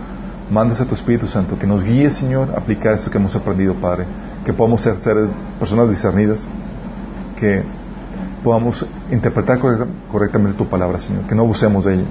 mandes 0.50 0.80
a 0.80 0.84
tu 0.84 0.94
Espíritu 0.94 1.26
Santo, 1.26 1.58
que 1.58 1.66
nos 1.66 1.84
guíe, 1.84 2.10
Señor, 2.10 2.52
a 2.54 2.58
aplicar 2.58 2.94
esto 2.94 3.10
que 3.10 3.18
hemos 3.18 3.34
aprendido, 3.36 3.74
Padre, 3.74 4.04
que 4.44 4.52
podamos 4.52 4.82
ser 4.82 4.96
seres, 5.00 5.30
personas 5.58 5.88
discernidas, 5.88 6.46
que 7.38 7.62
podamos 8.42 8.84
interpretar 9.10 9.58
correctamente 10.10 10.58
tu 10.58 10.66
palabra, 10.66 10.98
Señor, 10.98 11.22
que 11.22 11.34
no 11.34 11.42
abusemos 11.42 11.84
de 11.84 11.94
ella, 11.94 12.04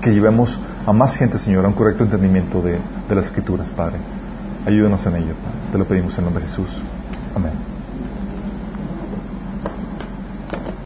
que 0.00 0.12
llevemos 0.12 0.58
a 0.86 0.92
más 0.92 1.16
gente, 1.16 1.38
Señor, 1.38 1.64
a 1.64 1.68
un 1.68 1.74
correcto 1.74 2.04
entendimiento 2.04 2.60
de, 2.60 2.78
de 3.08 3.14
las 3.14 3.26
Escrituras, 3.26 3.70
Padre. 3.70 3.98
Ayúdanos 4.66 5.04
en 5.06 5.16
ello, 5.16 5.34
Padre. 5.34 5.58
Te 5.72 5.78
lo 5.78 5.84
pedimos 5.84 6.16
en 6.18 6.24
nombre 6.24 6.42
de 6.42 6.48
Jesús. 6.48 6.82
Amén. 7.34 7.71